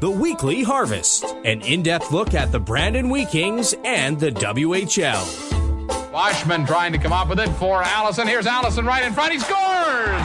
The 0.00 0.10
Weekly 0.10 0.62
Harvest, 0.62 1.26
an 1.44 1.60
in 1.60 1.82
depth 1.82 2.10
look 2.10 2.32
at 2.32 2.50
the 2.50 2.58
Brandon 2.58 3.10
Wheat 3.10 3.28
Kings 3.28 3.74
and 3.84 4.18
the 4.18 4.30
WHL. 4.30 6.10
Washman 6.10 6.64
trying 6.64 6.92
to 6.92 6.98
come 6.98 7.12
up 7.12 7.28
with 7.28 7.38
it 7.38 7.50
for 7.56 7.82
Allison. 7.82 8.26
Here's 8.26 8.46
Allison 8.46 8.86
right 8.86 9.04
in 9.04 9.12
front. 9.12 9.34
He 9.34 9.38
scores! 9.38 10.22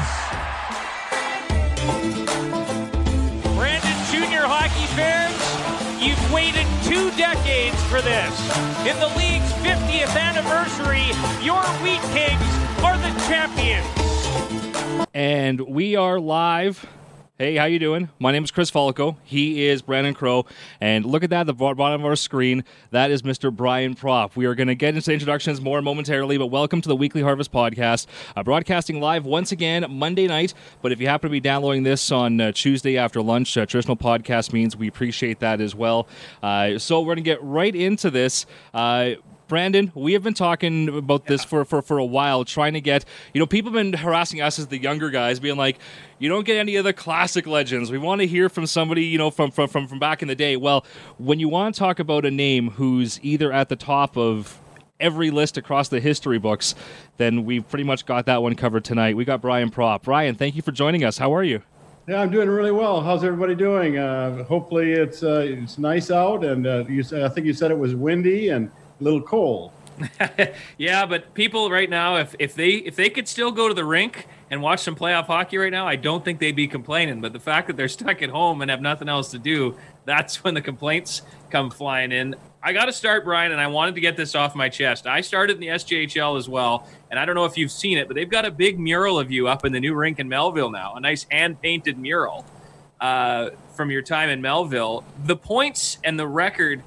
Brandon 3.53 3.97
Junior 4.13 4.43
hockey 4.47 4.88
fans, 4.96 5.35
you've 6.01 6.31
waited 6.31 6.65
two 6.85 7.12
decades 7.17 7.76
for 7.89 8.01
this. 8.01 8.31
In 8.87 8.97
the 9.01 9.10
league's 9.17 9.51
50th 9.60 10.15
anniversary, 10.17 11.12
your 11.44 11.62
Wheat 11.83 11.99
Kings 12.15 12.42
are 12.81 12.97
the 12.97 13.12
champions. 13.28 13.85
And 15.13 15.60
we 15.60 15.97
are 15.97 16.17
live 16.17 16.88
Hey, 17.38 17.58
how 17.58 17.66
you 17.66 17.80
doing? 17.80 18.08
My 18.17 18.31
name 18.31 18.45
is 18.45 18.52
Chris 18.52 18.70
Follico. 18.70 19.18
He 19.26 19.66
is 19.66 19.81
Brandon 19.81 20.13
Crow. 20.13 20.45
And 20.80 21.05
look 21.05 21.22
at 21.22 21.32
that 21.32 21.42
at 21.42 21.48
the 21.48 21.54
bottom 21.54 22.00
of 22.00 22.05
our 22.05 22.16
screen. 22.16 22.64
That 22.92 23.12
is 23.12 23.23
Mr. 23.23 23.54
Brian 23.54 23.94
Propp. 23.94 24.38
We 24.38 24.46
are 24.46 24.55
going 24.55 24.70
to 24.70 24.76
get 24.76 24.96
into 24.96 25.12
introductions 25.12 25.59
more 25.59 25.82
momentarily, 25.82 26.38
but 26.38 26.45
welcome 26.45 26.80
to 26.80 26.88
the 26.88 26.95
Weekly 26.95 27.22
Harvest 27.22 27.52
Podcast. 27.52 28.08
Uh, 28.38 28.44
broadcasting 28.44 29.02
live 29.02 29.26
once 29.26 29.52
again 29.52 29.86
Monday 29.90 30.28
night. 30.28 30.54
But 30.82 30.94
if 30.94 31.02
you 31.02 31.09
happen 31.09 31.30
to 31.30 31.32
be 31.34 31.42
downloading 31.42 31.84
this 31.84 32.09
on 32.09 32.40
uh, 32.40 32.54
Tuesday 32.54 32.98
after 32.98 33.22
lunch, 33.22 33.58
uh, 33.58 33.66
traditional 33.66 33.98
podcast 33.98 34.54
means 34.54 34.78
we 34.78 34.88
appreciate 34.88 35.40
that 35.42 35.59
as 35.59 35.76
well. 35.76 36.08
Uh, 36.42 36.80
so 36.80 37.02
we're 37.02 37.16
going 37.16 37.17
to 37.17 37.22
get 37.22 37.44
right 37.44 37.76
into 37.76 38.09
this. 38.09 38.45
Brandon, 39.48 39.91
we 39.94 40.13
have 40.13 40.23
been 40.23 40.34
talking 40.34 40.90
about 40.90 41.27
this 41.27 41.44
for, 41.44 41.66
for, 41.66 41.81
for 41.81 41.98
a 41.99 42.05
while, 42.05 42.44
trying 42.44 42.73
to 42.73 42.81
get, 42.81 43.05
you 43.34 43.40
know, 43.40 43.45
people 43.45 43.72
have 43.72 43.76
been 43.76 43.94
harassing 43.94 44.41
us 44.41 44.58
as 44.58 44.67
the 44.67 44.77
younger 44.77 45.09
guys, 45.12 45.40
being 45.40 45.58
like, 45.58 45.77
you 46.17 46.30
don't 46.30 46.45
get 46.45 46.58
any 46.58 46.77
of 46.77 46.84
the 46.84 46.94
classic 46.94 47.45
legends. 47.45 47.91
We 47.91 47.98
want 48.00 48.22
to 48.22 48.27
hear 48.27 48.50
from 48.50 48.66
somebody, 48.66 49.05
you 49.05 49.17
know, 49.17 49.30
from, 49.30 49.52
from, 49.52 49.67
from, 49.67 49.88
from 49.88 50.00
back 50.00 50.22
in 50.22 50.27
the 50.27 50.36
day. 50.36 50.58
Well, 50.58 50.86
when 51.17 51.39
you 51.39 51.48
want 51.48 51.76
to 51.76 51.80
talk 51.80 52.00
about 52.00 52.26
a 52.26 52.31
name 52.31 52.72
who's 52.72 53.20
either 53.22 53.52
at 53.52 53.70
the 53.70 53.75
top 53.75 54.17
of 54.17 54.59
every 55.00 55.30
list 55.30 55.58
across 55.58 55.89
the 55.89 56.00
history 56.00 56.39
books, 56.39 56.73
then 57.17 57.45
we've 57.45 57.67
pretty 57.70 57.83
much 57.83 58.05
got 58.05 58.25
that 58.25 58.42
one 58.42 58.55
covered 58.55 58.83
tonight. 58.83 59.16
We 59.16 59.25
got 59.25 59.42
Brian 59.42 59.70
Propp. 59.70 60.03
Brian, 60.03 60.36
thank 60.36 60.55
you 60.55 60.61
for 60.61 60.72
joining 60.72 61.03
us. 61.03 61.17
How 61.17 61.36
are 61.36 61.44
you? 61.44 61.61
Yeah, 62.08 62.22
I'm 62.22 62.30
doing 62.30 62.50
really 62.50 62.72
well. 62.72 63.02
How's 63.02 63.23
everybody 63.23 63.55
doing? 63.55 63.98
Uh, 63.98 64.44
hopefully, 64.44 64.92
it's 64.92 65.23
uh, 65.23 65.39
it's 65.39 65.80
nice 65.80 66.11
out, 66.11 66.45
and 66.45 66.67
uh, 66.67 66.86
you, 66.88 67.03
I 67.23 67.30
think 67.30 67.48
you 67.48 67.53
said 67.53 67.72
it 67.72 67.77
was 67.80 67.95
windy 67.95 68.50
and 68.50 68.70
little 69.00 69.22
cold. 69.22 69.72
yeah, 70.78 71.06
but 71.06 71.34
people 71.34 71.72
right 71.72 71.90
now, 71.90 72.18
if 72.18 72.36
if 72.40 72.54
they 72.56 72.72
if 72.72 72.96
they 72.96 73.10
could 73.10 73.28
still 73.28 73.52
go 73.52 73.68
to 73.68 73.74
the 73.74 73.86
rink 73.86 74.28
and 74.52 74.62
watch 74.62 74.82
some 74.82 74.96
playoff 74.96 75.26
hockey 75.26 75.58
right 75.58 75.72
now, 75.72 75.88
I 75.88 75.96
don't 75.96 76.24
think 76.24 76.40
they'd 76.40 76.56
be 76.56 76.68
complaining. 76.68 77.22
But 77.22 77.34
the 77.34 77.40
fact 77.40 77.68
that 77.68 77.78
they're 77.78 77.88
stuck 78.00 78.22
at 78.22 78.30
home 78.30 78.62
and 78.62 78.70
have 78.70 78.82
nothing 78.82 79.10
else 79.10 79.32
to 79.32 79.40
do, 79.40 79.76
that's 80.06 80.44
when 80.44 80.54
the 80.54 80.62
complaints 80.62 81.22
come 81.50 81.70
flying 81.70 82.12
in. 82.12 82.36
I 82.62 82.73
got 82.73 82.86
to 82.86 82.94
start, 82.94 83.26
Brian, 83.26 83.52
and 83.52 83.62
I 83.62 83.68
wanted 83.68 83.94
to 83.96 84.02
get 84.02 84.18
this 84.18 84.34
off 84.34 84.56
my 84.56 84.70
chest. 84.70 85.06
I 85.06 85.22
started 85.22 85.54
in 85.54 85.60
the 85.60 85.68
SJHL 85.68 86.38
as 86.38 86.50
well, 86.50 86.88
and 87.12 87.20
I 87.20 87.26
don't 87.26 87.36
know 87.36 87.46
if 87.46 87.58
you've 87.58 87.72
seen 87.72 88.00
it, 88.00 88.08
but 88.08 88.16
they've 88.16 88.30
got 88.30 88.44
a 88.44 88.50
big 88.50 88.80
mural 88.80 89.20
of 89.20 89.30
you 89.32 89.48
up 89.48 89.66
in 89.66 89.72
the 89.72 89.80
new 89.80 89.94
rink 89.94 90.20
in 90.20 90.28
Melville 90.28 90.72
now, 90.72 90.96
a 90.96 91.00
nice 91.00 91.28
hand 91.30 91.62
painted 91.62 92.00
mural 92.00 92.44
uh, 93.00 93.52
from 93.76 93.92
your 93.92 94.02
time 94.02 94.30
in 94.30 94.42
Melville. 94.42 95.04
The 95.26 95.36
points 95.36 96.00
and 96.04 96.18
the 96.18 96.28
record 96.28 96.82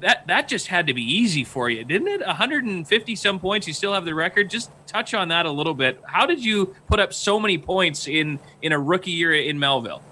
that 0.00 0.26
that 0.26 0.48
just 0.48 0.66
had 0.66 0.86
to 0.86 0.94
be 0.94 1.02
easy 1.02 1.44
for 1.44 1.70
you, 1.70 1.84
didn't 1.84 2.08
it? 2.08 2.20
150 2.26 3.16
some 3.16 3.38
points. 3.38 3.66
You 3.66 3.72
still 3.72 3.92
have 3.92 4.04
the 4.04 4.14
record. 4.14 4.50
Just 4.50 4.70
touch 4.86 5.14
on 5.14 5.28
that 5.28 5.46
a 5.46 5.50
little 5.50 5.74
bit. 5.74 6.00
How 6.06 6.26
did 6.26 6.44
you 6.44 6.74
put 6.86 7.00
up 7.00 7.12
so 7.12 7.38
many 7.38 7.58
points 7.58 8.08
in 8.08 8.38
in 8.62 8.72
a 8.72 8.78
rookie 8.78 9.12
year 9.12 9.34
in 9.34 9.58
Melville? 9.58 10.02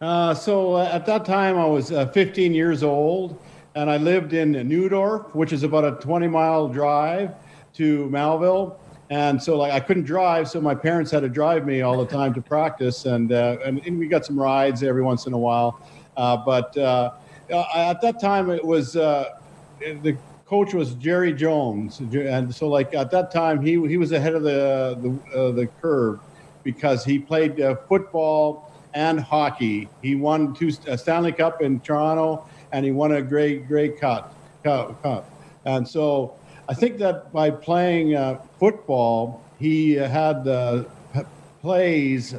Uh, 0.00 0.32
so 0.32 0.74
uh, 0.74 0.90
at 0.92 1.04
that 1.06 1.24
time, 1.24 1.58
I 1.58 1.66
was 1.66 1.90
uh, 1.90 2.06
15 2.06 2.54
years 2.54 2.82
old, 2.82 3.40
and 3.74 3.90
I 3.90 3.96
lived 3.96 4.32
in 4.32 4.52
Neudorf, 4.52 5.34
which 5.34 5.52
is 5.52 5.64
about 5.64 5.84
a 5.84 5.92
20 6.00 6.28
mile 6.28 6.68
drive 6.68 7.34
to 7.74 8.08
Melville. 8.10 8.78
And 9.10 9.42
so, 9.42 9.56
like, 9.56 9.72
I 9.72 9.80
couldn't 9.80 10.04
drive, 10.04 10.50
so 10.50 10.60
my 10.60 10.74
parents 10.74 11.10
had 11.10 11.20
to 11.20 11.28
drive 11.30 11.64
me 11.64 11.80
all 11.80 11.96
the 11.96 12.10
time 12.10 12.34
to 12.34 12.42
practice, 12.42 13.06
and 13.06 13.32
uh, 13.32 13.56
and, 13.64 13.80
and, 13.86 13.98
we 13.98 14.06
got 14.06 14.26
some 14.26 14.38
rides 14.38 14.82
every 14.82 15.02
once 15.02 15.26
in 15.26 15.32
a 15.32 15.38
while. 15.38 15.80
Uh, 16.16 16.36
but 16.36 16.76
uh, 16.76 17.12
at 17.50 18.00
that 18.00 18.20
time 18.20 18.50
it 18.50 18.64
was 18.64 18.96
uh, 18.96 19.30
the 19.80 20.16
coach 20.46 20.72
was 20.74 20.94
Gerry 20.94 21.32
James, 21.32 22.00
and 22.00 22.54
so 22.54 22.68
like 22.68 22.94
at 22.94 23.10
that 23.10 23.30
time 23.30 23.60
he 23.60 23.72
he 23.86 23.96
was 23.96 24.12
ahead 24.12 24.34
of 24.34 24.42
the 24.42 24.98
the, 25.00 25.38
uh, 25.38 25.50
the 25.52 25.66
curve 25.80 26.20
because 26.64 27.04
he 27.04 27.18
played 27.18 27.60
uh, 27.60 27.76
football 27.88 28.72
and 28.94 29.20
hockey. 29.20 29.88
He 30.02 30.14
won 30.14 30.54
two 30.54 30.72
uh, 30.88 30.96
Stanley 30.96 31.32
Cup 31.32 31.62
in 31.62 31.80
Toronto, 31.80 32.46
and 32.72 32.84
he 32.84 32.92
won 32.92 33.12
a 33.12 33.22
Grey 33.22 33.58
Grey 33.58 33.90
Cup. 33.90 34.34
Cup. 34.64 35.30
And 35.64 35.86
so 35.86 36.34
I 36.68 36.74
think 36.74 36.98
that 36.98 37.32
by 37.32 37.50
playing 37.50 38.14
uh, 38.14 38.40
football, 38.58 39.42
he 39.58 39.92
had 39.92 40.44
the 40.44 40.86
plays 41.62 42.34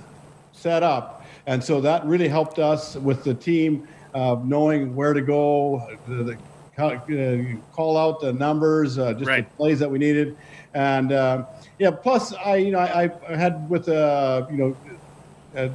set 0.51 0.83
up, 0.83 1.25
and 1.47 1.63
so 1.63 1.81
that 1.81 2.05
really 2.05 2.27
helped 2.27 2.59
us 2.59 2.95
with 2.95 3.23
the 3.23 3.33
team 3.33 3.87
uh, 4.13 4.37
knowing 4.43 4.95
where 4.95 5.13
to 5.13 5.21
go, 5.21 5.87
the, 6.07 6.23
the, 6.23 6.37
uh, 6.79 7.75
call 7.75 7.97
out 7.97 8.21
the 8.21 8.33
numbers, 8.33 8.97
uh, 8.97 9.13
just 9.13 9.27
right. 9.27 9.49
the 9.49 9.57
plays 9.57 9.79
that 9.79 9.89
we 9.89 9.99
needed, 9.99 10.37
and 10.73 11.11
uh, 11.11 11.45
yeah. 11.77 11.91
Plus, 11.91 12.33
I 12.33 12.57
you 12.57 12.71
know 12.71 12.79
I, 12.79 13.09
I 13.27 13.35
had 13.35 13.69
with 13.69 13.89
uh, 13.89 14.45
you 14.49 14.57
know. 14.57 14.77
Uh, 15.55 15.69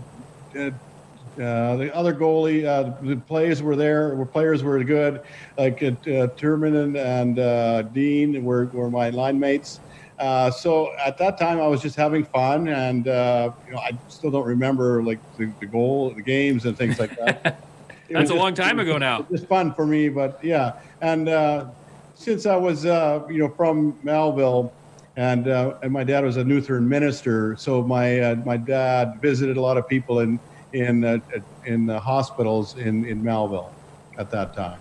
uh, 1.37 1.75
the 1.75 1.93
other 1.93 2.15
goalie, 2.15 2.65
uh, 2.65 2.95
the 3.05 3.17
plays 3.17 3.61
were 3.61 3.75
there. 3.75 4.15
Were 4.15 4.25
players 4.25 4.63
were 4.63 4.83
good, 4.85 5.21
like 5.59 5.83
uh, 5.83 5.91
Turman 6.37 6.95
and, 6.97 7.93
Dean 7.93 8.45
were, 8.45 8.67
were 8.67 8.89
my 8.89 9.11
line 9.11 9.41
mates. 9.41 9.81
so 10.21 10.93
at 11.05 11.19
that 11.19 11.37
time, 11.37 11.61
I 11.61 11.67
was 11.67 11.83
just 11.83 11.97
having 11.97 12.25
fun, 12.25 12.69
and 12.69 13.07
you 13.07 13.11
know, 13.11 13.79
I 13.79 13.99
still 14.07 14.31
don't 14.31 14.47
remember 14.47 15.03
like 15.03 15.19
the, 15.37 15.51
the 15.59 15.67
goal, 15.67 16.11
the 16.11 16.23
games, 16.23 16.67
and 16.67 16.79
things 16.79 17.01
like 17.01 17.17
that. 17.19 17.61
That's 18.15 18.31
a 18.31 18.35
long 18.35 18.55
time 18.55 18.79
ago 18.79 18.97
now. 18.97 19.27
It's 19.31 19.45
fun 19.45 19.75
for 19.75 19.87
me, 19.87 20.09
but 20.09 20.39
yeah. 20.43 20.75
And 21.01 21.29
uh, 21.29 21.67
since 22.15 22.47
I 22.47 22.57
was, 22.57 22.87
uh, 22.87 23.27
you 23.29 23.39
know, 23.39 23.49
from 23.49 23.99
Melville, 24.05 24.73
and 25.17 25.49
uh, 25.49 25.75
and 25.83 25.93
my 25.93 26.05
dad 26.05 26.25
was 26.25 26.37
a 26.37 26.45
Lutheran 26.45 26.89
minister, 26.89 27.57
so 27.57 27.83
my 27.83 28.21
uh, 28.21 28.35
my 28.37 28.57
dad 28.57 29.21
visited 29.21 29.57
a 29.57 29.61
lot 29.61 29.77
of 29.77 29.89
people 29.89 30.21
in 30.21 30.39
in 30.73 31.05
uh, 31.05 31.19
in 31.67 31.87
the 31.87 31.99
hospitals 31.99 32.77
in 32.77 33.05
in 33.05 33.23
Melville 33.23 33.73
at 34.19 34.31
that 34.31 34.55
time. 34.55 34.79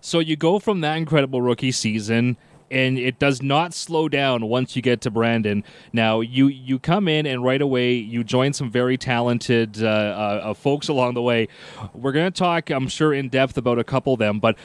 So 0.00 0.20
you 0.20 0.36
go 0.36 0.58
from 0.58 0.80
that 0.82 0.96
incredible 0.96 1.42
rookie 1.42 1.72
season 1.72 2.36
and 2.70 2.98
it 2.98 3.18
does 3.18 3.42
not 3.42 3.74
slow 3.74 4.08
down 4.08 4.46
once 4.46 4.76
you 4.76 4.82
get 4.82 5.00
to 5.02 5.10
Brandon. 5.10 5.64
Now 5.92 6.20
you 6.20 6.48
you 6.48 6.78
come 6.78 7.08
in 7.08 7.26
and 7.26 7.42
right 7.44 7.60
away 7.60 7.94
you 7.94 8.24
join 8.24 8.52
some 8.52 8.70
very 8.70 8.96
talented 8.96 9.82
uh, 9.82 9.86
uh, 9.86 10.54
folks 10.54 10.88
along 10.88 11.14
the 11.14 11.22
way. 11.22 11.48
We're 11.94 12.12
going 12.12 12.30
to 12.30 12.38
talk, 12.38 12.70
I'm 12.70 12.88
sure, 12.88 13.12
in 13.12 13.28
depth 13.28 13.56
about 13.56 13.78
a 13.78 13.84
couple 13.84 14.12
of 14.12 14.18
them, 14.18 14.40
but. 14.40 14.56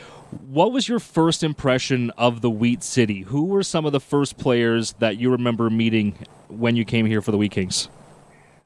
What 0.48 0.72
was 0.72 0.88
your 0.88 1.00
first 1.00 1.44
impression 1.44 2.10
of 2.12 2.40
the 2.40 2.50
Wheat 2.50 2.84
City? 2.84 3.24
Who 3.24 3.48
were 3.48 3.64
some 3.64 3.86
of 3.86 3.92
the 3.92 4.00
first 4.00 4.38
players 4.38 4.94
that 5.00 5.18
you 5.18 5.30
remember 5.30 5.70
meeting 5.70 6.16
when 6.48 6.78
you 6.78 6.86
came 6.86 7.06
here 7.06 7.22
for 7.22 7.32
the 7.32 7.38
Wheat 7.38 7.52
Kings? 7.52 7.90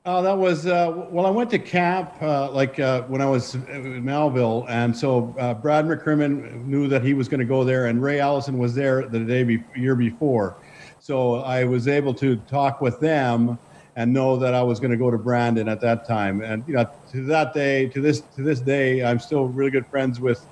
Uh, 0.05 0.21
that 0.21 0.37
was 0.37 0.67
uh, 0.67 1.07
well. 1.09 1.25
I 1.25 1.31
went 1.31 1.49
to 1.49 1.57
camp 1.57 2.11
uh, 2.21 2.51
like 2.51 2.79
uh, 2.79 3.01
when 3.03 3.21
I 3.21 3.25
was 3.25 3.55
in 3.55 4.05
Melville, 4.05 4.63
and 4.69 4.95
so 4.95 5.35
uh, 5.39 5.55
Brad 5.55 5.85
McCrimmon 5.85 6.63
knew 6.65 6.87
that 6.87 7.03
he 7.03 7.15
was 7.15 7.27
going 7.27 7.39
to 7.39 7.45
go 7.45 7.63
there, 7.63 7.87
and 7.87 7.99
Ray 7.99 8.19
Allison 8.19 8.59
was 8.59 8.75
there 8.75 9.07
the 9.07 9.21
day 9.21 9.43
be- 9.43 9.63
year 9.75 9.95
before, 9.95 10.57
so 10.99 11.37
I 11.37 11.63
was 11.63 11.87
able 11.87 12.13
to 12.15 12.35
talk 12.35 12.81
with 12.81 12.99
them 12.99 13.57
and 13.95 14.13
know 14.13 14.37
that 14.37 14.53
I 14.53 14.61
was 14.61 14.79
going 14.79 14.91
to 14.91 14.97
go 14.97 15.09
to 15.09 15.17
Brandon 15.17 15.67
at 15.67 15.81
that 15.81 16.05
time. 16.05 16.41
And 16.41 16.63
you 16.67 16.75
know, 16.75 16.87
to 17.11 17.23
that 17.23 17.55
day, 17.55 17.87
to 17.87 17.99
this 17.99 18.21
to 18.35 18.43
this 18.43 18.59
day, 18.59 19.03
I'm 19.03 19.17
still 19.17 19.45
really 19.45 19.71
good 19.71 19.87
friends 19.87 20.19
with 20.19 20.45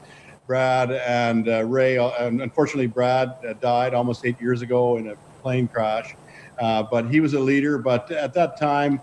Brad 0.48 0.92
and 0.92 1.48
uh, 1.48 1.64
Ray. 1.66 1.98
And 1.98 2.42
unfortunately, 2.42 2.88
Brad 2.88 3.36
died 3.62 3.94
almost 3.94 4.26
eight 4.26 4.42
years 4.42 4.64
ago 4.64 4.98
in 4.98 5.10
a 5.10 5.16
plane 5.44 5.68
crash, 5.68 6.16
but 6.60 7.04
he 7.12 7.20
was 7.20 7.36
a 7.36 7.40
leader. 7.40 7.78
But 7.78 8.10
at 8.10 8.34
that 8.34 8.58
time 8.58 9.00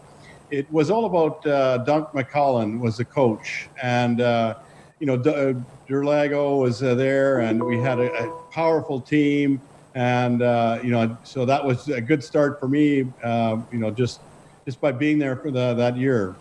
it 0.51 0.71
was 0.73 0.91
all 0.91 1.05
about 1.05 1.47
uh, 1.47 1.85
Dunc 1.87 2.13
McCallum 2.13 2.81
was 2.81 2.97
the 2.97 3.05
coach, 3.05 3.69
and 3.83 4.21
uh, 4.21 4.55
you 4.99 5.07
know 5.07 5.17
D- 5.17 5.31
uh, 5.31 5.55
Derlago 5.89 6.61
was 6.61 6.83
uh, 6.83 6.95
there, 6.95 7.41
and 7.41 7.63
we 7.63 7.79
had 7.79 7.99
a, 7.99 8.13
a 8.13 8.43
powerful 8.51 9.01
team, 9.01 9.61
and 9.95 10.43
uh, 10.43 10.79
you 10.83 10.91
know 10.91 11.17
so 11.25 11.45
that 11.45 11.65
was 11.65 11.89
a 11.89 12.01
good 12.01 12.23
start 12.23 12.59
for 12.61 12.69
me. 12.69 13.07
Uh, 13.23 13.59
you 13.73 13.79
know 13.79 13.91
just 13.91 14.21
just 14.65 14.81
by 14.81 14.93
being 14.93 15.19
there 15.19 15.37
for 15.37 15.51
the, 15.51 15.75
that 15.75 15.97
year. 15.97 16.35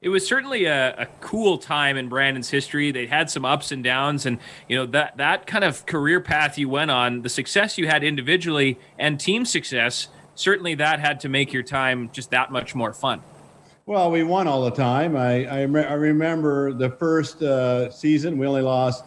It 0.00 0.10
was 0.10 0.26
certainly 0.26 0.66
a, 0.66 0.94
a, 0.96 1.06
cool 1.20 1.58
time 1.58 1.96
in 1.96 2.08
Brandon's 2.08 2.50
history. 2.50 2.92
They 2.92 3.06
had 3.06 3.28
some 3.28 3.44
ups 3.44 3.72
and 3.72 3.82
downs, 3.82 4.26
and 4.26 4.38
you 4.68 4.76
know 4.76 4.86
that 4.86 5.16
that 5.16 5.46
kind 5.46 5.64
of 5.64 5.86
career 5.86 6.20
path 6.20 6.58
you 6.58 6.68
went 6.68 6.90
on, 6.90 7.22
the 7.22 7.28
success 7.28 7.78
you 7.78 7.88
had 7.88 8.04
individually 8.04 8.78
and 8.98 9.18
team 9.18 9.44
success 9.44 10.08
certainly 10.36 10.74
that 10.76 11.00
had 11.00 11.20
to 11.20 11.28
make 11.28 11.52
your 11.52 11.62
time 11.64 12.08
just 12.12 12.30
that 12.30 12.52
much 12.52 12.74
more 12.74 12.92
fun. 12.92 13.20
Well, 13.86 14.10
we 14.10 14.22
won 14.22 14.46
all 14.48 14.64
the 14.64 14.70
time. 14.70 15.16
I 15.16 15.46
I, 15.46 15.60
I 15.60 15.64
remember 15.94 16.72
the 16.72 16.90
first 16.90 17.42
uh, 17.42 17.90
season 17.90 18.38
we 18.38 18.46
only 18.46 18.62
lost 18.62 19.04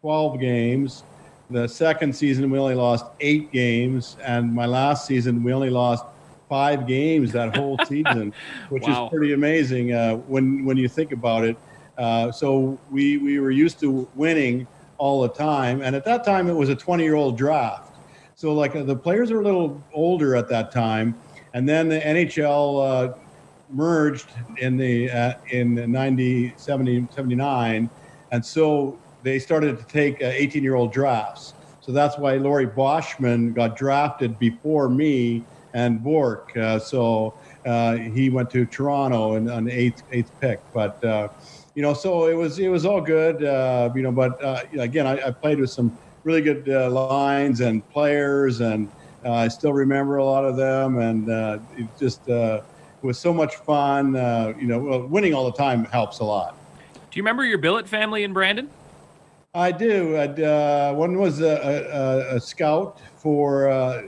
12 0.00 0.40
games. 0.40 1.02
The 1.50 1.66
second 1.66 2.14
season 2.14 2.48
we 2.50 2.58
only 2.58 2.76
lost 2.76 3.06
eight 3.20 3.50
games, 3.50 4.16
and 4.24 4.54
my 4.54 4.66
last 4.66 5.06
season 5.06 5.42
we 5.42 5.52
only 5.52 5.70
lost 5.70 6.04
five 6.48 6.86
games 6.86 7.32
that 7.32 7.56
whole 7.56 7.76
season, 7.86 8.32
which 8.68 8.84
Wow. 8.84 9.06
is 9.06 9.10
pretty 9.10 9.32
amazing 9.32 9.92
uh, 9.92 10.14
when 10.16 10.64
when 10.64 10.76
you 10.76 10.88
think 10.88 11.12
about 11.12 11.44
it. 11.44 11.56
Uh, 11.98 12.30
so 12.30 12.78
we 12.90 13.16
we 13.18 13.40
were 13.40 13.50
used 13.50 13.80
to 13.80 14.08
winning 14.14 14.66
all 14.96 15.22
the 15.22 15.28
time, 15.28 15.82
and 15.82 15.96
at 15.96 16.04
that 16.04 16.24
time 16.24 16.48
it 16.48 16.54
was 16.54 16.68
a 16.68 16.76
20 16.76 17.02
year 17.02 17.16
old 17.16 17.36
draft. 17.36 17.89
So 18.40 18.54
like 18.54 18.74
uh, 18.74 18.84
the 18.84 18.96
players 18.96 19.30
are 19.30 19.42
a 19.42 19.44
little 19.44 19.84
older 19.92 20.34
at 20.34 20.48
that 20.48 20.72
time, 20.72 21.14
and 21.52 21.68
then 21.68 21.90
the 21.90 22.00
NHL 22.00 23.10
uh, 23.10 23.14
merged 23.68 24.30
in 24.56 24.78
the 24.78 25.10
uh, 25.10 25.34
in 25.50 25.74
the 25.74 25.86
90 25.86 26.54
70 26.56 27.06
79 27.10 27.90
and 28.32 28.46
so 28.46 28.98
they 29.22 29.38
started 29.38 29.78
to 29.78 29.84
take 29.84 30.22
18 30.22 30.62
year 30.62 30.74
old 30.74 30.90
drafts. 30.90 31.52
So 31.82 31.92
that's 31.92 32.16
why 32.16 32.36
Laurie 32.36 32.66
Boschman 32.66 33.52
got 33.52 33.76
drafted 33.76 34.38
before 34.38 34.88
me 34.88 35.44
and 35.74 36.02
Bourque 36.02 36.56
uh, 36.56 36.78
so 36.78 37.34
uh, 37.66 37.96
he 37.96 38.30
went 38.30 38.48
to 38.52 38.64
Toronto 38.64 39.34
and 39.34 39.50
on 39.50 39.68
eighth 39.68 40.02
eighth 40.12 40.32
pick. 40.40 40.62
But 40.72 41.04
uh, 41.04 41.28
you 41.74 41.82
know 41.82 41.92
so 41.92 42.24
it 42.24 42.34
was 42.34 42.58
it 42.58 42.68
was 42.68 42.86
all 42.86 43.02
good 43.02 43.44
uh, 43.44 43.90
you 43.94 44.00
know 44.00 44.12
but 44.12 44.42
uh, 44.42 44.62
again 44.78 45.06
I, 45.06 45.26
I 45.26 45.30
played 45.30 45.60
with 45.60 45.70
some 45.70 45.98
really 46.24 46.42
good 46.42 46.68
uh, 46.68 46.90
lines 46.90 47.60
and 47.60 47.88
players 47.90 48.60
and 48.60 48.90
uh, 49.24 49.32
I 49.32 49.48
still 49.48 49.72
remember 49.72 50.16
a 50.16 50.24
lot 50.24 50.44
of 50.44 50.56
them 50.56 50.98
and 50.98 51.30
uh, 51.30 51.58
it 51.76 51.86
just 51.98 52.28
uh, 52.28 52.60
was 53.02 53.18
so 53.18 53.32
much 53.32 53.56
fun. 53.56 54.16
Uh, 54.16 54.54
you 54.58 54.66
know, 54.66 55.06
winning 55.10 55.34
all 55.34 55.44
the 55.50 55.56
time 55.56 55.84
helps 55.86 56.20
a 56.20 56.24
lot. 56.24 56.56
Do 56.94 57.18
you 57.18 57.22
remember 57.22 57.44
your 57.44 57.58
billet 57.58 57.88
family 57.88 58.24
in 58.24 58.32
Brandon? 58.32 58.70
I 59.54 59.72
do. 59.72 60.16
I'd, 60.16 60.40
uh, 60.40 60.94
one 60.94 61.18
was 61.18 61.40
a, 61.40 62.30
a, 62.32 62.36
a 62.36 62.40
scout 62.40 63.00
for 63.16 63.68
uh, 63.68 64.02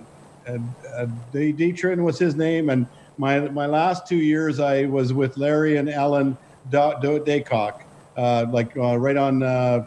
D- 1.33 1.53
Dietrin 1.53 2.03
was 2.05 2.19
his 2.19 2.37
name, 2.37 2.71
and 2.71 2.87
my 3.19 3.41
my 3.41 3.67
last 3.67 4.07
two 4.07 4.17
years 4.17 4.61
I 4.61 4.87
was 4.87 5.13
with 5.13 5.37
Larry 5.37 5.77
and 5.77 5.89
Ellen 5.89 6.37
Da- 6.71 6.99
Da- 7.01 7.19
Daycock, 7.19 7.83
uh, 8.17 8.47
like 8.51 8.77
uh, 8.77 8.97
right 8.97 9.17
on 9.17 9.43
uh, 9.43 9.87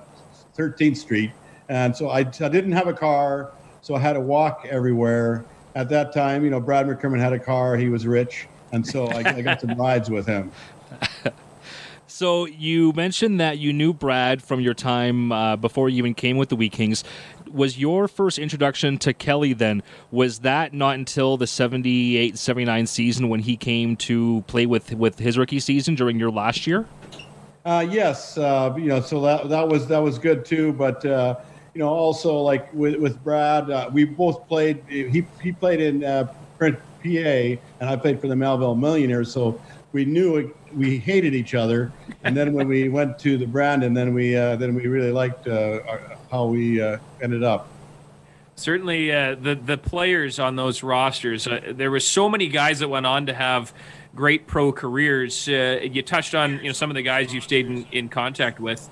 13th 0.58 0.98
Street, 0.98 1.32
and 1.70 1.96
so 1.96 2.10
I, 2.10 2.20
I 2.20 2.24
didn't 2.24 2.74
have 2.74 2.88
a 2.88 2.94
car, 2.94 3.52
so 3.82 3.96
I 3.96 4.00
had 4.00 4.14
to 4.14 4.22
walk 4.22 4.66
everywhere. 4.70 5.46
At 5.76 5.90
that 5.90 6.14
time, 6.14 6.44
you 6.44 6.50
know, 6.50 6.60
Brad 6.60 6.88
McCrimmon 6.88 7.20
had 7.20 7.34
a 7.34 7.40
car; 7.40 7.76
he 7.76 7.90
was 7.90 8.08
rich, 8.08 8.48
and 8.72 8.86
so 8.86 9.08
I, 9.08 9.36
I 9.36 9.42
got 9.42 9.62
some 9.62 9.76
rides 9.78 10.10
with 10.10 10.26
him. 10.26 10.52
So 12.16 12.46
you 12.46 12.94
mentioned 12.94 13.42
that 13.42 13.58
you 13.58 13.74
knew 13.74 13.94
Brad 13.94 14.42
from 14.42 14.62
your 14.62 14.74
time 14.74 15.34
uh, 15.34 15.58
before 15.58 15.90
you 15.90 15.98
even 15.98 16.14
came 16.14 16.38
with 16.38 16.48
the 16.48 16.56
Wheat 16.56 16.72
Kings. 16.72 17.04
Was 17.52 17.78
your 17.78 18.08
first 18.08 18.40
introduction 18.40 18.98
to 19.00 19.14
Kelly 19.14 19.52
then? 19.52 19.84
Was 20.12 20.40
that 20.40 20.74
not 20.74 20.96
until 20.96 21.36
the 21.36 21.46
78 21.46 22.38
79 22.38 22.88
season 22.88 23.28
when 23.28 23.42
he 23.42 23.58
came 23.58 23.98
to 23.98 24.46
play 24.48 24.66
with 24.66 24.94
with 24.94 25.20
his 25.20 25.38
rookie 25.38 25.60
season 25.60 25.96
during 25.96 26.18
your 26.18 26.32
last 26.32 26.66
year? 26.66 26.86
Uh, 27.66 27.86
yes, 27.90 28.38
uh, 28.38 28.74
you 28.78 28.86
know, 28.86 29.02
so 29.02 29.20
that 29.20 29.50
that 29.50 29.68
was 29.68 29.88
that 29.88 30.00
was 30.00 30.18
good 30.18 30.46
too. 30.46 30.72
But 30.72 31.06
uh, 31.06 31.36
you 31.76 31.80
know, 31.80 31.90
also 31.90 32.40
like 32.40 32.74
with 32.74 32.96
with 32.96 33.22
Brad, 33.24 33.70
uh, 33.70 33.90
we 33.92 34.06
both 34.06 34.48
played. 34.48 34.82
He 34.88 35.26
he 35.44 35.52
played 35.52 35.82
in 35.82 36.06
uh, 36.06 36.34
Print 36.58 36.80
PA, 37.04 37.10
and 37.10 37.60
I 37.90 37.98
played 37.98 38.22
for 38.22 38.28
the 38.28 38.36
Melville 38.36 38.76
Millionaires. 38.76 39.32
So 39.32 39.62
we 39.92 40.06
knew 40.06 40.38
it, 40.38 40.56
we 40.74 40.98
hated 40.98 41.36
each 41.36 41.54
other. 41.54 41.92
And 42.24 42.36
then 42.36 42.54
when 42.54 42.70
we 42.70 42.88
went 42.88 43.20
to 43.20 43.38
the 43.38 43.46
Brandon, 43.46 43.94
then 43.94 44.14
we 44.14 44.38
uh, 44.38 44.56
then 44.56 44.74
we 44.74 44.88
really 44.88 45.12
liked 45.12 45.50
uh, 45.50 45.82
our, 45.86 46.18
how 46.32 46.46
we 46.46 46.82
uh, 46.82 46.98
ended 47.22 47.44
up. 47.44 47.68
Certainly, 48.56 49.12
uh, 49.12 49.36
the 49.36 49.56
the 49.56 49.78
players 49.78 50.40
on 50.40 50.56
those 50.56 50.82
rosters. 50.82 51.46
There 51.72 51.92
were 51.92 52.00
so 52.00 52.30
many 52.30 52.48
guys 52.48 52.80
that 52.80 52.88
went 52.88 53.06
on 53.06 53.26
to 53.26 53.34
have 53.34 53.74
great 54.16 54.48
pro 54.48 54.72
careers. 54.72 55.46
You 55.46 56.02
touched 56.04 56.36
on 56.36 56.60
you 56.60 56.68
know 56.68 56.72
some 56.72 56.90
of 56.90 56.96
the 56.96 57.02
guys 57.02 57.34
you 57.34 57.42
stayed 57.42 57.66
in, 57.66 57.86
in 57.92 58.08
contact 58.08 58.62
with. 58.62 58.90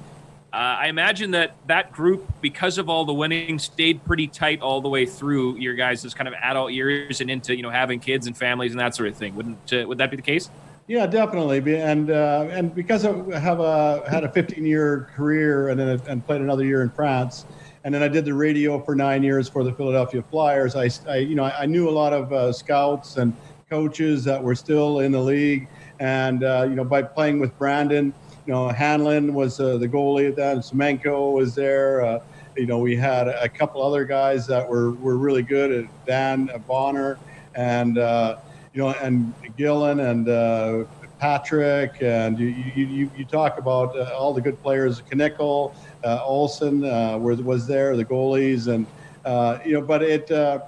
Uh, 0.53 0.77
I 0.81 0.87
imagine 0.87 1.31
that 1.31 1.55
that 1.65 1.91
group, 1.91 2.31
because 2.39 2.77
of 2.77 2.87
all 2.87 3.05
the 3.05 3.13
winning, 3.13 3.57
stayed 3.57 4.05
pretty 4.05 4.27
tight 4.27 4.61
all 4.61 4.81
the 4.81 4.89
way 4.89 5.07
through 5.07 5.57
your 5.57 5.73
guys' 5.73 6.13
kind 6.13 6.27
of 6.27 6.35
adult 6.35 6.71
years 6.71 7.21
and 7.21 7.31
into 7.31 7.55
you 7.55 7.63
know 7.63 7.71
having 7.71 7.99
kids 7.99 8.27
and 8.27 8.37
families 8.37 8.71
and 8.71 8.79
that 8.79 8.93
sort 8.93 9.09
of 9.09 9.17
thing. 9.17 9.35
Wouldn't 9.35 9.73
uh, 9.73 9.87
would 9.87 9.97
that 9.97 10.11
be 10.11 10.15
the 10.15 10.21
case? 10.21 10.51
Yeah, 10.85 11.07
definitely. 11.07 11.57
And 11.81 12.11
uh, 12.11 12.47
and 12.51 12.75
because 12.75 13.03
I 13.03 13.39
have 13.39 13.61
a 13.61 14.07
had 14.07 14.25
a 14.25 14.31
15 14.31 14.63
year 14.63 15.09
career 15.15 15.69
and 15.69 15.79
then 15.79 15.99
and 16.07 16.23
played 16.23 16.41
another 16.41 16.63
year 16.63 16.83
in 16.83 16.91
France, 16.91 17.45
and 17.83 17.91
then 17.91 18.03
I 18.03 18.07
did 18.07 18.23
the 18.23 18.35
radio 18.35 18.79
for 18.79 18.93
nine 18.93 19.23
years 19.23 19.49
for 19.49 19.63
the 19.63 19.73
Philadelphia 19.73 20.21
Flyers. 20.21 20.75
I, 20.75 20.89
I 21.09 21.17
you 21.17 21.33
know 21.33 21.45
I, 21.45 21.65
knew 21.65 21.89
a 21.89 21.91
lot 21.91 22.13
of 22.13 22.31
uh, 22.31 22.53
scouts 22.53 23.17
and 23.17 23.35
coaches 23.71 24.23
that 24.25 24.43
were 24.43 24.53
still 24.53 24.99
in 24.99 25.11
the 25.13 25.21
league, 25.21 25.67
and 25.99 26.43
uh, 26.43 26.67
you 26.69 26.75
know 26.75 26.83
by 26.83 27.01
playing 27.01 27.39
with 27.39 27.57
Brandon, 27.57 28.13
you 28.45 28.53
know 28.53 28.69
Hanlon 28.69 29.33
was 29.33 29.59
uh, 29.59 29.77
the 29.77 29.87
goalie 29.87 30.29
at 30.29 30.35
that, 30.35 30.53
and 30.53 30.61
Semenko 30.61 31.33
was 31.33 31.55
there. 31.55 32.01
Uh, 32.03 32.19
you 32.55 32.65
know 32.65 32.79
we 32.79 32.95
had 32.95 33.27
a 33.27 33.49
couple 33.49 33.81
other 33.81 34.05
guys 34.05 34.47
that 34.47 34.67
were 34.67 34.91
were 34.91 35.17
really 35.17 35.43
good 35.43 35.71
at 35.71 36.05
Dan 36.05 36.49
Bonar 36.67 37.19
and. 37.55 37.97
Uh, 37.97 38.37
you 38.73 38.81
know, 38.81 38.89
and 38.89 39.33
Gillen 39.55 39.99
and 39.99 40.27
uh, 40.27 40.83
Patrick, 41.19 42.01
and 42.01 42.39
you, 42.39 42.47
you, 42.47 43.09
you, 43.15 43.25
talk 43.25 43.57
about 43.57 43.95
uh, 43.95 44.13
all 44.17 44.33
the 44.33 44.41
good 44.41 44.61
players, 44.61 45.01
Knickel, 45.13 45.73
uh, 46.03 46.23
Olson 46.23 46.83
uh, 46.83 47.17
was, 47.17 47.67
there, 47.67 47.95
the 47.95 48.03
goalies, 48.03 48.67
and, 48.67 48.85
uh, 49.23 49.59
you 49.63 49.73
know, 49.73 49.81
but 49.81 50.01
it, 50.01 50.29
uh, 50.31 50.59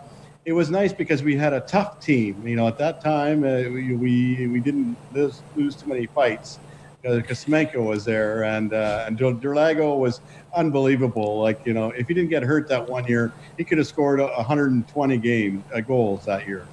it 0.45 0.53
was 0.53 0.69
nice 0.69 0.93
because 0.93 1.23
we 1.23 1.35
had 1.35 1.51
a 1.51 1.61
tough 1.61 1.99
team. 1.99 2.47
You 2.47 2.55
know, 2.55 2.67
at 2.67 2.77
that 2.77 3.01
time, 3.01 3.43
uh, 3.43 3.69
we, 3.69 3.95
we, 3.95 4.47
we 4.47 4.59
didn't 4.59 4.95
lose, 5.11 5.41
lose 5.55 5.75
too 5.75 5.87
many 5.87 6.05
fights 6.05 6.59
because 7.13 7.45
Semenko 7.45 7.85
was 7.85 8.05
there, 8.05 8.43
and 8.43 8.73
uh, 8.73 9.05
and 9.07 9.17
Derlago 9.17 9.97
was 9.97 10.21
unbelievable. 10.55 11.39
Like 11.39 11.65
you 11.65 11.73
know, 11.73 11.91
if 11.91 12.07
he 12.07 12.13
didn't 12.13 12.29
get 12.29 12.43
hurt 12.43 12.67
that 12.69 12.87
one 12.89 13.05
year, 13.05 13.31
he 13.57 13.63
could 13.63 13.77
have 13.77 13.87
scored 13.87 14.19
120 14.19 15.17
game 15.17 15.63
uh, 15.73 15.81
goals 15.81 16.25
that 16.25 16.47
year. 16.47 16.67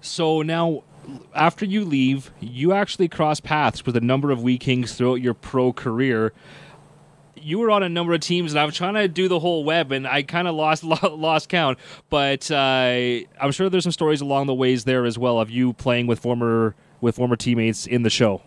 So 0.00 0.42
now, 0.42 0.84
after 1.34 1.64
you 1.64 1.84
leave, 1.84 2.30
you 2.40 2.72
actually 2.72 3.08
cross 3.08 3.40
paths 3.40 3.84
with 3.84 3.96
a 3.96 4.00
number 4.00 4.30
of 4.30 4.42
Wheat 4.42 4.60
Kings 4.60 4.94
throughout 4.94 5.16
your 5.16 5.34
pro 5.34 5.72
career. 5.72 6.32
You 7.34 7.60
were 7.60 7.70
on 7.70 7.82
a 7.82 7.88
number 7.88 8.12
of 8.14 8.20
teams, 8.20 8.52
and 8.52 8.60
I 8.60 8.64
was 8.64 8.74
trying 8.74 8.94
to 8.94 9.08
do 9.08 9.28
the 9.28 9.38
whole 9.38 9.64
web, 9.64 9.92
and 9.92 10.06
I 10.06 10.22
kind 10.22 10.46
of 10.46 10.54
lost 10.54 10.84
lost 11.02 11.48
count. 11.48 11.78
But 12.08 12.50
uh, 12.50 13.20
I'm 13.40 13.50
sure 13.50 13.68
there's 13.68 13.84
some 13.84 13.92
stories 13.92 14.20
along 14.20 14.46
the 14.46 14.54
ways 14.54 14.84
there 14.84 15.04
as 15.04 15.18
well 15.18 15.40
of 15.40 15.50
you 15.50 15.72
playing 15.72 16.06
with 16.06 16.20
former 16.20 16.74
with 17.00 17.16
former 17.16 17.36
teammates 17.36 17.86
in 17.86 18.02
the 18.02 18.10
show. 18.10 18.42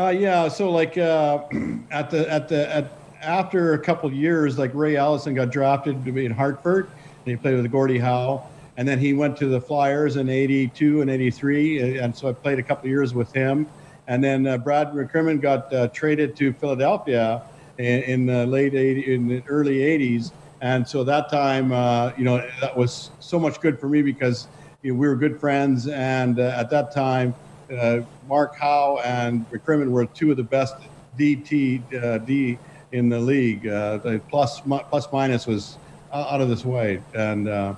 Uh, 0.00 0.08
yeah, 0.08 0.48
so 0.48 0.70
like 0.70 0.96
uh, 0.96 1.44
at 1.90 2.08
the 2.08 2.26
at 2.30 2.48
the 2.48 2.74
at 2.74 2.90
after 3.20 3.74
a 3.74 3.78
couple 3.78 4.10
years, 4.10 4.58
like 4.58 4.70
Ray 4.72 4.96
Allison 4.96 5.34
got 5.34 5.50
drafted 5.50 6.06
to 6.06 6.12
be 6.12 6.24
in 6.24 6.32
Hartford, 6.32 6.86
and 6.86 7.26
he 7.26 7.36
played 7.36 7.60
with 7.60 7.70
Gordie 7.70 7.98
Howe, 7.98 8.42
and 8.78 8.88
then 8.88 8.98
he 8.98 9.12
went 9.12 9.36
to 9.36 9.46
the 9.46 9.60
Flyers 9.60 10.16
in 10.16 10.30
'82 10.30 11.02
and 11.02 11.10
'83, 11.10 11.98
and 11.98 12.16
so 12.16 12.30
I 12.30 12.32
played 12.32 12.58
a 12.58 12.62
couple 12.62 12.88
years 12.88 13.12
with 13.12 13.30
him, 13.34 13.66
and 14.06 14.24
then 14.24 14.46
uh, 14.46 14.56
Brad 14.56 14.92
McCrimmon 14.92 15.38
got 15.38 15.70
uh, 15.70 15.88
traded 15.88 16.34
to 16.36 16.54
Philadelphia 16.54 17.42
in, 17.76 18.02
in 18.04 18.26
the 18.26 18.46
late 18.46 18.72
'80s, 18.72 19.06
in 19.06 19.28
the 19.28 19.42
early 19.48 19.80
'80s, 19.80 20.32
and 20.62 20.88
so 20.88 21.04
that 21.04 21.28
time, 21.28 21.72
uh, 21.72 22.12
you 22.16 22.24
know, 22.24 22.42
that 22.62 22.74
was 22.74 23.10
so 23.20 23.38
much 23.38 23.60
good 23.60 23.78
for 23.78 23.90
me 23.90 24.00
because 24.00 24.48
you 24.80 24.94
know, 24.94 24.98
we 24.98 25.06
were 25.06 25.16
good 25.16 25.38
friends, 25.38 25.88
and 25.88 26.40
uh, 26.40 26.54
at 26.56 26.70
that 26.70 26.90
time 26.90 27.34
uh, 27.70 28.00
Mark 28.28 28.56
Howe 28.56 29.00
and 29.04 29.48
McCrimmon 29.50 29.90
were 29.90 30.06
two 30.06 30.30
of 30.30 30.36
the 30.36 30.42
best 30.42 30.74
DT 31.18 32.02
uh, 32.02 32.18
D 32.18 32.58
in 32.92 33.08
the 33.08 33.18
league. 33.18 33.66
Uh, 33.66 33.98
the 33.98 34.20
plus 34.28 34.60
plus 34.60 35.12
minus 35.12 35.46
was 35.46 35.78
out 36.12 36.40
of 36.40 36.48
this 36.48 36.64
way, 36.64 37.02
and 37.14 37.48
uh, 37.48 37.74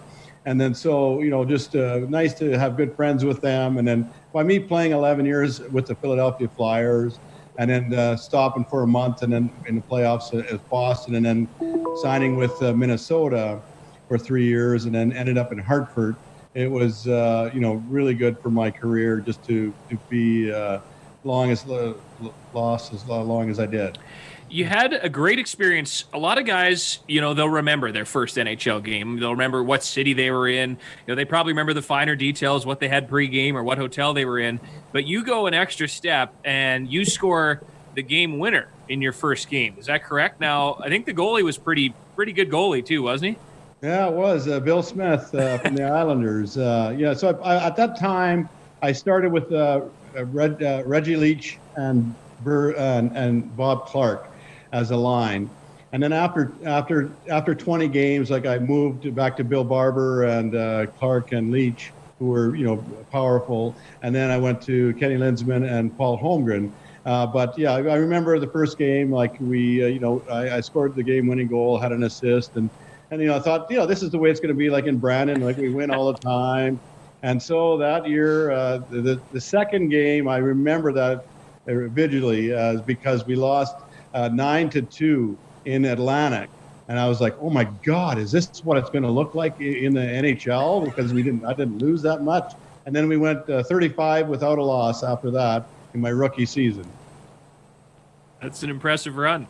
and 0.47 0.61
then 0.61 0.75
so 0.75 1.21
you 1.21 1.31
know 1.31 1.45
just 1.45 1.77
uh, 1.77 1.99
nice 2.09 2.35
to 2.35 2.59
have 2.59 2.77
good 2.77 2.95
friends 2.95 3.25
with 3.25 3.41
them, 3.41 3.79
and 3.79 3.87
then 3.87 4.09
by 4.33 4.43
me 4.43 4.59
playing 4.59 4.93
11 4.93 5.27
years 5.27 5.61
with 5.61 5.87
the 5.87 5.95
Philadelphia 5.95 6.49
Flyers, 6.49 7.19
and 7.59 7.71
then 7.71 7.95
uh, 7.95 8.17
stopping 8.17 8.65
for 8.65 8.83
a 8.83 8.87
month, 8.87 9.23
and 9.23 9.33
then 9.33 9.51
in 9.67 9.77
the 9.77 9.83
playoffs 9.83 10.33
as 10.33 10.61
Boston, 10.71 11.15
and 11.17 11.27
then 11.27 11.49
signing 12.03 12.37
with 12.37 12.61
Minnesota 12.61 13.61
for 14.09 14.19
three 14.19 14.47
years, 14.47 14.87
and 14.87 14.95
then 14.95 15.13
ended 15.13 15.39
up 15.39 15.53
in 15.53 15.59
Hartford 15.59 16.17
it 16.55 16.71
was 16.71 17.09
uh, 17.09 17.51
you 17.53 17.61
know 17.61 17.75
really 17.89 18.15
good 18.15 18.39
for 18.39 18.51
my 18.51 18.71
career 18.71 19.21
just 19.21 19.45
to 19.47 19.73
to 19.91 19.97
be 20.09 20.53
uh, 20.53 20.81
long 21.25 21.51
as 21.51 21.65
lost 22.53 22.93
as 22.93 23.07
long 23.07 23.51
as 23.51 23.59
I 23.59 23.67
did. 23.67 23.99
You 24.49 24.67
had 24.67 24.93
a 24.93 25.09
great 25.09 25.39
experience. 25.39 26.05
A 26.13 26.19
lot 26.19 26.37
of 26.37 26.45
guys, 26.45 26.99
you 27.09 27.23
know, 27.23 27.33
they'll 27.33 27.49
remember 27.49 27.91
their 27.91 28.05
first 28.05 28.37
NHL 28.37 28.85
game. 28.85 29.19
They'll 29.19 29.31
remember 29.31 29.63
what 29.63 29.83
city 29.83 30.13
they 30.13 30.31
were 30.31 30.47
in. 30.47 30.73
You 30.73 30.77
know, 31.09 31.15
they 31.15 31.25
probably 31.25 31.55
remember 31.55 31.73
the 31.73 31.81
finer 31.81 32.17
details, 32.17 32.67
what 32.67 32.79
they 32.79 32.89
had 32.89 33.09
pregame 33.09 33.55
or 33.55 33.63
what 33.63 33.79
hotel 33.79 34.13
they 34.13 34.27
were 34.27 34.39
in. 34.39 34.61
But 34.93 35.07
you 35.07 35.25
go 35.25 35.47
an 35.47 35.55
extra 35.55 35.89
step 35.89 36.35
and 36.45 36.87
you 36.87 37.07
score 37.07 37.63
the 37.95 38.03
game 38.03 38.39
winner 38.39 38.69
in 38.91 39.01
your 39.01 39.15
first 39.15 39.49
game. 39.49 39.77
Is 39.79 39.87
that 39.87 40.05
correct? 40.05 40.39
Now, 40.39 40.75
I 40.75 40.91
think 40.91 41.07
the 41.07 41.15
goalie 41.15 41.43
was 41.43 41.57
pretty 41.57 41.95
pretty 42.15 42.33
good 42.33 42.51
goalie 42.51 42.85
too, 42.85 43.03
wasn't 43.03 43.37
he? 43.37 43.52
Yeah, 43.83 44.07
it 44.07 44.13
was 44.13 44.47
uh, 44.47 44.61
Bill 44.61 44.81
Smith 44.81 45.35
uh, 45.35 45.59
from 45.59 45.75
the 45.75 45.83
Islanders. 45.91 46.57
Uh, 46.57 46.95
yeah, 46.97 47.15
so 47.15 47.37
I, 47.43 47.67
at 47.67 47.75
that 47.75 47.99
time 47.99 48.49
I 48.81 48.93
started 48.93 49.33
with 49.33 49.51
uh, 49.53 49.81
Red, 50.15 50.63
uh, 50.63 50.85
Reggie 50.87 51.17
Leach 51.17 51.59
and 51.75 52.15
Burr, 52.45 52.77
and, 52.77 53.11
and 53.17 53.57
Bob 53.57 53.87
Clarke 53.87 54.29
as 54.71 54.93
a 54.93 54.97
line. 54.97 55.51
And 55.91 56.01
then 56.01 56.13
after 56.13 56.53
after 56.65 57.11
after 57.29 57.57
20 57.57 57.89
games, 57.89 58.31
like 58.31 58.47
I 58.47 58.61
moved 58.61 59.13
back 59.17 59.37
to 59.39 59.45
Bill 59.45 59.65
Barber 59.65 60.25
and 60.25 60.55
uh, 60.55 60.87
Clarke 60.87 61.33
and 61.33 61.51
Leach, 61.51 61.93
who 62.21 62.27
were 62.27 62.55
you 62.55 62.65
know 62.65 62.77
powerful. 63.11 63.75
And 64.03 64.15
then 64.15 64.31
I 64.31 64.39
went 64.39 64.63
to 64.63 64.95
Kenny 64.95 65.17
Linseman 65.17 65.65
and 65.65 65.95
Paul 65.99 66.19
Holmgren. 66.21 66.71
Uh, 67.05 67.27
but 67.27 67.59
yeah, 67.59 67.73
I 67.73 67.97
remember 67.97 68.39
the 68.39 68.47
first 68.47 68.79
game, 68.79 69.11
like 69.11 69.35
we, 69.41 69.83
uh, 69.83 69.89
you 69.89 69.99
know, 69.99 70.23
I, 70.31 70.59
I, 70.59 70.61
scored 70.61 70.95
the 70.95 71.03
game-winning 71.03 71.49
goal, 71.49 71.77
had 71.77 71.91
an 71.91 72.05
assist, 72.05 72.55
and 72.55 72.71
and 73.13 73.21
you 73.21 73.29
know, 73.29 73.37
I 73.37 73.41
thought, 73.41 73.71
you 73.71 73.77
know, 73.77 73.85
this 73.85 74.03
is 74.03 74.11
the 74.11 74.17
way 74.17 74.31
it's 74.31 74.41
going 74.41 74.55
to 74.55 74.59
be, 74.59 74.71
like 74.71 74.87
in 74.87 74.97
Brandon, 74.97 75.43
like 75.43 75.59
we 75.59 75.69
win 75.69 75.91
all 75.91 76.11
the 76.11 76.19
time. 76.19 76.81
And 77.23 77.41
so 77.41 77.77
that 77.77 78.09
year, 78.09 78.51
uh, 78.51 78.79
the 78.89 79.21
the 79.33 79.41
second 79.41 79.91
game, 79.91 80.27
I 80.27 80.39
remember 80.39 80.93
that 80.93 81.27
vividly, 81.67 82.55
uh, 82.55 82.81
because 82.81 83.27
we 83.27 83.37
lost 83.37 83.77
uh, 84.15 84.29
nine 84.29 84.71
to 84.71 84.81
two 84.81 85.37
in 85.67 85.85
Atlanta. 85.85 86.49
And 86.89 86.99
I 86.99 87.07
was 87.07 87.21
like, 87.21 87.37
"Oh 87.39 87.51
my 87.51 87.65
God, 87.85 88.17
is 88.17 88.33
this 88.33 88.65
what 88.65 88.79
it's 88.79 88.89
going 88.89 89.05
to 89.05 89.11
look 89.11 89.35
like 89.35 89.61
in 89.61 89.93
the 89.93 90.01
NHL?" 90.01 90.83
Because 90.83 91.13
we 91.13 91.23
didn't, 91.23 91.45
I 91.45 91.53
didn't 91.53 91.79
lose 91.79 92.01
that 92.03 92.23
much. 92.23 92.55
And 92.87 92.97
then 92.97 93.09
we 93.09 93.19
went 93.19 93.49
uh, 93.49 93.63
35 93.63 94.29
without 94.29 94.59
a 94.59 94.65
loss 94.65 95.05
after 95.05 95.31
that 95.33 95.67
in 95.93 96.01
my 96.01 96.09
rookie 96.09 96.47
season. 96.47 96.87
That's 98.41 98.63
an 98.63 98.71
impressive 98.71 99.17
run. 99.17 99.47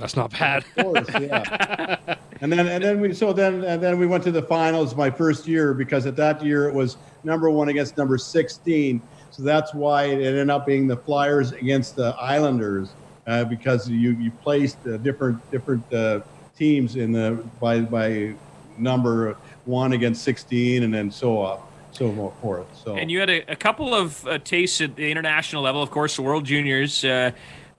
That's 0.00 0.16
not 0.16 0.30
bad. 0.32 0.64
of 0.76 0.84
course, 0.84 1.08
yeah. 1.20 2.16
and 2.40 2.50
then 2.50 2.66
and 2.66 2.82
then 2.82 3.00
we 3.00 3.12
so 3.12 3.32
then 3.32 3.62
and 3.64 3.82
then 3.82 3.98
we 3.98 4.06
went 4.06 4.24
to 4.24 4.32
the 4.32 4.42
finals 4.42 4.96
my 4.96 5.10
first 5.10 5.46
year 5.46 5.74
because 5.74 6.06
at 6.06 6.16
that 6.16 6.42
year 6.42 6.68
it 6.68 6.74
was 6.74 6.96
number 7.22 7.50
one 7.50 7.68
against 7.68 7.96
number 7.96 8.16
16. 8.16 9.02
So 9.30 9.42
that's 9.42 9.74
why 9.74 10.04
it 10.04 10.22
ended 10.22 10.50
up 10.50 10.66
being 10.66 10.86
the 10.86 10.96
Flyers 10.96 11.52
against 11.52 11.96
the 11.96 12.16
Islanders 12.18 12.90
uh, 13.26 13.44
because 13.44 13.88
you 13.88 14.12
you 14.12 14.30
placed 14.30 14.78
uh, 14.86 14.96
different 14.96 15.50
different 15.50 15.92
uh, 15.92 16.20
teams 16.56 16.96
in 16.96 17.12
the 17.12 17.42
by 17.60 17.80
by 17.80 18.34
number 18.78 19.36
one 19.66 19.92
against 19.92 20.22
16 20.22 20.82
and 20.82 20.92
then 20.92 21.10
so 21.10 21.38
on 21.38 21.60
so 21.92 22.32
forth 22.40 22.66
so 22.84 22.96
and 22.96 23.10
you 23.10 23.20
had 23.20 23.28
a, 23.28 23.52
a 23.52 23.56
couple 23.56 23.94
of 23.94 24.26
uh, 24.26 24.38
tastes 24.38 24.80
at 24.80 24.96
the 24.96 25.10
international 25.10 25.62
level 25.62 25.82
of 25.82 25.90
course 25.90 26.16
the 26.16 26.22
world 26.22 26.44
juniors 26.44 27.04
uh, 27.04 27.30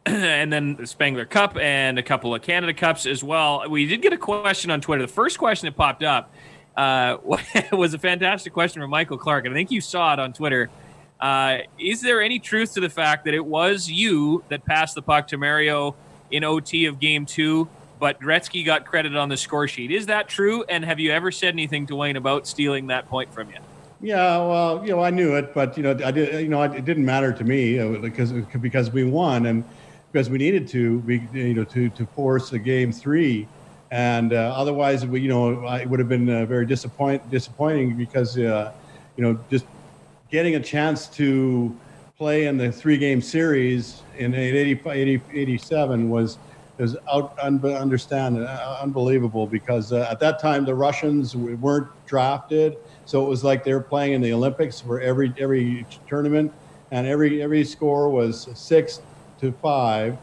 and 0.06 0.52
then 0.52 0.76
the 0.76 0.88
Spengler 0.88 1.26
Cup 1.26 1.58
and 1.58 2.00
a 2.00 2.04
couple 2.04 2.34
of 2.34 2.42
Canada 2.42 2.74
Cups 2.74 3.06
as 3.06 3.24
well. 3.24 3.70
We 3.70 3.86
did 3.86 4.02
get 4.02 4.14
a 4.14 4.18
question 4.18 4.72
on 4.72 4.82
Twitter. 4.82 5.04
The 5.04 5.12
first 5.12 5.38
question 5.38 5.68
that 5.68 5.78
popped 5.78 6.02
up 6.02 6.34
uh, 6.76 7.18
was 7.72 7.94
a 7.94 8.00
fantastic 8.00 8.52
question 8.52 8.82
from 8.82 8.90
Michael 8.90 9.18
Clark, 9.18 9.46
and 9.46 9.54
I 9.54 9.58
think 9.58 9.70
you 9.70 9.80
saw 9.80 10.14
it 10.14 10.20
on 10.20 10.34
Twitter. 10.34 10.70
Uh, 11.20 11.60
is 11.78 12.02
there 12.02 12.20
any 12.20 12.40
truth 12.40 12.74
to 12.74 12.80
the 12.80 12.90
fact 12.90 13.26
that 13.26 13.36
it 13.36 13.46
was 13.46 13.90
you 13.90 14.44
that 14.50 14.66
passed 14.66 14.96
the 14.96 15.04
puck 15.04 15.28
to 15.28 15.38
Mario 15.38 15.96
in 16.32 16.44
OT 16.44 16.86
of 16.86 17.00
Game 17.00 17.28
Two, 17.28 17.70
but 18.00 18.20
Gretzky 18.20 18.66
got 18.66 18.88
credit 18.88 19.16
on 19.16 19.30
the 19.30 19.38
score 19.38 19.68
sheet? 19.68 19.92
Is 19.92 20.08
that 20.08 20.28
true? 20.28 20.64
And 20.68 20.84
have 20.84 21.00
you 21.00 21.12
ever 21.12 21.32
said 21.32 21.54
anything 21.54 21.86
to 21.88 21.96
Wayne 21.96 22.16
about 22.16 22.48
stealing 22.48 22.88
that 22.88 23.08
point 23.08 23.32
from 23.32 23.52
you? 23.52 23.58
Yeah, 24.02 24.38
well, 24.38 24.84
you 24.84 24.94
know, 24.94 25.04
I 25.04 25.12
knew 25.12 25.36
it, 25.36 25.54
but 25.54 25.78
you 25.78 25.84
know, 25.84 25.92
I 26.04 26.10
did. 26.10 26.42
You 26.42 26.50
know, 26.50 26.64
it 26.64 26.86
didn't 26.86 27.06
matter 27.06 27.32
to 27.32 27.44
me 27.44 27.78
uh, 27.78 28.00
because 28.00 28.32
because 28.32 28.90
we 28.90 29.04
won 29.04 29.46
and 29.46 29.64
because 30.12 30.30
we 30.30 30.38
needed 30.38 30.68
to, 30.70 31.00
be, 31.02 31.22
you 31.34 31.54
know, 31.54 31.64
to 31.66 31.90
to 31.90 32.06
force 32.06 32.52
a 32.54 32.60
game 32.60 32.92
three, 32.92 33.48
and 33.92 34.34
uh, 34.34 34.54
otherwise, 34.56 35.06
we, 35.06 35.22
you 35.22 35.30
know, 35.30 35.68
it 35.76 35.90
would 35.90 36.00
have 36.00 36.10
been 36.10 36.30
uh, 36.30 36.46
very 36.46 36.66
disappoint 36.66 37.30
disappointing 37.30 37.96
because, 37.96 38.38
uh, 38.38 38.72
you 39.16 39.24
know, 39.24 39.40
just 39.50 39.66
getting 40.30 40.56
a 40.56 40.60
chance 40.60 41.08
to 41.08 41.76
play 42.18 42.46
in 42.46 42.58
the 42.58 42.72
three 42.72 42.98
game 42.98 43.22
series 43.22 44.04
in 44.18 44.34
80, 44.34 44.82
80, 44.90 45.22
87 45.34 46.10
was 46.10 46.38
was 46.78 46.98
out 47.12 47.38
un, 47.42 47.64
understand 47.66 48.38
uh, 48.40 48.78
unbelievable 48.82 49.46
because 49.46 49.94
uh, 49.94 50.08
at 50.10 50.20
that 50.20 50.40
time 50.40 50.66
the 50.66 50.74
Russians 50.74 51.36
weren't 51.36 51.88
drafted, 52.06 52.78
so 53.06 53.26
it 53.26 53.30
was 53.30 53.44
like 53.44 53.64
they 53.64 53.74
were 53.74 53.82
playing 53.82 54.14
in 54.14 54.22
the 54.22 54.34
Olympics 54.34 54.82
for 54.82 55.00
every 55.00 55.34
every 55.38 55.86
tournament, 56.08 56.52
and 56.92 57.08
every 57.08 57.42
every 57.42 57.64
score 57.64 58.10
was 58.10 58.48
six 58.56 59.02
to 59.42 59.52
five, 59.52 60.18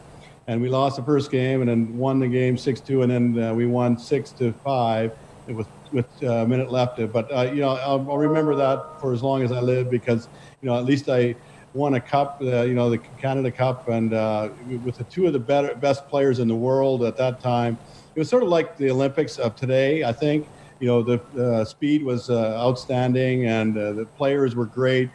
and 0.47 0.61
we 0.61 0.69
lost 0.69 0.95
the 0.95 1.03
first 1.03 1.29
game 1.29 1.61
and 1.61 1.69
then 1.69 1.97
won 1.97 2.19
the 2.19 2.27
game 2.27 2.57
six 2.57 2.79
two, 2.79 3.03
and 3.03 3.11
then 3.11 3.43
uh, 3.43 3.53
we 3.53 3.65
won 3.65 3.97
six 3.97 4.31
to 4.31 4.51
five. 4.63 5.15
It 5.47 5.55
was 5.55 5.67
with 5.91 6.07
uh, 6.23 6.27
a 6.27 6.47
minute 6.47 6.71
left. 6.71 6.99
But 7.11 7.31
uh, 7.31 7.51
you 7.53 7.61
know, 7.61 7.69
I'll, 7.69 8.09
I'll, 8.09 8.17
remember 8.17 8.55
that 8.55 8.99
for 8.99 9.13
as 9.13 9.23
long 9.23 9.43
as 9.43 9.51
I 9.51 9.59
live 9.59 9.89
because 9.89 10.27
you 10.61 10.69
know 10.69 10.77
at 10.77 10.85
least 10.85 11.09
I 11.09 11.35
won 11.73 11.93
a 11.93 12.01
cup, 12.01 12.41
uh, 12.41 12.63
you 12.63 12.73
know, 12.73 12.89
the 12.89 12.97
Canada 12.97 13.51
Cup, 13.51 13.89
and 13.89 14.13
uh, 14.13 14.49
with 14.83 14.97
the 14.97 15.03
two 15.05 15.27
of 15.27 15.33
the 15.33 15.39
better, 15.39 15.75
best 15.75 16.07
players 16.07 16.39
in 16.39 16.47
the 16.47 16.55
world 16.55 17.03
at 17.03 17.15
that 17.17 17.39
time. 17.41 17.77
It 18.15 18.19
was 18.19 18.27
sort 18.27 18.43
of 18.43 18.49
like 18.49 18.75
the 18.77 18.89
Olympics 18.89 19.37
of 19.37 19.55
today. 19.55 20.03
I 20.03 20.11
think 20.11 20.47
you 20.79 20.87
know 20.87 21.01
the 21.03 21.65
speed 21.65 22.03
was 22.03 22.29
uh, 22.29 22.57
outstanding 22.57 23.45
and 23.45 23.77
uh, 23.77 23.93
the 23.93 24.05
players 24.05 24.55
were 24.55 24.65
great. 24.65 25.09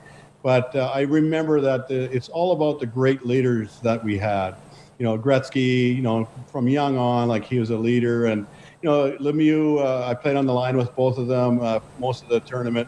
But 0.45 0.77
I 0.77 1.01
remember 1.01 1.63
that 1.63 1.89
the, 1.89 2.15
it's 2.15 2.29
all 2.29 2.53
about 2.53 2.79
the 2.79 2.85
great 2.85 3.25
leaders 3.25 3.81
that 3.81 4.05
we 4.05 4.19
had. 4.19 4.55
You 4.99 5.07
know, 5.07 5.19
Gretzky, 5.19 5.97
you 5.97 6.03
know, 6.03 6.29
from 6.53 6.69
young 6.69 6.99
on, 6.99 7.29
like 7.29 7.47
he 7.47 7.59
was 7.59 7.71
a 7.71 7.79
leader, 7.79 8.27
and 8.27 8.47
you 8.83 8.91
know, 8.91 9.17
Lemieux, 9.19 9.79
uh, 9.79 10.07
I 10.07 10.13
played 10.13 10.37
on 10.37 10.45
the 10.45 10.53
line 10.53 10.77
with 10.77 10.95
both 10.95 11.17
of 11.17 11.29
them 11.29 11.63
uh, 11.63 11.81
most 11.99 12.23
of 12.23 12.29
the 12.29 12.41
tournament. 12.41 12.87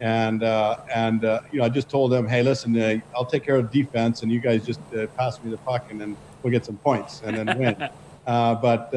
And, 0.00 0.42
uh, 0.42 0.78
and 0.94 1.26
uh, 1.26 1.42
you 1.52 1.58
know, 1.58 1.66
I 1.66 1.68
just 1.68 1.90
told 1.90 2.10
them, 2.10 2.26
hey, 2.26 2.42
listen, 2.42 2.74
uh, 2.80 2.96
I'll 3.14 3.26
take 3.26 3.44
care 3.44 3.56
of 3.56 3.70
defense, 3.70 4.22
and 4.22 4.32
you 4.32 4.40
guys 4.40 4.64
just 4.64 4.80
uh, 4.96 5.06
pass 5.08 5.42
me 5.44 5.50
the 5.50 5.58
puck, 5.58 5.90
and 5.90 6.00
then 6.00 6.16
we'll 6.42 6.52
get 6.52 6.64
some 6.64 6.78
points 6.78 7.20
and 7.22 7.36
then 7.36 7.58
win. 7.58 7.76
but, 8.24 8.88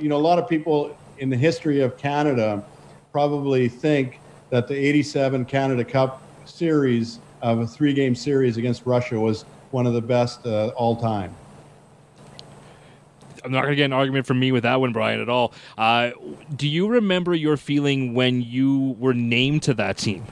you 0.00 0.08
know, 0.08 0.16
a 0.16 0.24
lot 0.26 0.38
of 0.38 0.48
people 0.48 0.96
in 1.18 1.28
the 1.28 1.36
history 1.36 1.82
of 1.82 1.98
Canada 1.98 2.64
probably 3.12 3.68
think 3.68 4.20
that 4.48 4.68
the 4.68 4.74
87 4.74 5.44
Canada 5.44 5.84
Cup 5.84 6.22
series 6.46 7.20
of 7.42 7.58
a 7.60 7.66
three 7.66 7.92
game 7.92 8.14
series 8.14 8.56
against 8.56 8.86
Russia 8.86 9.20
was 9.20 9.44
one 9.70 9.86
of 9.86 9.92
the 9.92 10.00
best 10.00 10.46
all 10.46 10.96
time. 10.96 11.34
I'm 13.44 13.50
not 13.50 13.62
going 13.62 13.72
to 13.72 13.76
get 13.76 13.86
an 13.86 13.92
argument 13.92 14.26
from 14.26 14.38
me 14.38 14.52
with 14.52 14.62
that 14.62 14.80
one, 14.80 14.92
Brian, 14.92 15.20
at 15.20 15.28
all. 15.28 15.52
Uh, 15.76 16.10
do 16.54 16.68
you 16.68 16.86
remember 16.86 17.34
your 17.34 17.56
feeling 17.56 18.14
when 18.14 18.42
you 18.42 18.96
were 18.98 19.14
named 19.14 19.64
to 19.64 19.74
that 19.74 19.98
team? 19.98 20.24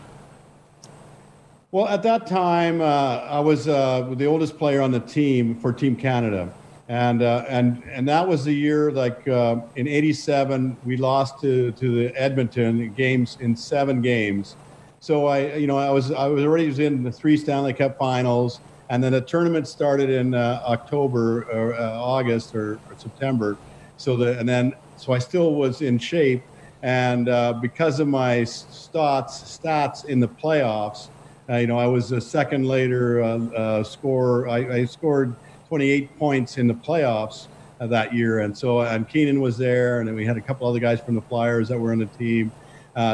Well, 1.72 1.86
at 1.86 2.02
that 2.02 2.26
time, 2.26 2.80
uh, 2.80 2.84
I 2.84 3.40
was 3.40 3.68
uh, 3.68 4.12
the 4.16 4.26
oldest 4.26 4.58
player 4.58 4.80
on 4.80 4.90
the 4.90 5.00
team 5.00 5.54
for 5.54 5.72
Team 5.72 5.94
Canada, 5.94 6.52
and 6.88 7.22
uh, 7.22 7.44
and 7.48 7.84
and 7.84 8.08
that 8.08 8.26
was 8.26 8.44
the 8.44 8.52
year 8.52 8.90
like 8.90 9.26
uh, 9.28 9.60
in 9.76 9.86
'87 9.86 10.76
we 10.84 10.96
lost 10.96 11.40
to 11.42 11.70
to 11.70 11.94
the 11.94 12.20
Edmonton 12.20 12.92
games 12.94 13.38
in 13.40 13.54
seven 13.54 14.02
games. 14.02 14.56
So 15.00 15.26
I, 15.26 15.56
you 15.56 15.66
know, 15.66 15.78
I 15.78 15.90
was 15.90 16.12
I 16.12 16.26
was 16.28 16.44
already 16.44 16.84
in 16.84 17.02
the 17.02 17.12
three 17.12 17.36
Stanley 17.36 17.72
Cup 17.72 17.98
Finals 17.98 18.60
and 18.90 19.02
then 19.02 19.12
the 19.12 19.20
tournament 19.20 19.68
started 19.68 20.10
in 20.10 20.34
uh, 20.34 20.62
October 20.66 21.44
or 21.44 21.74
uh, 21.74 21.92
August 21.92 22.54
or, 22.54 22.74
or, 22.74 22.98
September. 22.98 23.56
So 23.96 24.16
the 24.16 24.38
and 24.38 24.48
then 24.48 24.74
so 24.96 25.12
I 25.12 25.18
still 25.18 25.54
was 25.54 25.80
in 25.80 25.98
shape, 25.98 26.42
and 26.82 27.28
uh, 27.28 27.54
because 27.54 28.00
of 28.00 28.08
my 28.08 28.38
stats 28.38 29.58
stats 29.60 30.04
in 30.04 30.18
the 30.18 30.28
playoffs, 30.28 31.08
uh, 31.48 31.56
you 31.56 31.68
know 31.68 31.78
I 31.78 31.86
was 31.86 32.10
a 32.12 32.20
second 32.20 32.66
later 32.66 33.22
uh, 33.22 33.38
uh, 33.38 33.84
score. 33.84 34.48
I, 34.48 34.78
I, 34.78 34.84
scored 34.86 35.36
28 35.68 36.18
points 36.18 36.58
in 36.58 36.66
the 36.66 36.74
playoffs 36.74 37.46
that 37.78 38.12
year, 38.12 38.40
and 38.40 38.56
so 38.56 38.80
and 38.80 39.08
Keenan 39.08 39.40
was 39.40 39.56
there, 39.56 40.00
and 40.00 40.08
then 40.08 40.16
we 40.16 40.26
had 40.26 40.36
a 40.36 40.40
couple 40.40 40.66
other 40.66 40.80
guys 40.80 41.00
from 41.00 41.14
the 41.14 41.22
Flyers 41.22 41.68
that 41.68 41.78
were 41.78 41.92
on 41.92 41.98
the 41.98 42.06
team. 42.06 42.50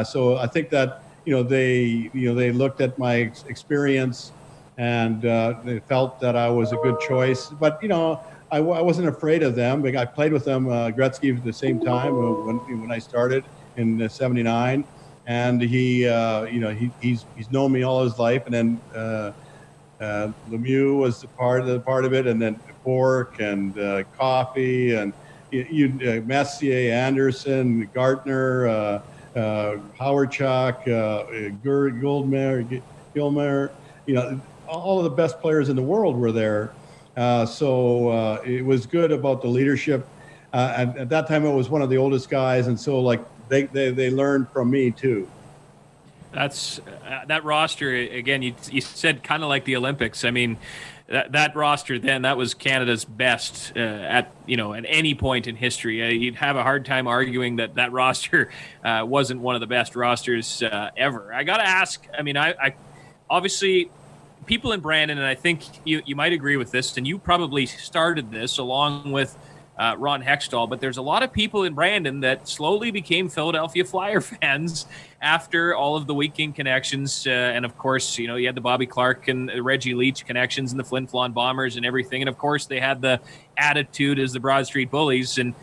so 0.03 0.37
I 0.37 0.47
think 0.47 0.69
that 0.71 1.03
you 1.27 1.33
know 1.33 1.43
they 1.43 2.09
you 2.13 2.29
know 2.29 2.33
they 2.33 2.53
looked 2.53 2.79
at 2.79 2.97
my 2.97 3.23
ex- 3.23 3.43
experience 3.49 4.31
and 4.77 5.25
uh, 5.25 5.55
they 5.65 5.79
felt 5.79 6.21
that 6.21 6.37
I 6.37 6.49
was 6.49 6.71
a 6.71 6.77
good 6.77 6.99
choice. 7.01 7.47
But 7.49 7.83
you 7.83 7.89
know, 7.89 8.21
I 8.49 8.61
wasn't 8.61 9.09
afraid 9.09 9.43
of 9.43 9.53
them. 9.53 9.85
I 9.85 10.05
played 10.05 10.31
with 10.31 10.45
them 10.45 10.69
uh, 10.69 10.89
Gretzky 10.91 11.35
at 11.35 11.43
the 11.43 11.51
same 11.51 11.81
time 11.81 12.13
uh, 12.15 12.31
when 12.45 12.81
when 12.81 12.91
I 12.91 12.99
started 12.99 13.43
in 13.75 14.09
'79, 14.09 14.85
and 15.25 15.61
he 15.61 16.07
uh, 16.07 16.43
you 16.45 16.61
know 16.61 16.73
he, 16.73 16.89
he's 17.01 17.25
he's 17.35 17.51
known 17.51 17.73
me 17.73 17.83
all 17.83 18.03
his 18.03 18.17
life, 18.17 18.45
and 18.45 18.53
then. 18.53 18.81
Uh, 18.95 19.31
uh, 19.99 20.31
Lemieux 20.51 20.95
was 20.95 21.25
part 21.39 21.61
of 21.61 21.65
the 21.65 21.79
part 21.79 22.05
of 22.05 22.13
it, 22.13 22.27
and 22.27 22.39
then 22.39 22.59
Bourque 22.85 23.39
and 23.39 23.75
uh, 23.79 24.03
Coffey 24.15 24.93
and 24.93 25.11
you, 25.49 25.65
you 25.71 26.07
uh, 26.07 26.21
Messier, 26.21 26.93
Anderson, 26.93 27.89
Gartner, 27.95 28.67
uh, 28.67 28.71
uh, 28.71 29.01
Hawerchuk, 29.99 30.87
uh, 30.87 31.49
Gerd, 31.63 32.01
Goldmer, 32.01 32.81
Gilmer, 33.13 33.71
you 34.05 34.15
know, 34.15 34.39
all 34.67 34.97
of 34.97 35.03
the 35.03 35.09
best 35.09 35.39
players 35.39 35.69
in 35.69 35.75
the 35.75 35.81
world 35.81 36.17
were 36.17 36.31
there. 36.31 36.71
Uh, 37.15 37.45
so 37.45 38.09
uh, 38.09 38.41
it 38.45 38.63
was 38.63 38.85
good 38.85 39.11
about 39.11 39.41
the 39.41 39.47
leadership. 39.47 40.07
Uh, 40.53 40.73
and 40.77 40.97
at 40.97 41.09
that 41.09 41.27
time, 41.27 41.45
I 41.45 41.49
was 41.49 41.69
one 41.69 41.81
of 41.81 41.89
the 41.89 41.97
oldest 41.97 42.29
guys, 42.29 42.67
and 42.67 42.79
so 42.79 42.99
like 42.99 43.21
they 43.49 43.63
they, 43.63 43.91
they 43.91 44.09
learned 44.09 44.49
from 44.49 44.69
me 44.71 44.91
too. 44.91 45.27
That's 46.31 46.79
uh, 46.79 47.25
that 47.27 47.43
roster 47.43 47.93
again. 47.93 48.41
You 48.41 48.53
you 48.71 48.81
said 48.81 49.23
kind 49.23 49.43
of 49.43 49.49
like 49.49 49.65
the 49.65 49.75
Olympics. 49.75 50.23
I 50.23 50.31
mean, 50.31 50.57
that, 51.07 51.31
that 51.31 51.55
roster 51.55 51.97
then 51.99 52.23
that 52.23 52.37
was 52.37 52.53
Canada's 52.53 53.05
best 53.05 53.73
uh, 53.75 53.79
at 53.79 54.31
you 54.45 54.57
know 54.57 54.73
at 54.73 54.85
any 54.87 55.15
point 55.15 55.47
in 55.47 55.55
history. 55.55 56.03
Uh, 56.03 56.09
you'd 56.09 56.35
have 56.35 56.57
a 56.57 56.63
hard 56.63 56.85
time 56.85 57.07
arguing 57.07 57.57
that 57.57 57.75
that 57.75 57.91
roster 57.91 58.49
uh, 58.83 59.03
wasn't 59.07 59.39
one 59.39 59.55
of 59.55 59.61
the 59.61 59.67
best 59.67 59.95
rosters 59.95 60.61
uh, 60.61 60.91
ever. 60.97 61.33
I 61.33 61.43
got 61.43 61.57
to 61.57 61.67
ask. 61.67 62.05
I 62.17 62.21
mean, 62.23 62.37
I, 62.37 62.53
I 62.61 62.75
obviously 63.29 63.89
people 64.45 64.73
in 64.73 64.81
Brandon, 64.81 65.17
and 65.17 65.27
I 65.27 65.35
think 65.35 65.63
you 65.85 66.01
you 66.05 66.15
might 66.15 66.33
agree 66.33 66.57
with 66.57 66.71
this, 66.71 66.97
and 66.97 67.07
you 67.07 67.17
probably 67.17 67.65
started 67.65 68.31
this 68.31 68.57
along 68.57 69.11
with 69.11 69.37
uh, 69.77 69.95
Ron 69.97 70.23
Hextall, 70.23 70.69
but 70.69 70.81
there's 70.81 70.97
a 70.97 71.01
lot 71.01 71.23
of 71.23 71.31
people 71.31 71.63
in 71.63 71.73
Brandon 71.73 72.21
that 72.21 72.47
slowly 72.47 72.91
became 72.91 73.29
Philadelphia 73.29 73.85
Flyer 73.85 74.21
fans 74.41 74.85
after 75.21 75.75
all 75.75 75.95
of 75.95 76.07
the 76.07 76.13
Wheat 76.13 76.33
King 76.33 76.53
connections. 76.53 77.25
Uh, 77.27 77.29
and 77.29 77.65
of 77.65 77.77
course, 77.77 78.17
you 78.17 78.27
know, 78.27 78.35
you 78.35 78.47
had 78.47 78.55
the 78.55 78.61
Bobby 78.61 78.85
Clarke 78.85 79.27
and 79.27 79.51
Reggie 79.63 79.93
Leach 79.93 80.25
connections 80.25 80.71
and 80.71 80.79
the 80.79 80.83
Flin 80.83 81.07
Flon 81.07 81.33
Bombers 81.33 81.77
and 81.77 81.85
everything. 81.85 82.21
And 82.21 82.29
of 82.29 82.37
course, 82.37 82.65
they 82.65 82.79
had 82.79 83.01
the 83.01 83.19
attitude 83.57 84.19
as 84.19 84.33
the 84.33 84.39
Broad 84.39 84.65
Street 84.65 84.89
Bullies. 84.89 85.37
And 85.37 85.53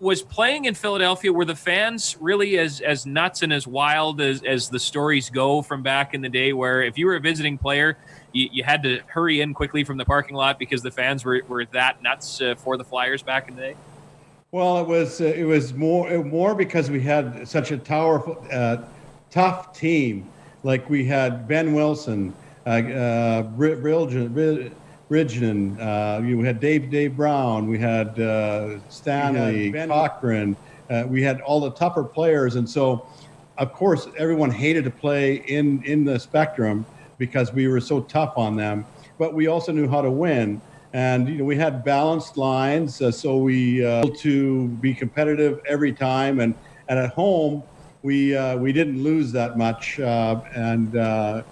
was 0.00 0.22
playing 0.22 0.64
in 0.64 0.74
Philadelphia 0.74 1.32
were 1.32 1.44
the 1.44 1.56
fans 1.56 2.16
really 2.20 2.58
as 2.58 2.80
as 2.80 3.06
nuts 3.06 3.42
and 3.42 3.52
as 3.52 3.66
wild 3.66 4.20
as 4.20 4.42
as 4.42 4.68
the 4.68 4.78
stories 4.78 5.30
go 5.30 5.62
from 5.62 5.82
back 5.82 6.14
in 6.14 6.20
the 6.22 6.28
day 6.28 6.52
where 6.52 6.82
if 6.82 6.96
you 6.96 7.06
were 7.06 7.16
a 7.16 7.20
visiting 7.20 7.58
player 7.58 7.96
you, 8.32 8.48
you 8.52 8.64
had 8.64 8.82
to 8.82 9.00
hurry 9.06 9.40
in 9.40 9.54
quickly 9.54 9.84
from 9.84 9.96
the 9.96 10.04
parking 10.04 10.36
lot 10.36 10.58
because 10.58 10.82
the 10.82 10.90
fans 10.90 11.24
were, 11.24 11.42
were 11.48 11.64
that 11.66 12.02
nuts 12.02 12.40
uh, 12.40 12.54
for 12.56 12.76
the 12.76 12.84
Flyers 12.84 13.22
back 13.22 13.48
in 13.48 13.56
the 13.56 13.62
day? 13.62 13.76
Well, 14.50 14.78
it 14.78 14.86
was 14.86 15.20
uh, 15.20 15.24
it 15.24 15.44
was 15.44 15.74
more 15.74 16.22
more 16.24 16.54
because 16.54 16.90
we 16.90 17.00
had 17.00 17.48
such 17.48 17.72
a 17.72 17.78
powerful, 17.78 18.44
uh, 18.52 18.78
tough 19.30 19.76
team. 19.76 20.28
Like 20.62 20.88
we 20.88 21.04
had 21.04 21.48
Behn 21.48 21.74
Wilson, 21.74 22.32
uh, 22.66 22.70
uh, 22.70 23.42
Ridgeon, 25.08 25.78
uh, 25.80 26.22
you 26.24 26.40
had 26.40 26.60
Dave 26.60 26.90
Dave 26.90 27.16
Brown, 27.16 27.68
we 27.68 27.78
had 27.78 28.18
uh, 28.18 28.78
Stanley, 28.88 29.70
we 29.70 29.78
had 29.78 29.88
Cochrane, 29.90 30.56
uh, 30.88 31.04
we 31.06 31.22
had 31.22 31.40
all 31.42 31.60
the 31.60 31.72
tougher 31.72 32.04
players, 32.04 32.56
and 32.56 32.68
so 32.68 33.06
of 33.58 33.72
course 33.72 34.08
everyone 34.18 34.50
hated 34.50 34.84
to 34.84 34.90
play 34.90 35.36
in 35.46 35.82
in 35.84 36.04
the 36.04 36.18
spectrum 36.18 36.86
because 37.18 37.52
we 37.52 37.68
were 37.68 37.80
so 37.80 38.00
tough 38.00 38.34
on 38.36 38.56
them. 38.56 38.84
But 39.18 39.34
we 39.34 39.46
also 39.46 39.72
knew 39.72 39.88
how 39.88 40.00
to 40.00 40.10
win, 40.10 40.60
and 40.92 41.28
you 41.28 41.36
know 41.36 41.44
we 41.44 41.56
had 41.56 41.84
balanced 41.84 42.36
lines, 42.36 43.00
uh, 43.02 43.12
so 43.12 43.36
we 43.36 43.84
uh, 43.84 44.04
to 44.18 44.68
be 44.68 44.94
competitive 44.94 45.60
every 45.68 45.92
time. 45.92 46.40
And 46.40 46.54
and 46.88 46.98
at 46.98 47.10
home, 47.10 47.62
we 48.02 48.34
uh, 48.34 48.56
we 48.56 48.72
didn't 48.72 49.02
lose 49.02 49.32
that 49.32 49.58
much, 49.58 50.00
uh, 50.00 50.40
and 50.54 50.96
uh, 50.96 51.42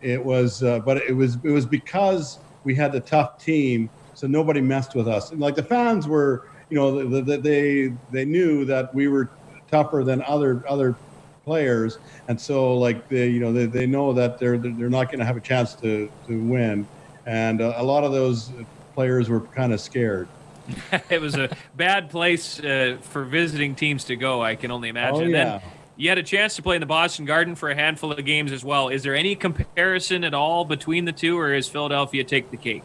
it 0.00 0.22
was 0.24 0.62
uh, 0.62 0.80
but 0.80 0.98
it 0.98 1.12
was 1.12 1.36
it 1.44 1.50
was 1.50 1.66
because 1.66 2.38
we 2.64 2.74
had 2.74 2.92
the 2.92 3.00
tough 3.00 3.42
team, 3.42 3.90
so 4.14 4.26
nobody 4.26 4.60
messed 4.60 4.94
with 4.94 5.08
us. 5.08 5.30
And 5.30 5.40
like 5.40 5.54
the 5.54 5.62
fans 5.62 6.08
were, 6.08 6.48
you 6.70 6.76
know, 6.76 7.08
the, 7.08 7.22
the, 7.22 7.36
they 7.38 7.92
they 8.10 8.24
knew 8.24 8.64
that 8.64 8.94
we 8.94 9.08
were 9.08 9.30
tougher 9.70 10.02
than 10.04 10.22
other 10.22 10.64
other 10.68 10.96
players, 11.44 11.98
and 12.28 12.40
so 12.40 12.76
like 12.76 13.08
they 13.08 13.28
you 13.28 13.40
know 13.40 13.52
they, 13.52 13.66
they 13.66 13.86
know 13.86 14.12
that 14.12 14.38
they're 14.38 14.58
they're 14.58 14.90
not 14.90 15.06
going 15.06 15.18
to 15.18 15.24
have 15.24 15.36
a 15.36 15.40
chance 15.40 15.74
to 15.76 16.10
to 16.26 16.42
win, 16.42 16.86
and 17.26 17.60
uh, 17.60 17.74
a 17.76 17.84
lot 17.84 18.04
of 18.04 18.12
those 18.12 18.50
players 18.94 19.28
were 19.28 19.40
kind 19.40 19.72
of 19.72 19.80
scared. 19.80 20.28
it 21.10 21.20
was 21.20 21.36
a 21.36 21.54
bad 21.76 22.08
place 22.08 22.58
uh, 22.60 22.96
for 23.02 23.24
visiting 23.24 23.74
teams 23.74 24.04
to 24.04 24.16
go. 24.16 24.42
I 24.42 24.56
can 24.56 24.70
only 24.70 24.88
imagine. 24.88 25.22
Oh, 25.22 25.26
yeah. 25.26 25.58
then 25.58 25.62
you 25.96 26.08
had 26.08 26.18
a 26.18 26.22
chance 26.22 26.56
to 26.56 26.62
play 26.62 26.76
in 26.76 26.80
the 26.80 26.86
Boston 26.86 27.24
Garden 27.24 27.54
for 27.54 27.70
a 27.70 27.74
handful 27.74 28.12
of 28.12 28.24
games 28.24 28.52
as 28.52 28.64
well. 28.64 28.88
Is 28.88 29.02
there 29.02 29.14
any 29.14 29.36
comparison 29.36 30.24
at 30.24 30.34
all 30.34 30.64
between 30.64 31.04
the 31.04 31.12
two, 31.12 31.38
or 31.38 31.54
is 31.54 31.68
Philadelphia 31.68 32.24
take 32.24 32.50
the 32.50 32.56
cake? 32.56 32.82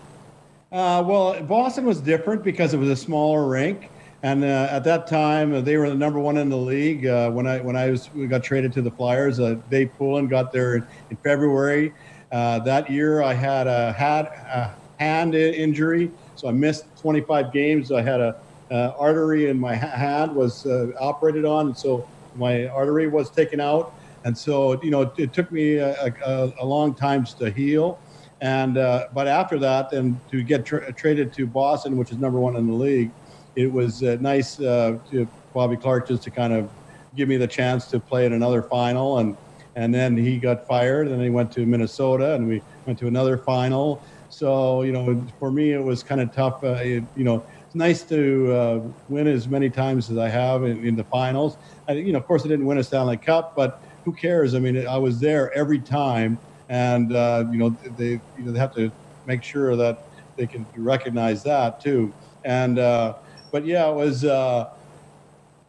Uh, 0.72 1.04
well, 1.06 1.42
Boston 1.44 1.86
was 1.86 2.00
different 2.00 2.44
because 2.44 2.74
it 2.74 2.78
was 2.78 2.90
a 2.90 2.96
smaller 2.96 3.48
rink. 3.48 3.90
And 4.22 4.44
uh, 4.44 4.68
at 4.70 4.84
that 4.84 5.08
time, 5.08 5.54
uh, 5.54 5.62
they 5.62 5.78
were 5.78 5.90
the 5.90 5.96
number 5.96 6.20
one 6.20 6.38
in 6.38 6.50
the 6.50 6.58
league. 6.58 7.08
Uh, 7.08 7.32
when 7.32 7.48
I 7.48 7.60
when 7.62 7.76
I 7.76 7.90
was 7.90 8.14
we 8.14 8.28
got 8.28 8.44
traded 8.44 8.74
to 8.74 8.82
the 8.82 8.92
Flyers, 8.92 9.40
uh, 9.40 9.56
Dave 9.72 9.92
Poulin 9.98 10.28
got 10.28 10.52
there 10.52 10.76
in, 10.76 10.86
in 11.10 11.18
February. 11.18 11.94
Uh, 12.32 12.60
that 12.60 12.92
year, 12.92 13.24
I 13.24 13.34
had 13.34 13.66
a 13.66 13.94
had 13.94 14.26
a 14.26 14.76
hand 15.00 15.36
injury, 15.36 16.12
so 16.36 16.50
I 16.50 16.52
missed 16.52 16.84
25 17.00 17.54
games. 17.54 17.92
I 17.94 18.02
had 18.02 18.20
a 18.20 18.36
uh, 18.70 18.94
artery 19.00 19.50
in 19.50 19.58
my 19.58 19.74
hand 19.74 20.36
was 20.36 20.68
operated 21.00 21.46
on, 21.46 21.74
so 21.74 22.06
my 22.40 22.68
artery 22.68 23.08
was 23.08 23.30
taken 23.30 23.60
out. 23.60 23.94
And 24.26 24.38
so 24.38 24.82
you 24.82 24.92
know, 24.92 25.02
it, 25.02 25.12
it 25.18 25.34
took 25.34 25.52
me 25.52 25.76
a, 25.76 26.14
a, 26.26 26.54
a, 26.60 26.66
long 26.66 26.94
time 26.94 27.26
to 27.26 27.52
heal. 27.52 28.00
And 28.42 28.76
but 28.76 29.28
after 29.28 29.60
that, 29.60 29.94
and 29.94 30.20
to 30.32 30.42
get 30.44 30.66
tra- 30.66 30.92
traded 30.94 31.34
to 31.34 31.46
Boston, 31.46 31.98
which 31.98 32.12
is 32.12 32.18
number 32.18 32.40
one 32.40 32.56
in 32.56 32.68
the 32.68 32.74
league 32.74 33.12
it 33.60 33.72
was 33.72 34.04
uh, 34.04 34.18
nice 34.22 34.60
uh, 34.60 34.98
to 35.12 35.28
Bobby 35.54 35.76
Clarke 35.76 36.08
just 36.08 36.24
to 36.24 36.32
kind 36.32 36.54
of 36.54 36.70
give 37.16 37.28
me 37.28 37.36
the 37.36 37.48
chance 37.48 37.88
to 37.88 38.00
play 38.00 38.26
in 38.26 38.34
another 38.34 38.62
final, 38.62 39.20
and 39.20 39.36
and 39.76 39.94
then 39.94 40.16
he 40.16 40.38
got 40.38 40.66
fired, 40.66 41.08
and 41.08 41.22
he 41.22 41.30
went 41.30 41.52
to 41.54 41.66
Minnesota, 41.66 42.36
and 42.36 42.48
we 42.48 42.62
went 42.86 42.98
to 43.00 43.08
another 43.08 43.38
final. 43.38 44.02
So 44.30 44.84
you 44.84 44.94
know, 44.94 45.26
for 45.40 45.52
me, 45.52 45.74
it 45.74 45.84
was 45.84 46.04
kind 46.04 46.22
of 46.22 46.34
tough. 46.34 46.64
Uh, 46.64 46.80
it, 46.82 47.04
you 47.16 47.24
know, 47.26 47.44
it's 47.70 47.76
nice 47.76 48.02
to 48.02 48.52
uh, 48.52 48.82
win 49.10 49.28
as 49.28 49.48
many 49.48 49.70
times 49.70 50.10
as 50.10 50.18
I 50.18 50.28
have 50.28 50.64
in, 50.64 50.84
in 50.84 50.96
the 50.96 51.04
finals. 51.04 51.56
I, 51.88 51.92
you 51.92 52.12
know, 52.12 52.18
of 52.18 52.26
course, 52.26 52.44
I 52.44 52.48
didn't 52.48 52.66
win 52.66 52.80
a 52.80 52.84
Stanley 52.84 53.16
Cup, 53.16 53.56
but 53.56 53.80
who 54.06 54.12
cares? 54.12 54.56
I 54.56 54.60
mean, 54.60 54.88
I 54.88 54.98
was 54.98 55.20
there 55.20 55.54
every 55.54 55.78
time, 55.78 56.40
and 56.70 57.16
uh, 57.16 57.46
you 57.52 57.60
know, 57.60 57.70
they 57.96 58.14
you 58.14 58.22
know 58.40 58.52
they 58.52 58.58
have 58.58 58.74
to 58.74 58.92
make 59.28 59.44
sure 59.44 59.76
that 59.76 60.04
they 60.36 60.48
can 60.48 60.66
recognize 60.78 61.44
that 61.44 61.80
too, 61.80 62.12
and 62.44 62.80
uh, 62.80 63.14
but 63.52 63.66
yeah, 63.68 63.88
it 63.88 63.96
was. 63.96 64.26
Uh, 64.26 64.72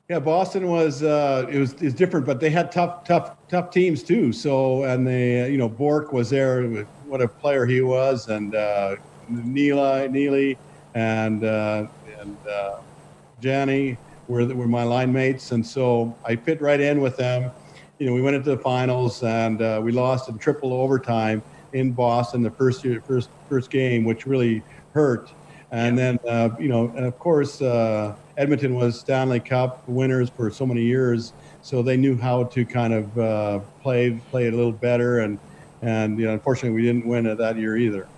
yeah, 0.08 0.18
Boston 0.18 0.66
was 0.68 1.04
uh, 1.04 1.46
it 1.48 1.58
was 1.58 1.74
is 1.74 1.94
different, 1.94 2.26
but 2.26 2.40
they 2.40 2.50
had 2.50 2.72
tough, 2.72 3.04
tough, 3.04 3.36
tough 3.48 3.70
teams 3.70 4.02
too. 4.02 4.32
So 4.32 4.84
and 4.84 5.06
they, 5.06 5.48
you 5.50 5.58
know, 5.58 5.68
Bourque 5.68 6.12
was 6.12 6.30
there. 6.30 6.66
What 7.06 7.20
a 7.20 7.28
player 7.28 7.64
he 7.66 7.80
was, 7.82 8.26
and 8.28 8.54
uh, 8.54 8.96
Neely, 9.28 10.08
Neely, 10.08 10.58
and 10.94 11.44
uh, 11.44 11.86
and 12.20 12.36
uh, 12.46 12.78
Janney 13.40 13.96
were 14.28 14.46
were 14.46 14.68
my 14.68 14.84
line 14.84 15.12
mates, 15.12 15.52
and 15.52 15.66
so 15.66 16.16
I 16.24 16.36
fit 16.36 16.60
right 16.60 16.80
in 16.80 17.00
with 17.00 17.16
them. 17.16 17.50
You 17.98 18.06
know, 18.06 18.14
we 18.14 18.22
went 18.22 18.36
into 18.36 18.50
the 18.50 18.58
finals 18.58 19.22
and 19.22 19.60
uh, 19.60 19.80
we 19.82 19.92
lost 19.92 20.30
in 20.30 20.38
triple 20.38 20.72
overtime 20.72 21.42
in 21.74 21.92
Boston 21.92 22.42
the 22.42 22.50
first 22.50 22.84
year, 22.84 23.02
first 23.06 23.28
first 23.48 23.70
game, 23.70 24.04
which 24.04 24.26
really 24.26 24.62
hurt. 24.92 25.30
And 25.70 25.96
yeah. 25.96 26.04
then, 26.04 26.18
uh, 26.28 26.56
you 26.58 26.68
know, 26.68 26.92
and 26.96 27.04
of 27.04 27.18
course, 27.18 27.60
uh, 27.60 28.14
Edmonton 28.36 28.74
was 28.74 28.98
Stanley 28.98 29.40
Cup 29.40 29.86
winners 29.86 30.30
for 30.30 30.50
so 30.50 30.66
many 30.66 30.82
years, 30.82 31.32
so 31.62 31.82
they 31.82 31.96
knew 31.96 32.16
how 32.16 32.44
to 32.44 32.64
kind 32.64 32.94
of 32.94 33.18
uh, 33.18 33.58
play 33.82 34.18
play 34.30 34.46
it 34.46 34.54
a 34.54 34.56
little 34.56 34.72
better. 34.72 35.20
And 35.20 35.38
and 35.82 36.18
you 36.18 36.26
know, 36.26 36.32
unfortunately, 36.32 36.70
we 36.70 36.82
didn't 36.82 37.06
win 37.06 37.26
it 37.26 37.38
that 37.38 37.56
year 37.56 37.76
either. 37.76 38.08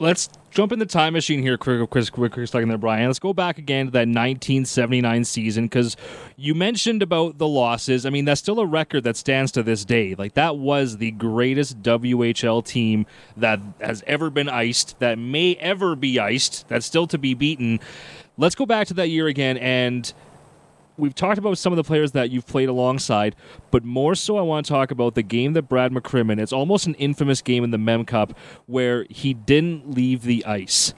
Let's 0.00 0.30
jump 0.50 0.72
in 0.72 0.78
the 0.78 0.86
time 0.86 1.12
machine 1.12 1.42
here, 1.42 1.58
quick, 1.58 1.90
quick, 1.90 2.10
quick, 2.10 2.32
quick 2.32 2.48
second 2.48 2.70
there, 2.70 2.78
Brian. 2.78 3.06
Let's 3.06 3.18
go 3.18 3.34
back 3.34 3.58
again 3.58 3.84
to 3.84 3.92
that 3.92 4.08
1979 4.08 5.24
season 5.26 5.66
because 5.66 5.94
you 6.36 6.54
mentioned 6.54 7.02
about 7.02 7.36
the 7.36 7.46
losses. 7.46 8.06
I 8.06 8.10
mean, 8.10 8.24
that's 8.24 8.40
still 8.40 8.60
a 8.60 8.64
record 8.64 9.04
that 9.04 9.18
stands 9.18 9.52
to 9.52 9.62
this 9.62 9.84
day. 9.84 10.14
Like 10.14 10.32
that 10.34 10.56
was 10.56 10.96
the 10.96 11.10
greatest 11.10 11.82
WHL 11.82 12.64
team 12.64 13.04
that 13.36 13.60
has 13.78 14.02
ever 14.06 14.30
been 14.30 14.48
iced, 14.48 14.98
that 15.00 15.18
may 15.18 15.56
ever 15.56 15.94
be 15.94 16.18
iced, 16.18 16.66
that's 16.68 16.86
still 16.86 17.06
to 17.08 17.18
be 17.18 17.34
beaten. 17.34 17.78
Let's 18.38 18.54
go 18.54 18.64
back 18.64 18.86
to 18.86 18.94
that 18.94 19.10
year 19.10 19.26
again 19.26 19.58
and 19.58 20.10
we've 21.00 21.14
talked 21.14 21.38
about 21.38 21.58
some 21.58 21.72
of 21.72 21.76
the 21.76 21.84
players 21.84 22.12
that 22.12 22.30
you've 22.30 22.46
played 22.46 22.68
alongside, 22.68 23.34
but 23.70 23.84
more 23.84 24.14
so, 24.14 24.36
I 24.36 24.42
want 24.42 24.66
to 24.66 24.72
talk 24.72 24.90
about 24.90 25.14
the 25.14 25.22
game 25.22 25.54
that 25.54 25.62
Brad 25.62 25.92
McCrimmon. 25.92 26.40
It's 26.40 26.52
almost 26.52 26.86
an 26.86 26.94
infamous 26.94 27.42
game 27.42 27.64
in 27.64 27.70
the 27.70 27.78
Mem 27.78 28.04
Cup 28.04 28.36
where 28.66 29.06
he 29.10 29.34
didn't 29.34 29.90
leave 29.90 30.22
the 30.22 30.44
ice. 30.44 30.94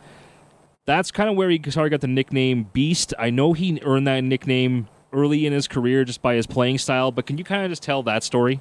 That's 0.85 1.11
kind 1.11 1.31
of 1.31 1.37
where 1.37 1.49
he 1.49 1.61
started 1.69 1.91
got 1.91 2.01
the 2.01 2.09
nickname 2.09 2.65
Beast. 2.73 3.15
I 3.19 3.31
know 3.31 3.53
he 3.53 3.81
earned 3.83 4.07
that 4.09 4.21
nickname 4.25 4.89
early 5.13 5.47
in 5.47 5.53
his 5.53 5.69
career 5.69 6.05
just 6.05 6.23
by 6.23 6.35
his 6.35 6.47
playing 6.47 6.79
style, 6.79 7.13
but 7.13 7.27
can 7.27 7.39
you 7.39 7.45
kind 7.45 7.63
of 7.65 7.71
just 7.71 7.83
tell 7.83 8.03
that 8.03 8.25
story? 8.25 8.61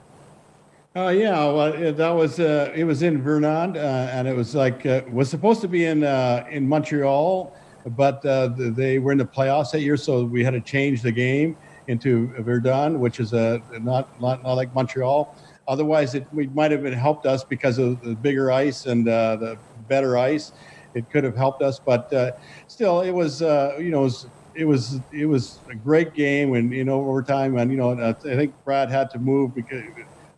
Oh 0.93 1.07
yeah, 1.07 1.37
well 1.45 1.73
uh, 1.73 1.91
that 1.93 2.09
was 2.09 2.39
uh, 2.39 2.69
it 2.75 2.83
was 2.83 3.01
in 3.01 3.21
Verdun, 3.21 3.77
uh, 3.77 4.09
and 4.11 4.27
it 4.27 4.35
was 4.35 4.53
like 4.53 4.85
uh, 4.85 5.01
was 5.09 5.29
supposed 5.29 5.61
to 5.61 5.69
be 5.69 5.85
in 5.85 6.03
uh, 6.03 6.45
in 6.51 6.67
Montreal, 6.67 7.55
but 7.85 8.25
uh, 8.25 8.49
they 8.55 8.99
were 8.99 9.11
in 9.11 9.17
the 9.17 9.25
playoffs 9.25 9.71
that 9.71 9.81
year, 9.81 9.97
so 9.97 10.25
we 10.25 10.43
had 10.43 10.51
to 10.51 10.61
change 10.61 11.01
the 11.01 11.11
game 11.11 11.57
into 11.87 12.33
Verdun, 12.39 12.99
which 12.99 13.19
is 13.19 13.33
a 13.33 13.61
not 13.71 14.09
not, 14.19 14.43
not 14.43 14.53
like 14.53 14.73
Montreal. 14.73 15.35
Otherwise, 15.67 16.15
it 16.15 16.27
we 16.31 16.47
might 16.47 16.71
have 16.71 16.83
been 16.83 16.93
helped 16.93 17.25
us 17.25 17.43
because 17.43 17.77
of 17.77 18.01
the 18.01 18.15
bigger 18.15 18.51
ice 18.51 18.85
and 18.85 19.07
uh, 19.07 19.35
the 19.35 19.59
better 19.87 20.17
ice. 20.17 20.51
It 20.93 21.09
could 21.09 21.23
have 21.23 21.35
helped 21.37 21.61
us, 21.61 21.79
but 21.85 22.11
uh, 22.13 22.31
still, 22.67 23.01
it 23.01 23.11
was 23.11 23.41
uh, 23.41 23.75
you 23.79 23.91
know. 23.91 24.01
It 24.01 24.05
was, 24.05 24.25
it 24.53 24.65
was 24.65 24.99
it 25.13 25.25
was 25.27 25.61
a 25.71 25.75
great 25.75 26.13
game 26.13 26.55
and 26.55 26.73
you 26.73 26.83
know 26.83 27.07
overtime 27.07 27.55
and 27.57 27.71
you 27.71 27.77
know 27.77 27.91
I 27.97 28.11
think 28.11 28.53
Brad 28.65 28.91
had 28.91 29.09
to 29.11 29.17
move 29.17 29.55
because 29.55 29.81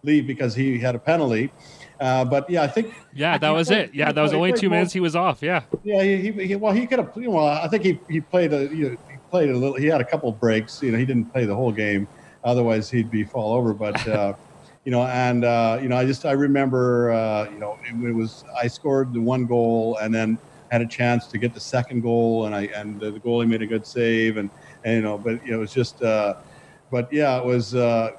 leave 0.04 0.28
because 0.28 0.54
he 0.54 0.80
had 0.80 0.96
a 0.96 1.00
penalty. 1.00 1.52
Uh, 2.00 2.26
but 2.26 2.50
yeah, 2.50 2.64
I 2.64 2.68
think. 2.68 2.94
Yeah, 3.14 3.38
that 3.38 3.50
was 3.50 3.68
played, 3.68 3.90
it. 3.90 3.96
Yeah, 3.96 4.12
that 4.12 4.22
was 4.22 4.34
only 4.34 4.54
two 4.54 4.70
minutes. 4.70 4.94
He 4.94 5.00
was 5.00 5.16
off. 5.16 5.42
Yeah. 5.42 5.64
Yeah, 5.84 6.04
he, 6.04 6.32
he 6.32 6.56
well 6.56 6.74
he 6.74 6.88
could 6.88 7.00
have. 7.00 7.16
Well, 7.16 7.46
I 7.46 7.68
think 7.68 7.84
he, 7.84 8.00
he 8.10 8.22
played 8.22 8.54
a 8.54 8.64
you 8.74 8.92
know, 8.92 8.98
he 9.10 9.18
played 9.30 9.50
a 9.50 9.58
little. 9.58 9.76
He 9.76 9.88
had 9.88 10.02
a 10.02 10.06
couple 10.06 10.32
breaks. 10.32 10.82
You 10.82 10.92
know, 10.92 10.98
he 10.98 11.06
didn't 11.06 11.26
play 11.32 11.46
the 11.46 11.56
whole 11.56 11.72
game. 11.72 12.08
Otherwise, 12.44 12.90
he'd 12.90 13.10
be 13.10 13.24
fall 13.24 13.54
over. 13.54 13.74
But 13.74 14.08
uh, 14.08 14.34
you 14.86 14.92
know, 14.92 15.04
and 15.04 15.46
uh, 15.46 15.80
you 15.82 15.90
know, 15.90 15.98
I 15.98 16.06
just 16.06 16.26
I 16.26 16.32
remember 16.32 17.12
uh, 17.12 17.50
you 17.52 17.60
know 17.60 17.78
it, 17.86 18.10
it, 18.10 18.14
was 18.14 18.44
I 18.58 18.68
scored 18.68 19.14
the 19.14 19.22
one 19.22 19.46
goal 19.46 19.98
and 19.98 20.14
then 20.14 20.38
had 20.72 20.82
a 20.82 20.88
chance 20.88 21.28
to 21.28 21.38
get 21.38 21.54
the 21.54 21.60
second 21.60 22.02
goal 22.02 22.48
and 22.48 22.56
I 22.56 22.64
and 22.76 23.00
the 23.00 23.12
goalie 23.12 23.48
made 23.48 23.62
a 23.62 23.68
good 23.68 23.86
save 23.86 24.38
and 24.38 24.50
and 24.84 24.96
you 24.96 25.02
know, 25.02 25.18
but 25.18 25.46
you 25.46 25.52
know, 25.52 25.58
it 25.58 25.62
was 25.62 25.74
just. 25.74 26.02
Uh, 26.02 26.36
but 26.94 27.12
yeah, 27.12 27.40
it 27.40 27.44
was 27.44 27.74
uh, 27.74 28.12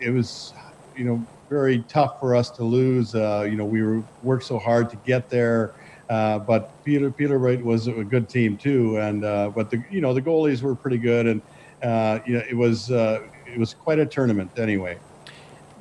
it 0.00 0.10
was 0.10 0.52
you 0.96 1.04
know, 1.04 1.24
very 1.48 1.82
tough 1.84 2.18
for 2.20 2.34
us 2.34 2.50
to 2.52 2.64
lose. 2.64 3.14
Uh, 3.14 3.46
you 3.48 3.56
know, 3.56 3.64
we 3.64 3.82
were, 3.82 4.02
worked 4.22 4.44
so 4.44 4.58
hard 4.58 4.90
to 4.90 4.96
get 4.96 5.28
there. 5.30 5.74
Uh, 6.08 6.38
but 6.38 6.70
Peterborough 6.84 7.58
was 7.58 7.88
a 7.88 8.04
good 8.04 8.28
team 8.28 8.56
too, 8.56 8.96
and 8.98 9.24
uh, 9.24 9.50
but 9.54 9.70
the 9.70 9.82
you 9.90 10.00
know 10.00 10.14
the 10.14 10.22
goalies 10.22 10.62
were 10.62 10.76
pretty 10.76 10.98
good, 10.98 11.26
and 11.26 11.42
uh, 11.82 12.20
you 12.24 12.34
know 12.34 12.42
it 12.48 12.54
was 12.54 12.92
uh, 12.92 13.20
it 13.44 13.58
was 13.58 13.74
quite 13.74 13.98
a 13.98 14.06
tournament 14.06 14.50
anyway 14.56 14.96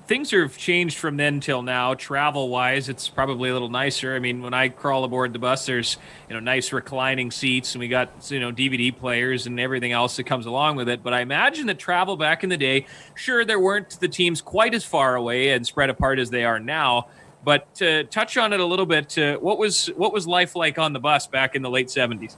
things 0.08 0.32
have 0.32 0.58
changed 0.58 0.98
from 0.98 1.18
then 1.18 1.39
till 1.39 1.62
now. 1.62 1.94
Travel 1.94 2.50
wise, 2.50 2.89
it's 2.89 3.10
probably 3.10 3.50
a 3.50 3.54
little 3.54 3.70
nicer. 3.70 4.15
I 4.15 4.20
mean, 4.20 4.41
when 4.41 4.54
I 4.54 4.70
crawl 4.70 5.04
aboard 5.04 5.34
the 5.34 5.39
bus, 5.39 5.65
there's 5.65 5.98
you 6.30 6.34
know 6.34 6.39
nice 6.39 6.72
reclining 6.72 7.32
seats, 7.32 7.74
and 7.74 7.80
we 7.80 7.88
got 7.88 8.10
you 8.30 8.39
know 8.39 8.52
DVD 8.52 8.96
players 8.96 9.48
and 9.48 9.60
everything 9.60 9.91
else 9.91 10.18
that 10.18 10.26
comes 10.26 10.46
along 10.46 10.76
with 10.76 10.89
it. 10.89 11.04
But 11.04 11.13
I 11.13 11.22
imagine 11.22 11.68
that 11.68 11.80
travel 11.80 12.18
back 12.18 12.44
in 12.44 12.50
the 12.50 12.58
day, 12.58 12.86
sure, 13.15 13.46
there 13.46 13.60
weren't 13.60 14.00
the 14.00 14.08
teams 14.08 14.41
quite 14.41 14.74
as 14.74 14.84
far 14.84 15.15
away 15.15 15.50
and 15.50 15.65
spread 15.65 15.89
apart 15.89 16.20
as 16.20 16.30
they 16.30 16.46
are 16.46 16.60
now. 16.60 17.08
But 17.44 17.74
to 17.76 18.06
touch 18.06 18.38
on 18.38 18.54
it 18.54 18.60
a 18.60 18.65
little 18.65 18.88
bit, 18.88 19.18
uh, 19.18 19.38
what 19.38 19.58
was 19.58 19.88
what 19.96 20.13
was 20.13 20.28
life 20.28 20.56
like 20.56 20.80
on 20.80 20.94
the 20.94 21.00
bus 21.00 21.28
back 21.28 21.56
in 21.56 21.62
the 21.62 21.70
late 21.70 21.88
'70s? 21.88 22.36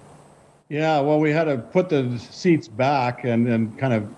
Yeah, 0.70 1.00
well, 1.00 1.20
we 1.20 1.32
had 1.32 1.46
to 1.46 1.58
put 1.58 1.88
the 1.88 2.20
seats 2.20 2.68
back 2.68 3.24
and, 3.24 3.48
and 3.48 3.78
kind 3.78 3.94
of 3.94 4.14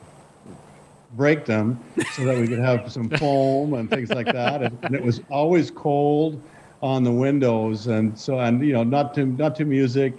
break 1.16 1.46
them 1.46 1.80
so 2.16 2.26
that 2.26 2.38
we 2.38 2.48
could 2.48 2.60
have 2.60 2.92
some 2.92 3.10
foam 3.18 3.74
and 3.74 3.90
things 3.90 4.10
like 4.10 4.28
that. 4.28 4.62
And, 4.62 4.78
and, 4.84 4.96
it 4.96 5.04
was 5.04 5.22
always 5.30 5.72
cold 5.72 6.42
on 6.82 7.04
the 7.04 7.12
windows, 7.12 7.88
and 7.88 8.18
so 8.18 8.40
and 8.40 8.66
you 8.66 8.74
know 8.74 8.84
not 8.84 9.14
to 9.16 9.26
not 9.26 9.56
to 9.58 9.66
music. 9.66 10.14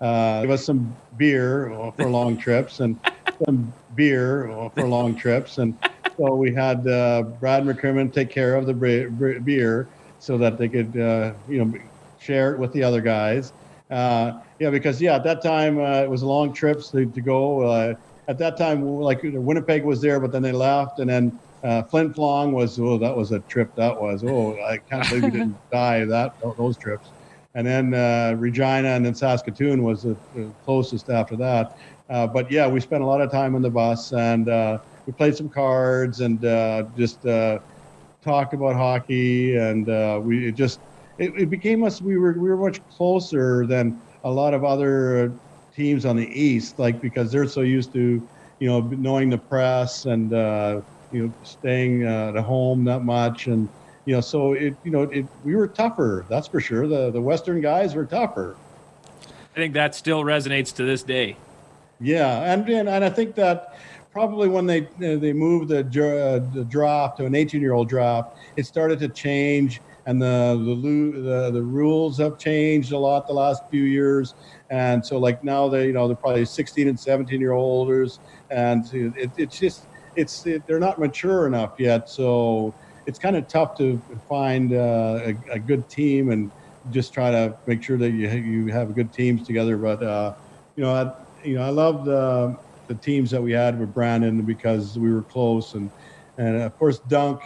Uh, 0.00 0.42
give 0.42 0.50
us 0.50 0.64
some 0.64 0.94
beer 1.16 1.72
for 1.96 2.08
long 2.08 2.36
trips 2.46 2.80
and 2.80 2.98
some 3.44 3.72
beer 3.94 4.70
for 4.74 4.86
long 4.86 5.14
trips, 5.16 5.58
and 5.58 5.76
so 6.16 6.34
we 6.34 6.52
had 6.52 6.86
uh, 6.86 7.22
Brad 7.40 7.64
McCrimmon 7.64 8.12
take 8.12 8.30
care 8.30 8.56
of 8.56 8.66
the 8.66 8.74
beer 8.74 9.88
so 10.18 10.38
that 10.38 10.58
they 10.58 10.68
could 10.68 10.98
uh, 10.98 11.32
you 11.48 11.64
know 11.64 11.74
share 12.18 12.54
it 12.54 12.58
with 12.58 12.72
the 12.72 12.82
other 12.82 13.00
guys. 13.00 13.52
Uh, 13.90 14.40
yeah, 14.58 14.70
because 14.70 15.00
yeah, 15.00 15.14
at 15.14 15.24
that 15.24 15.42
time 15.42 15.78
uh, 15.78 16.02
it 16.02 16.10
was 16.10 16.22
long 16.22 16.52
trips 16.52 16.90
to, 16.90 17.06
to 17.06 17.20
go 17.20 17.60
uh, 17.60 17.94
at 18.28 18.38
that 18.38 18.56
time, 18.56 18.84
like 18.84 19.20
Winnipeg 19.22 19.84
was 19.84 20.00
there, 20.00 20.20
but 20.20 20.32
then 20.32 20.42
they 20.42 20.52
left, 20.52 20.98
and 20.98 21.08
then 21.08 21.38
uh, 21.62 21.82
Flin 21.82 22.12
Flon 22.12 22.52
was 22.52 22.78
oh 22.78 22.98
that 22.98 23.16
was 23.16 23.32
a 23.32 23.40
trip 23.40 23.74
that 23.74 24.00
was 24.00 24.22
oh 24.24 24.56
I 24.62 24.78
can't 24.78 25.08
believe 25.08 25.24
we 25.24 25.30
didn't 25.30 25.56
die 25.72 26.04
that 26.04 26.34
those 26.56 26.76
trips, 26.76 27.08
and 27.54 27.66
then 27.66 27.94
uh, 27.94 28.36
Regina 28.38 28.88
and 28.88 29.04
then 29.04 29.14
Saskatoon 29.14 29.82
was 29.82 30.02
the, 30.02 30.16
the 30.34 30.50
closest 30.64 31.10
after 31.10 31.36
that. 31.36 31.76
Uh, 32.08 32.26
but 32.26 32.50
yeah, 32.50 32.68
we 32.68 32.80
spent 32.80 33.02
a 33.02 33.06
lot 33.06 33.20
of 33.20 33.32
time 33.32 33.56
on 33.56 33.62
the 33.62 33.70
bus 33.70 34.12
and 34.12 34.48
uh, 34.48 34.78
we 35.06 35.12
played 35.12 35.36
some 35.36 35.48
cards 35.48 36.20
and 36.20 36.44
uh, 36.44 36.84
just 36.96 37.26
uh, 37.26 37.58
talked 38.22 38.54
about 38.54 38.76
hockey 38.76 39.56
and 39.56 39.86
we 40.24 40.48
it 40.48 40.54
just 40.54 40.78
it, 41.18 41.32
it 41.36 41.50
became 41.50 41.82
us 41.82 42.00
we 42.00 42.16
were 42.16 42.32
we 42.34 42.48
were 42.48 42.56
much 42.56 42.80
closer 42.90 43.66
than 43.66 44.00
a 44.22 44.30
lot 44.30 44.54
of 44.54 44.64
other 44.64 45.32
teams 45.76 46.06
on 46.06 46.16
the 46.16 46.26
East, 46.28 46.78
like 46.78 47.00
because 47.00 47.30
they're 47.30 47.46
so 47.46 47.60
used 47.60 47.92
to, 47.92 48.26
you 48.58 48.68
know, 48.68 48.80
knowing 48.80 49.28
the 49.28 49.38
press 49.38 50.06
and 50.06 50.32
uh, 50.32 50.80
you 51.12 51.26
know 51.26 51.32
staying 51.42 52.04
uh, 52.04 52.32
at 52.34 52.42
home 52.42 52.84
that 52.84 53.04
much, 53.04 53.46
and 53.46 53.68
you 54.06 54.14
know, 54.14 54.20
so 54.20 54.54
it 54.54 54.74
you 54.82 54.90
know 54.90 55.02
it 55.02 55.26
we 55.44 55.54
were 55.54 55.68
tougher. 55.68 56.24
That's 56.28 56.48
for 56.48 56.60
sure. 56.60 56.88
The 56.88 57.10
the 57.10 57.20
Western 57.20 57.60
guys 57.60 57.94
were 57.94 58.06
tougher. 58.06 58.56
I 59.54 59.58
think 59.58 59.74
that 59.74 59.94
still 59.94 60.22
resonates 60.22 60.74
to 60.76 60.84
this 60.84 61.02
day. 61.02 61.36
Yeah, 62.00 62.52
and 62.52 62.68
and, 62.68 62.88
and 62.88 63.04
I 63.04 63.10
think 63.10 63.34
that 63.36 63.76
probably 64.12 64.48
when 64.48 64.66
they 64.66 64.88
they 64.98 65.34
moved 65.34 65.68
the, 65.68 65.80
uh, 65.80 66.54
the 66.54 66.64
draft 66.64 67.18
to 67.18 67.26
an 67.26 67.34
18 67.34 67.60
year 67.60 67.74
old 67.74 67.88
draft, 67.88 68.36
it 68.56 68.64
started 68.64 68.98
to 69.00 69.08
change, 69.08 69.80
and 70.06 70.22
the 70.22 70.56
the, 70.64 71.20
the 71.20 71.50
the 71.50 71.62
rules 71.62 72.18
have 72.18 72.38
changed 72.38 72.92
a 72.92 72.98
lot 72.98 73.26
the 73.26 73.34
last 73.34 73.62
few 73.70 73.82
years. 73.82 74.34
And 74.70 75.04
so 75.04 75.18
like 75.18 75.44
now 75.44 75.68
they, 75.68 75.86
you 75.86 75.92
know, 75.92 76.06
they're 76.06 76.16
probably 76.16 76.44
16 76.44 76.88
and 76.88 76.98
17 76.98 77.40
year 77.40 77.52
olders. 77.52 78.20
And 78.50 78.92
it, 78.92 79.30
it's 79.36 79.58
just, 79.58 79.86
it's, 80.14 80.46
it, 80.46 80.66
they're 80.66 80.80
not 80.80 80.98
mature 80.98 81.46
enough 81.46 81.74
yet. 81.78 82.08
So 82.08 82.74
it's 83.06 83.18
kind 83.18 83.36
of 83.36 83.46
tough 83.48 83.76
to 83.78 84.00
find 84.28 84.72
uh, 84.72 85.20
a, 85.22 85.36
a, 85.52 85.58
good 85.58 85.88
team 85.88 86.30
and 86.30 86.50
just 86.90 87.12
try 87.12 87.30
to 87.30 87.56
make 87.66 87.82
sure 87.82 87.96
that 87.98 88.10
you, 88.10 88.28
you 88.28 88.66
have 88.68 88.94
good 88.94 89.12
teams 89.12 89.46
together. 89.46 89.76
But, 89.76 90.02
uh, 90.02 90.34
you 90.74 90.82
know, 90.82 90.92
I, 90.92 91.46
you 91.46 91.56
know, 91.56 91.62
I 91.62 91.70
loved 91.70 92.08
uh, 92.08 92.54
the 92.88 92.94
teams 92.94 93.30
that 93.30 93.42
we 93.42 93.52
had 93.52 93.78
with 93.78 93.94
Brandon 93.94 94.42
because 94.42 94.98
we 94.98 95.12
were 95.12 95.22
close. 95.22 95.74
And, 95.74 95.90
and 96.38 96.56
of 96.62 96.76
course, 96.78 96.98
Dunc, 97.08 97.40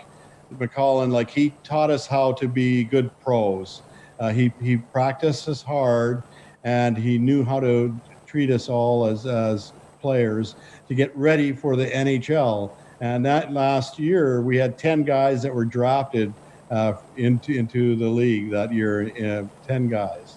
McCallum, 0.58 1.10
like 1.10 1.30
he 1.30 1.52
taught 1.64 1.90
us 1.90 2.06
how 2.06 2.32
to 2.32 2.48
be 2.48 2.84
good 2.84 3.10
pros. 3.20 3.82
Uh, 4.18 4.30
he, 4.30 4.52
he 4.60 4.76
practiced 4.76 5.48
us 5.48 5.62
hard 5.62 6.22
and 6.64 6.96
he 6.96 7.18
knew 7.18 7.44
how 7.44 7.60
to 7.60 7.94
treat 8.26 8.50
us 8.50 8.68
all 8.68 9.06
as, 9.06 9.26
as 9.26 9.72
players 10.00 10.54
to 10.88 10.94
get 10.94 11.16
ready 11.16 11.52
for 11.52 11.76
the 11.76 11.86
NHL. 11.86 12.70
And 13.00 13.24
that 13.24 13.52
last 13.52 13.98
year, 13.98 14.42
we 14.42 14.56
had 14.56 14.76
10 14.76 15.04
guys 15.04 15.42
that 15.42 15.54
were 15.54 15.64
drafted 15.64 16.32
uh, 16.70 16.94
into, 17.16 17.52
into 17.52 17.96
the 17.96 18.08
league 18.08 18.50
that 18.50 18.72
year, 18.72 19.10
uh, 19.24 19.44
10 19.66 19.88
guys 19.88 20.29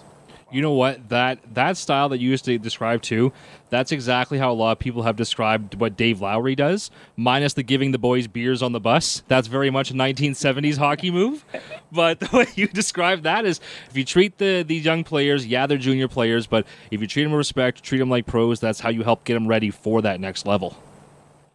you 0.54 0.62
know 0.62 0.72
what? 0.72 1.08
That 1.08 1.40
that 1.54 1.76
style 1.76 2.08
that 2.10 2.18
you 2.18 2.30
used 2.30 2.44
to 2.46 2.58
describe 2.58 3.02
too 3.02 3.32
that's 3.74 3.90
exactly 3.90 4.38
how 4.38 4.52
a 4.52 4.54
lot 4.54 4.70
of 4.70 4.78
people 4.78 5.02
have 5.02 5.16
described 5.16 5.74
what 5.80 5.96
dave 5.96 6.20
lowry 6.20 6.54
does 6.54 6.92
minus 7.16 7.54
the 7.54 7.62
giving 7.64 7.90
the 7.90 7.98
boys 7.98 8.28
beers 8.28 8.62
on 8.62 8.70
the 8.70 8.78
bus. 8.78 9.24
That's 9.26 9.48
very 9.48 9.68
much 9.68 9.90
a 9.90 9.94
1970s 9.94 10.78
hockey 10.78 11.10
move. 11.10 11.44
But 11.90 12.20
the 12.20 12.28
way 12.32 12.46
you 12.54 12.68
describe 12.68 13.24
that 13.24 13.44
is 13.44 13.60
if 13.90 13.96
you 13.96 14.04
treat 14.04 14.38
the 14.38 14.62
these 14.62 14.84
young 14.84 15.02
players 15.02 15.44
yeah 15.44 15.66
they're 15.66 15.76
junior 15.76 16.06
players 16.06 16.46
but 16.46 16.66
if 16.92 17.00
you 17.00 17.08
treat 17.08 17.24
them 17.24 17.32
with 17.32 17.38
respect 17.38 17.82
treat 17.82 17.98
them 17.98 18.10
like 18.10 18.26
pros 18.26 18.60
that's 18.60 18.78
how 18.78 18.90
you 18.90 19.02
help 19.02 19.24
get 19.24 19.34
them 19.34 19.48
ready 19.48 19.70
for 19.70 20.00
that 20.02 20.20
next 20.20 20.46
level. 20.46 20.76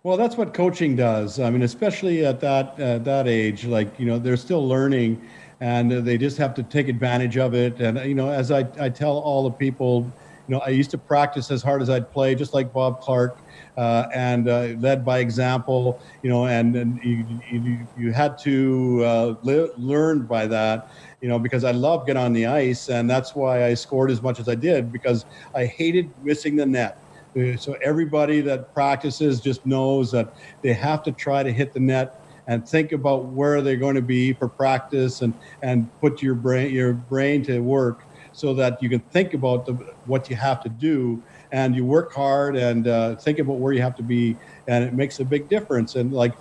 Well, 0.04 0.18
that's 0.18 0.36
what 0.36 0.54
coaching 0.54 0.96
does. 0.98 1.40
I 1.40 1.50
mean, 1.50 1.62
especially 1.62 2.26
at 2.26 2.40
that 2.42 2.80
uh, 2.80 3.00
that 3.00 3.28
age, 3.28 3.66
like 3.66 3.98
you 3.98 4.06
know, 4.06 4.20
they're 4.20 4.38
still 4.38 4.68
learning, 4.68 5.22
and 5.62 5.92
they 5.92 6.18
just 6.18 6.38
have 6.38 6.54
to 6.56 6.64
take 6.64 6.88
advantage 6.88 7.38
of 7.38 7.54
it. 7.54 7.80
And 7.80 7.98
you 8.08 8.16
know, 8.16 8.30
as 8.30 8.52
I, 8.52 8.66
I 8.80 8.90
tell 8.90 9.18
all 9.18 9.44
the 9.44 9.52
people, 9.52 10.12
you 10.48 10.56
know, 10.56 10.62
I 10.66 10.70
used 10.70 10.90
to 10.92 10.98
practice 10.98 11.52
as 11.52 11.62
hard 11.62 11.82
as 11.82 11.90
I'd 11.90 12.10
play, 12.12 12.34
just 12.34 12.54
like 12.54 12.74
Bob 12.74 13.02
Clarke, 13.02 13.44
uh, 13.78 14.08
and 14.16 14.50
uh, 14.50 14.70
led 14.80 15.06
by 15.06 15.20
example. 15.20 16.02
You 16.24 16.30
know, 16.30 16.48
and, 16.48 16.76
and 16.76 16.98
you, 17.04 17.40
you, 17.52 17.88
you 17.96 18.12
had 18.12 18.38
to 18.44 19.04
uh, 19.06 19.36
li- 19.44 19.70
learn 19.78 20.26
by 20.26 20.48
that. 20.48 20.88
You 21.22 21.28
know, 21.28 21.38
because 21.38 21.64
I 21.64 21.72
love 21.72 22.08
getting 22.08 22.22
on 22.22 22.34
the 22.34 22.48
ice, 22.48 22.90
and 22.90 23.10
that's 23.10 23.36
why 23.36 23.66
I 23.66 23.74
scored 23.74 24.10
as 24.10 24.22
much 24.22 24.40
as 24.40 24.48
I 24.48 24.56
did 24.56 24.92
because 24.92 25.26
I 25.54 25.66
hated 25.66 26.14
missing 26.22 26.56
the 26.56 26.66
net. 26.66 27.04
Uh, 27.40 27.56
so 27.58 27.76
everybody 27.84 28.42
that 28.42 28.74
practices 28.74 29.40
just 29.42 29.66
knows 29.66 30.10
that 30.12 30.34
they 30.64 30.74
have 30.74 31.04
to 31.04 31.12
try 31.12 31.44
to 31.44 31.52
hit 31.52 31.74
the 31.74 31.80
net 31.80 32.16
and 32.50 32.68
think 32.68 32.92
about 32.92 33.28
where 33.28 33.62
they're 33.62 33.78
going 33.78 33.96
to 33.96 34.02
be 34.02 34.34
for 34.34 34.50
practice 34.50 35.22
and 35.22 35.34
and 35.62 35.90
put 36.02 36.22
your 36.22 36.36
brain 36.36 36.74
your 36.74 36.94
brain 36.94 37.44
to 37.46 37.60
work 37.62 38.02
so 38.34 38.54
that 38.54 38.78
you 38.82 38.90
can 38.90 39.00
think 39.12 39.34
about 39.34 39.66
the, 39.66 39.78
what 40.06 40.30
you 40.30 40.36
have 40.36 40.62
to 40.62 40.70
do 40.70 41.24
and 41.52 41.76
you 41.76 41.86
work 41.86 42.14
hard 42.14 42.56
and 42.58 42.88
uh, 42.88 43.16
think 43.18 43.40
about 43.40 43.60
where 43.60 43.74
you 43.74 43.82
have 43.82 43.96
to 43.96 44.04
be 44.04 44.38
and 44.68 44.84
it 44.84 44.94
makes 44.94 45.20
a 45.20 45.26
big 45.26 45.50
difference 45.50 45.96
and 45.96 46.12
like 46.12 46.34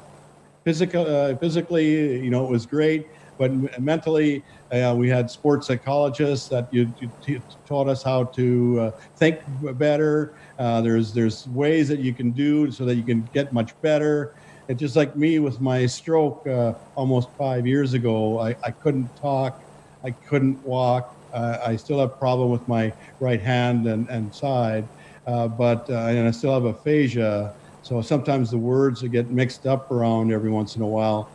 physical, 0.65 1.07
uh, 1.07 1.37
physically, 1.39 2.23
you 2.23 2.31
know, 2.31 2.45
it 2.45 2.51
was 2.51 2.67
great, 2.67 3.07
but 3.39 3.53
mentally, 3.81 4.45
uh, 4.73 4.95
we 4.97 5.09
had 5.09 5.31
sports 5.31 5.67
psychologists 5.67 6.49
that 6.49 6.69
you, 6.73 6.93
you 6.99 7.11
t- 7.23 7.39
taught 7.67 7.89
us 7.89 8.03
how 8.03 8.25
to 8.25 8.79
uh, 8.81 8.91
think 9.17 9.39
better. 9.79 10.35
Uh, 10.59 10.81
there's 10.81 11.15
there's 11.15 11.47
ways 11.49 11.89
that 11.89 12.01
you 12.01 12.13
can 12.15 12.33
do 12.33 12.71
so 12.71 12.85
that 12.85 12.97
you 12.97 13.05
can 13.05 13.29
get 13.33 13.53
much 13.53 13.81
better. 13.81 14.35
It's 14.69 14.81
just 14.81 14.97
like 14.97 15.17
me 15.17 15.39
with 15.39 15.61
my 15.61 15.87
stroke 15.87 16.47
uh, 16.47 16.75
almost 16.95 17.31
five 17.39 17.67
years 17.67 17.95
ago. 17.95 18.39
I, 18.39 18.55
I 18.65 18.71
couldn't 18.71 19.17
talk, 19.17 19.59
I 20.05 20.11
couldn't 20.29 20.61
walk. 20.63 21.07
Uh, 21.33 21.59
I 21.67 21.77
still 21.77 21.99
have 22.01 22.11
a 22.11 22.17
problem 22.19 22.51
with 22.51 22.67
my 22.69 22.93
right 23.19 23.41
hand 23.41 23.87
and, 23.87 24.09
and 24.09 24.35
side, 24.35 24.89
uh, 25.27 25.49
but 25.49 25.89
and 25.89 26.27
I 26.27 26.31
still 26.31 26.53
have 26.55 26.65
aphasia. 26.65 27.55
So 27.83 28.01
sometimes 28.03 28.51
the 28.51 28.59
words 28.59 29.03
get 29.03 29.31
mixed 29.31 29.67
up 29.67 29.91
around 29.91 30.33
every 30.33 30.51
once 30.51 30.77
in 30.77 30.83
a 30.83 30.89
while 30.89 31.33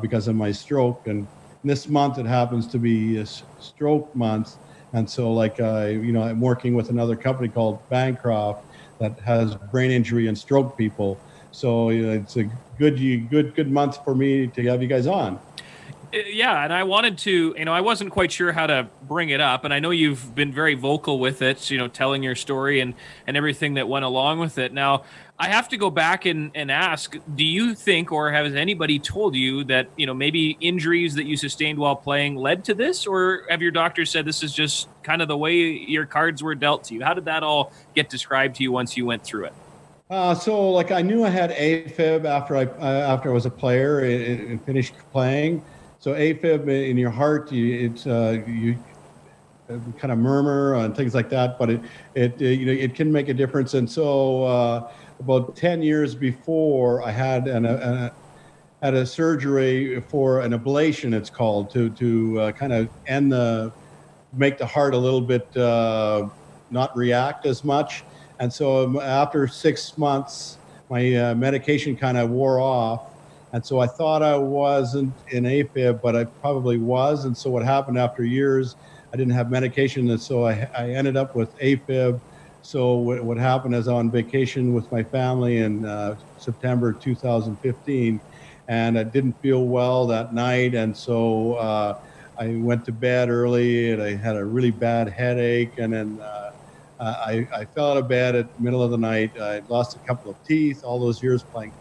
because 0.00 0.28
of 0.28 0.36
my 0.36 0.52
stroke 0.52 1.06
and 1.06 1.28
this 1.64 1.88
month 1.88 2.18
it 2.18 2.26
happens 2.26 2.68
to 2.68 2.78
be 2.78 3.22
stroke 3.58 4.14
month 4.14 4.56
and 4.92 5.08
so 5.10 5.32
like 5.32 5.58
uh, 5.60 5.86
you 5.86 6.12
know 6.12 6.22
i'm 6.22 6.40
working 6.40 6.74
with 6.74 6.90
another 6.90 7.16
company 7.16 7.48
called 7.48 7.88
bancroft 7.88 8.64
that 9.00 9.18
has 9.20 9.54
brain 9.70 9.90
injury 9.90 10.28
and 10.28 10.38
stroke 10.38 10.76
people 10.78 11.22
so 11.50 11.90
you 11.90 12.06
know, 12.06 12.12
it's 12.12 12.36
a 12.36 12.44
good 12.78 12.98
good 13.30 13.54
good 13.54 13.70
month 13.70 14.04
for 14.04 14.14
me 14.14 14.46
to 14.48 14.62
have 14.64 14.82
you 14.82 14.88
guys 14.88 15.06
on 15.06 15.38
uh, 16.14 16.18
yeah, 16.18 16.62
and 16.62 16.72
I 16.72 16.84
wanted 16.84 17.18
to, 17.18 17.54
you 17.58 17.64
know, 17.64 17.72
I 17.72 17.80
wasn't 17.80 18.12
quite 18.12 18.30
sure 18.30 18.52
how 18.52 18.66
to 18.66 18.88
bring 19.02 19.30
it 19.30 19.40
up, 19.40 19.64
and 19.64 19.74
I 19.74 19.80
know 19.80 19.90
you've 19.90 20.34
been 20.34 20.52
very 20.52 20.74
vocal 20.74 21.18
with 21.18 21.42
it, 21.42 21.70
you 21.70 21.78
know, 21.78 21.88
telling 21.88 22.22
your 22.22 22.34
story 22.34 22.80
and 22.80 22.94
and 23.26 23.36
everything 23.36 23.74
that 23.74 23.88
went 23.88 24.04
along 24.04 24.38
with 24.38 24.58
it. 24.58 24.72
Now, 24.72 25.04
I 25.38 25.48
have 25.48 25.68
to 25.70 25.76
go 25.76 25.90
back 25.90 26.24
and, 26.24 26.52
and 26.54 26.70
ask: 26.70 27.16
Do 27.34 27.44
you 27.44 27.74
think, 27.74 28.12
or 28.12 28.30
has 28.32 28.54
anybody 28.54 28.98
told 28.98 29.34
you 29.34 29.64
that 29.64 29.88
you 29.96 30.06
know 30.06 30.14
maybe 30.14 30.56
injuries 30.60 31.14
that 31.16 31.26
you 31.26 31.36
sustained 31.36 31.78
while 31.78 31.96
playing 31.96 32.36
led 32.36 32.64
to 32.66 32.74
this, 32.74 33.06
or 33.06 33.42
have 33.50 33.60
your 33.60 33.72
doctors 33.72 34.10
said 34.10 34.24
this 34.24 34.42
is 34.42 34.54
just 34.54 34.88
kind 35.02 35.22
of 35.22 35.28
the 35.28 35.36
way 35.36 35.56
your 35.56 36.06
cards 36.06 36.42
were 36.42 36.54
dealt 36.54 36.84
to 36.84 36.94
you? 36.94 37.02
How 37.02 37.14
did 37.14 37.24
that 37.24 37.42
all 37.42 37.72
get 37.94 38.08
described 38.08 38.56
to 38.56 38.62
you 38.62 38.70
once 38.70 38.96
you 38.96 39.06
went 39.06 39.24
through 39.24 39.46
it? 39.46 39.54
Uh, 40.08 40.34
so, 40.34 40.70
like, 40.70 40.92
I 40.92 41.02
knew 41.02 41.24
I 41.24 41.30
had 41.30 41.50
AFib 41.50 42.24
after 42.24 42.56
I 42.56 42.66
uh, 42.66 43.12
after 43.12 43.28
I 43.30 43.32
was 43.32 43.44
a 43.44 43.50
player 43.50 44.00
and, 44.00 44.50
and 44.50 44.64
finished 44.64 44.94
playing. 45.10 45.64
So 45.98 46.12
AFib 46.12 46.68
in 46.68 46.96
your 46.96 47.10
heart, 47.10 47.50
you, 47.50 47.90
it's 47.90 48.06
uh, 48.06 48.40
you 48.46 48.78
kind 49.98 50.12
of 50.12 50.18
murmur 50.18 50.76
and 50.76 50.96
things 50.96 51.12
like 51.12 51.28
that, 51.30 51.58
but 51.58 51.70
it 51.70 51.80
it 52.14 52.40
you 52.40 52.66
know 52.66 52.72
it 52.72 52.94
can 52.94 53.10
make 53.10 53.28
a 53.28 53.34
difference. 53.34 53.74
And 53.74 53.90
so 53.90 54.44
uh, 54.44 54.92
about 55.18 55.56
ten 55.56 55.82
years 55.82 56.14
before, 56.14 57.02
I 57.02 57.10
had 57.10 57.48
an, 57.48 57.66
a, 57.66 58.12
had 58.82 58.94
a 58.94 59.04
surgery 59.04 60.00
for 60.02 60.40
an 60.40 60.52
ablation. 60.52 61.14
It's 61.14 61.30
called 61.30 61.68
to 61.70 61.90
to 61.90 62.40
uh, 62.40 62.52
kind 62.52 62.72
of 62.72 62.88
end 63.08 63.32
the 63.32 63.72
make 64.32 64.56
the 64.58 64.66
heart 64.66 64.94
a 64.94 64.98
little 64.98 65.20
bit 65.20 65.56
uh, 65.56 66.28
not 66.70 66.96
react 66.96 67.44
as 67.44 67.64
much. 67.64 68.04
And 68.38 68.52
so 68.52 68.84
um, 68.84 68.98
after 68.98 69.46
six 69.48 69.96
months, 69.96 70.58
my 70.90 71.14
uh, 71.14 71.34
medication 71.34 71.96
kind 71.96 72.16
of 72.16 72.30
wore 72.30 72.60
off 72.60 73.02
and 73.56 73.64
so 73.64 73.80
I 73.80 73.86
thought 73.86 74.22
I 74.22 74.36
wasn't 74.36 75.14
in 75.28 75.44
AFib, 75.44 76.02
but 76.02 76.14
I 76.16 76.24
probably 76.24 76.76
was. 76.76 77.24
And 77.24 77.34
so 77.34 77.48
what 77.48 77.64
happened 77.64 77.98
after 77.98 78.22
years, 78.22 78.76
I 79.14 79.16
didn't 79.16 79.32
have 79.32 79.50
medication. 79.50 80.10
And 80.10 80.20
so 80.20 80.46
I, 80.46 80.68
I 80.76 80.90
ended 80.90 81.16
up 81.16 81.34
with 81.34 81.56
AFib. 81.58 82.20
So 82.60 82.96
what, 82.96 83.24
what 83.24 83.38
happened 83.38 83.74
is 83.74 83.88
on 83.88 84.10
vacation 84.10 84.74
with 84.74 84.92
my 84.92 85.02
family 85.02 85.58
in 85.58 85.86
uh, 85.86 86.16
September 86.36 86.92
2015, 86.92 88.20
and 88.68 88.98
I 88.98 89.04
didn't 89.04 89.40
feel 89.40 89.64
well 89.64 90.06
that 90.08 90.34
night. 90.34 90.74
And 90.74 90.94
so 90.94 91.54
uh, 91.54 91.98
I 92.38 92.56
went 92.56 92.84
to 92.84 92.92
bed 92.92 93.30
early 93.30 93.92
and 93.92 94.02
I 94.02 94.16
had 94.16 94.36
a 94.36 94.44
really 94.44 94.72
bad 94.72 95.08
headache. 95.08 95.78
And 95.78 95.94
then 95.94 96.20
uh, 96.20 96.50
I, 96.98 97.46
I 97.54 97.64
fell 97.66 97.92
out 97.92 97.96
of 97.96 98.08
bed 98.08 98.34
at 98.34 98.54
the 98.54 98.62
middle 98.62 98.82
of 98.82 98.90
the 98.90 98.98
night. 98.98 99.32
I 99.40 99.60
lost 99.68 99.96
a 99.96 100.00
couple 100.00 100.30
of 100.30 100.42
teeth 100.42 100.82
all 100.84 100.98
those 100.98 101.22
years 101.22 101.44
playing 101.44 101.74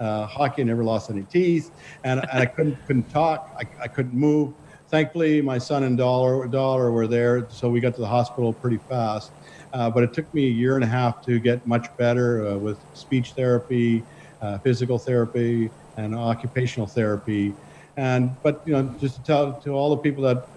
uh, 0.00 0.26
hockey. 0.26 0.62
I 0.62 0.64
never 0.64 0.84
lost 0.84 1.10
any 1.10 1.24
teeth, 1.24 1.70
and, 2.04 2.20
and 2.20 2.42
I 2.42 2.46
couldn't 2.46 2.78
couldn't 2.86 3.08
talk. 3.08 3.54
I, 3.60 3.64
I 3.84 3.88
couldn't 3.88 4.14
move. 4.14 4.54
Thankfully, 4.88 5.40
my 5.40 5.56
son 5.56 5.84
and 5.84 5.96
daughter 5.96 6.92
were 6.92 7.06
there, 7.06 7.48
so 7.48 7.70
we 7.70 7.80
got 7.80 7.94
to 7.94 8.00
the 8.00 8.06
hospital 8.06 8.52
pretty 8.52 8.78
fast. 8.78 9.32
Uh, 9.72 9.90
but 9.90 10.02
it 10.02 10.12
took 10.12 10.32
me 10.34 10.46
a 10.46 10.50
year 10.50 10.74
and 10.74 10.84
a 10.84 10.86
half 10.86 11.22
to 11.22 11.40
get 11.40 11.66
much 11.66 11.86
better 11.98 12.46
uh, 12.46 12.58
with 12.58 12.84
speech 12.92 13.32
therapy, 13.34 14.06
uh, 14.42 14.58
physical 14.58 14.98
therapy, 14.98 15.72
and 15.96 16.14
occupational 16.14 16.86
therapy. 16.86 17.56
And 17.96 18.36
but 18.42 18.62
you 18.66 18.72
know, 18.72 18.94
just 18.98 19.16
to 19.16 19.22
tell 19.22 19.60
to 19.60 19.70
all 19.70 19.90
the 19.90 19.98
people 19.98 20.22
that 20.24 20.48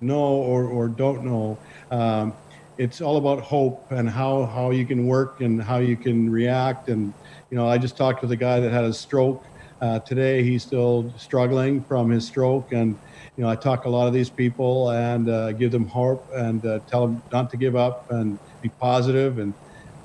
know 0.00 0.34
or, 0.34 0.66
or 0.66 0.88
don't 0.88 1.24
know, 1.24 1.60
um, 1.90 2.34
it's 2.76 3.00
all 3.00 3.16
about 3.16 3.40
hope 3.40 3.86
and 3.90 4.08
how 4.08 4.46
how 4.46 4.70
you 4.70 4.86
can 4.86 5.06
work 5.06 5.40
and 5.40 5.62
how 5.62 5.78
you 5.78 5.96
can 5.96 6.28
react 6.30 6.88
and 6.88 7.14
you 7.50 7.56
know, 7.56 7.68
I 7.68 7.78
just 7.78 7.96
talked 7.96 8.22
with 8.22 8.32
a 8.32 8.36
guy 8.36 8.60
that 8.60 8.72
had 8.72 8.84
a 8.84 8.92
stroke 8.92 9.44
uh, 9.80 10.00
today. 10.00 10.42
He's 10.42 10.64
still 10.64 11.12
struggling 11.16 11.84
from 11.84 12.10
his 12.10 12.26
stroke, 12.26 12.72
and 12.72 12.98
you 13.36 13.44
know, 13.44 13.50
I 13.50 13.56
talk 13.56 13.84
a 13.84 13.90
lot 13.90 14.08
of 14.08 14.14
these 14.14 14.30
people 14.30 14.90
and 14.90 15.28
uh, 15.28 15.52
give 15.52 15.70
them 15.72 15.86
hope 15.86 16.26
and 16.34 16.64
uh, 16.64 16.80
tell 16.88 17.06
them 17.06 17.22
not 17.32 17.50
to 17.50 17.56
give 17.56 17.76
up 17.76 18.04
and 18.10 18.40
be 18.60 18.70
positive. 18.70 19.38
And 19.38 19.54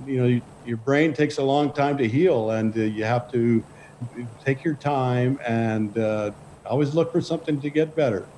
you 0.03 0.19
know, 0.21 0.27
you, 0.27 0.41
your 0.63 0.77
brain 0.77 1.13
takes 1.13 1.37
a 1.37 1.43
long 1.43 1.73
time 1.73 1.97
to 1.97 2.07
heal, 2.07 2.51
and 2.51 2.75
uh, 2.77 2.81
you 2.81 3.03
have 3.03 3.23
to 3.31 3.63
take 4.45 4.63
your 4.63 4.75
time 4.75 5.37
and 5.47 5.97
uh, 5.97 6.31
always 6.65 6.93
look 6.93 7.11
for 7.11 7.21
something 7.21 7.59
to 7.61 7.69
get 7.69 7.95
better 7.95 8.29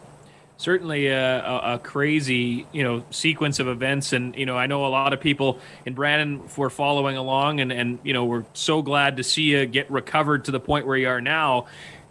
certainly 0.62 1.08
a, 1.08 1.44
a, 1.44 1.80
crazy 1.80 2.68
you 2.72 2.84
know 2.84 3.04
sequence 3.10 3.60
of 3.60 3.68
events 3.68 4.14
and 4.14 4.36
you 4.36 4.46
know 4.46 4.56
i 4.56 4.68
know 4.68 4.86
a 4.86 4.88
lot 4.88 5.12
of 5.12 5.20
people 5.20 5.60
in 5.86 5.94
brandon 5.94 6.42
were 6.56 6.70
following 6.70 7.18
along 7.18 7.60
and 7.60 7.72
and 7.72 7.98
you 8.04 8.14
know 8.14 8.26
we're 8.26 8.46
so 8.54 8.82
glad 8.82 9.18
to 9.18 9.24
see 9.24 9.42
you 9.42 9.66
get 9.66 9.90
recovered 9.90 10.46
to 10.46 10.52
the 10.52 10.60
point 10.60 10.86
where 10.86 10.98
you 10.98 11.08
are 11.08 11.22
now 11.22 11.66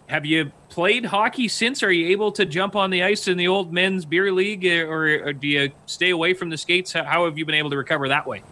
have 0.07 0.25
you 0.25 0.51
played 0.67 1.05
hockey 1.05 1.47
since 1.47 1.81
are 1.81 1.91
you 1.91 2.09
able 2.09 2.31
to 2.31 2.45
jump 2.45 2.75
on 2.75 2.89
the 2.89 3.01
ice 3.01 3.27
in 3.29 3.37
the 3.37 3.47
old 3.47 3.71
men's 3.71 4.03
beer 4.03 4.31
league 4.33 4.65
or, 4.65 5.29
or 5.29 5.33
do 5.33 5.47
you 5.47 5.71
stay 5.85 6.09
away 6.09 6.33
from 6.33 6.49
the 6.49 6.57
skates 6.57 6.91
how 6.91 7.23
have 7.25 7.37
you 7.37 7.45
been 7.45 7.55
able 7.55 7.69
to 7.69 7.77
recover 7.77 8.09
that 8.09 8.27
way 8.27 8.43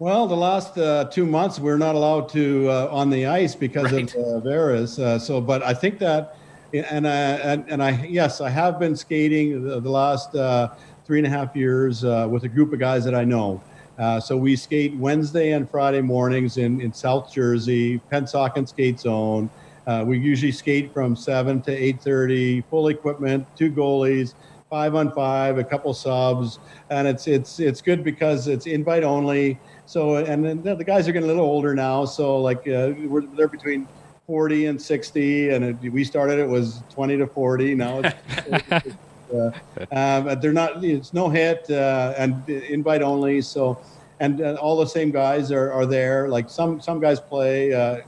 well, 0.00 0.28
the 0.28 0.36
last 0.36 0.78
uh, 0.78 1.06
two 1.06 1.26
months 1.26 1.58
we're 1.58 1.76
not 1.76 1.96
allowed 1.96 2.28
to 2.28 2.68
uh, 2.70 2.88
on 2.92 3.10
the 3.10 3.26
ice 3.26 3.56
because 3.56 3.90
right. 3.90 4.14
of 4.14 4.24
uh, 4.24 4.38
virus. 4.38 4.96
Uh, 4.96 5.18
so, 5.18 5.40
but 5.40 5.60
I 5.64 5.74
think 5.74 5.98
that 5.98 6.37
and 6.72 7.06
I, 7.06 7.12
and, 7.12 7.64
and 7.68 7.82
I 7.82 8.04
yes, 8.06 8.40
I 8.40 8.50
have 8.50 8.78
been 8.78 8.96
skating 8.96 9.64
the, 9.64 9.80
the 9.80 9.90
last 9.90 10.34
uh, 10.34 10.74
three 11.04 11.18
and 11.18 11.26
a 11.26 11.30
half 11.30 11.56
years 11.56 12.04
uh, 12.04 12.26
with 12.30 12.44
a 12.44 12.48
group 12.48 12.72
of 12.72 12.78
guys 12.78 13.04
that 13.04 13.14
I 13.14 13.24
know. 13.24 13.62
Uh, 13.98 14.20
so 14.20 14.36
we 14.36 14.54
skate 14.54 14.94
Wednesday 14.94 15.52
and 15.52 15.68
Friday 15.68 16.00
mornings 16.00 16.56
in, 16.56 16.80
in 16.80 16.92
South 16.92 17.32
Jersey, 17.32 18.00
Pennsauken 18.12 18.68
Skate 18.68 19.00
Zone. 19.00 19.50
Uh, 19.88 20.04
we 20.06 20.18
usually 20.18 20.52
skate 20.52 20.92
from 20.92 21.16
seven 21.16 21.60
to 21.62 21.72
eight 21.72 22.00
thirty, 22.00 22.60
full 22.62 22.88
equipment, 22.88 23.46
two 23.56 23.72
goalies, 23.72 24.34
five 24.68 24.94
on 24.94 25.10
five, 25.12 25.58
a 25.58 25.64
couple 25.64 25.92
subs, 25.94 26.58
and 26.90 27.08
it's 27.08 27.26
it's 27.26 27.58
it's 27.58 27.80
good 27.80 28.04
because 28.04 28.48
it's 28.48 28.66
invite 28.66 29.02
only. 29.02 29.58
So 29.86 30.16
and 30.16 30.44
then 30.44 30.62
the 30.62 30.84
guys 30.84 31.08
are 31.08 31.12
getting 31.12 31.28
a 31.28 31.32
little 31.32 31.46
older 31.46 31.74
now, 31.74 32.04
so 32.04 32.38
like 32.38 32.68
uh, 32.68 32.92
we're 33.06 33.22
they're 33.22 33.48
between 33.48 33.88
40 34.28 34.66
and 34.66 34.80
60, 34.80 35.48
and 35.48 35.64
it, 35.64 35.90
we 35.90 36.04
started 36.04 36.38
it 36.38 36.46
was 36.46 36.82
20 36.90 37.16
to 37.16 37.26
40. 37.26 37.74
Now 37.74 38.02
it's 38.04 38.94
uh, 39.34 39.50
um, 39.90 40.38
they're 40.40 40.52
not. 40.52 40.84
It's 40.84 41.14
no 41.14 41.30
hit 41.30 41.68
uh, 41.70 42.12
and 42.18 42.46
invite 42.46 43.00
only. 43.00 43.40
So, 43.40 43.80
and 44.20 44.42
uh, 44.42 44.58
all 44.60 44.76
the 44.76 44.86
same 44.86 45.10
guys 45.10 45.50
are, 45.50 45.72
are 45.72 45.86
there. 45.86 46.28
Like 46.28 46.50
some 46.50 46.78
some 46.78 47.00
guys 47.00 47.20
play 47.20 47.72
uh, 47.72 48.02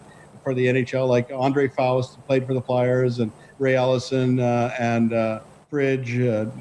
for 0.44 0.52
the 0.52 0.66
NHL, 0.66 1.08
like 1.08 1.30
Andre 1.34 1.68
Faust 1.68 2.18
played 2.26 2.46
for 2.46 2.52
the 2.52 2.62
Flyers, 2.62 3.20
and 3.20 3.32
Ray 3.58 3.76
Allison 3.76 4.40
uh, 4.40 4.74
and 4.78 5.14
uh, 5.14 5.40
Fridge, 5.70 6.18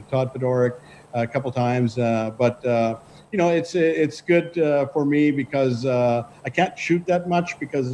Todd 0.10 0.34
Fedoruk 0.34 0.80
a 1.13 1.28
couple 1.28 1.52
times. 1.52 1.95
but 1.95 2.62
you 2.63 3.38
know, 3.38 3.50
it's 3.50 3.76
it's 3.76 4.22
good 4.22 4.54
for 4.93 5.04
me 5.04 5.32
because 5.32 5.86
I 5.86 6.50
can't 6.50 6.80
shoot 6.80 7.06
that 7.08 7.28
much 7.28 7.60
because 7.60 7.93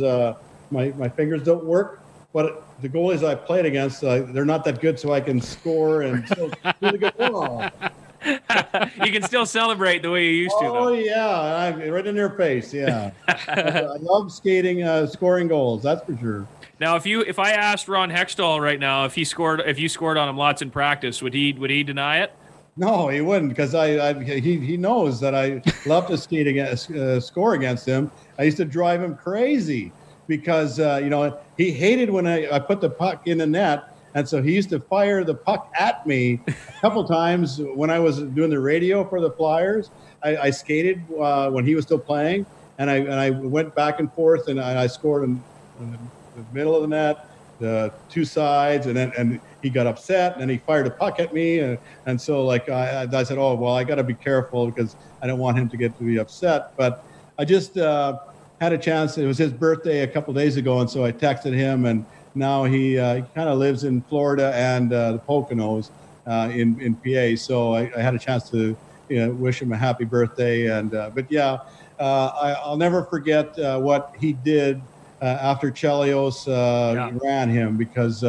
my, 0.71 0.89
my 0.97 1.09
fingers 1.09 1.43
don't 1.43 1.63
work. 1.63 2.01
But 2.33 2.63
the 2.81 2.89
goalies 2.89 3.25
I 3.25 3.33
played 3.33 3.65
against, 3.65 4.03
uh, 4.03 4.23
they're 4.23 4.43
not 4.43 4.65
that 4.65 4.81
good, 4.81 4.99
so 4.99 5.13
I 5.13 5.21
can 5.21 5.39
score 5.39 6.01
and 6.01 6.27
still 6.27 6.51
good. 6.81 7.13
Oh. 7.19 7.69
you 9.05 9.11
can 9.11 9.21
still 9.21 9.45
celebrate 9.45 10.01
the 10.01 10.11
way 10.11 10.25
you 10.25 10.43
used 10.43 10.55
to. 10.59 10.65
Oh 10.65 10.91
yeah, 10.91 11.29
I'm 11.29 11.79
right 11.89 12.05
in 12.05 12.15
their 12.15 12.31
face. 12.31 12.73
Yeah, 12.73 13.11
I 13.27 13.97
love 14.01 14.33
skating, 14.33 14.83
uh, 14.83 15.07
scoring 15.07 15.47
goals. 15.47 15.83
That's 15.83 16.03
for 16.03 16.17
sure. 16.17 16.47
Now, 16.79 16.97
if 16.97 17.05
you 17.05 17.21
if 17.21 17.39
I 17.39 17.51
asked 17.51 17.87
Ron 17.87 18.11
Hextall 18.11 18.59
right 18.59 18.79
now 18.79 19.05
if 19.05 19.15
he 19.15 19.23
scored 19.23 19.61
if 19.65 19.79
you 19.79 19.87
scored 19.87 20.17
on 20.17 20.27
him 20.27 20.37
lots 20.37 20.61
in 20.61 20.71
practice, 20.71 21.21
would 21.21 21.33
he 21.33 21.53
would 21.53 21.69
he 21.69 21.83
deny 21.83 22.19
it? 22.19 22.33
No, 22.77 23.07
he 23.07 23.21
wouldn't 23.21 23.49
because 23.49 23.73
I, 23.73 24.09
I, 24.09 24.23
he 24.23 24.59
he 24.59 24.75
knows 24.75 25.19
that 25.21 25.33
I 25.33 25.61
love 25.85 26.07
to 26.07 26.17
skate 26.17 26.47
against 26.47 26.91
uh, 26.91 27.21
score 27.21 27.53
against 27.53 27.85
him. 27.85 28.11
I 28.37 28.43
used 28.43 28.57
to 28.57 28.65
drive 28.65 29.01
him 29.01 29.15
crazy 29.15 29.93
because 30.27 30.79
uh, 30.79 30.99
you 31.03 31.09
know 31.09 31.37
he 31.57 31.71
hated 31.71 32.09
when 32.09 32.27
I, 32.27 32.49
I 32.55 32.59
put 32.59 32.81
the 32.81 32.89
puck 32.89 33.27
in 33.27 33.37
the 33.37 33.47
net, 33.47 33.95
and 34.13 34.27
so 34.27 34.41
he 34.41 34.53
used 34.53 34.69
to 34.69 34.79
fire 34.79 35.23
the 35.23 35.35
puck 35.35 35.71
at 35.77 36.05
me 36.07 36.39
a 36.47 36.53
couple 36.81 37.03
times 37.05 37.59
when 37.59 37.89
I 37.89 37.99
was 37.99 38.21
doing 38.21 38.49
the 38.49 38.59
radio 38.59 39.07
for 39.07 39.21
the 39.21 39.31
Flyers. 39.31 39.91
I, 40.23 40.37
I 40.37 40.49
skated 40.49 41.03
uh, 41.19 41.51
when 41.51 41.65
he 41.65 41.75
was 41.75 41.85
still 41.85 41.99
playing, 41.99 42.45
and 42.77 42.89
I 42.89 42.95
and 42.95 43.13
I 43.13 43.29
went 43.29 43.75
back 43.75 43.99
and 43.99 44.11
forth, 44.13 44.47
and 44.47 44.59
I, 44.59 44.83
I 44.83 44.87
scored 44.87 45.23
in, 45.25 45.41
in, 45.79 45.91
the 46.35 46.43
middle 46.51 46.75
of 46.75 46.81
the 46.81 46.87
net, 46.89 47.29
the 47.59 47.93
two 48.09 48.25
sides, 48.25 48.87
and 48.87 48.97
then 48.97 49.13
and 49.17 49.39
he 49.61 49.69
got 49.69 49.87
upset, 49.87 50.33
and 50.33 50.41
then 50.41 50.49
he 50.49 50.57
fired 50.57 50.87
a 50.87 50.91
puck 50.91 51.19
at 51.19 51.33
me, 51.33 51.59
and, 51.59 51.77
and 52.05 52.19
so 52.19 52.43
like 52.43 52.67
I, 52.69 53.07
I 53.11 53.23
said, 53.23 53.37
oh 53.37 53.55
well, 53.55 53.73
I 53.73 53.83
got 53.83 53.95
to 53.95 54.03
be 54.03 54.15
careful 54.15 54.69
because 54.69 54.95
I 55.21 55.27
don't 55.27 55.39
want 55.39 55.57
him 55.57 55.69
to 55.69 55.77
get 55.77 55.97
to 55.97 56.03
be 56.03 56.17
upset, 56.17 56.75
but 56.77 57.03
I 57.37 57.45
just. 57.45 57.77
Uh, 57.77 58.19
had 58.61 58.73
a 58.73 58.77
chance. 58.77 59.17
It 59.17 59.25
was 59.25 59.37
his 59.37 59.51
birthday 59.51 60.01
a 60.01 60.07
couple 60.07 60.33
days 60.33 60.57
ago, 60.57 60.79
and 60.79 60.89
so 60.89 61.03
I 61.03 61.11
texted 61.11 61.53
him, 61.53 61.85
and 61.85 62.05
now 62.35 62.65
he, 62.65 62.97
uh, 62.99 63.21
kind 63.33 63.49
of 63.49 63.57
lives 63.57 63.83
in 63.83 64.01
Florida 64.01 64.53
and 64.55 64.91
uh, 64.91 65.13
the 65.13 65.19
Poconos 65.19 65.89
uh, 66.27 66.49
in 66.53 66.79
in 66.81 66.95
PA. 66.95 67.39
So 67.41 67.73
I, 67.73 67.91
I, 67.95 68.01
had 68.01 68.13
a 68.15 68.19
chance 68.19 68.49
to 68.51 68.75
you 69.09 69.19
know, 69.19 69.31
wish 69.31 69.61
him 69.61 69.71
a 69.71 69.77
happy 69.77 70.05
birthday. 70.05 70.67
And 70.67 70.93
uh, 70.93 71.11
but 71.13 71.31
yeah, 71.31 71.59
uh, 71.99 72.55
I, 72.63 72.69
will 72.69 72.77
never 72.77 73.03
forget 73.03 73.57
uh, 73.59 73.79
what 73.79 74.13
he 74.19 74.33
did 74.33 74.81
after 75.21 75.71
Chelios 75.71 76.45
yeah. 76.45 77.09
ran 77.23 77.49
him 77.49 77.77
because 77.77 78.23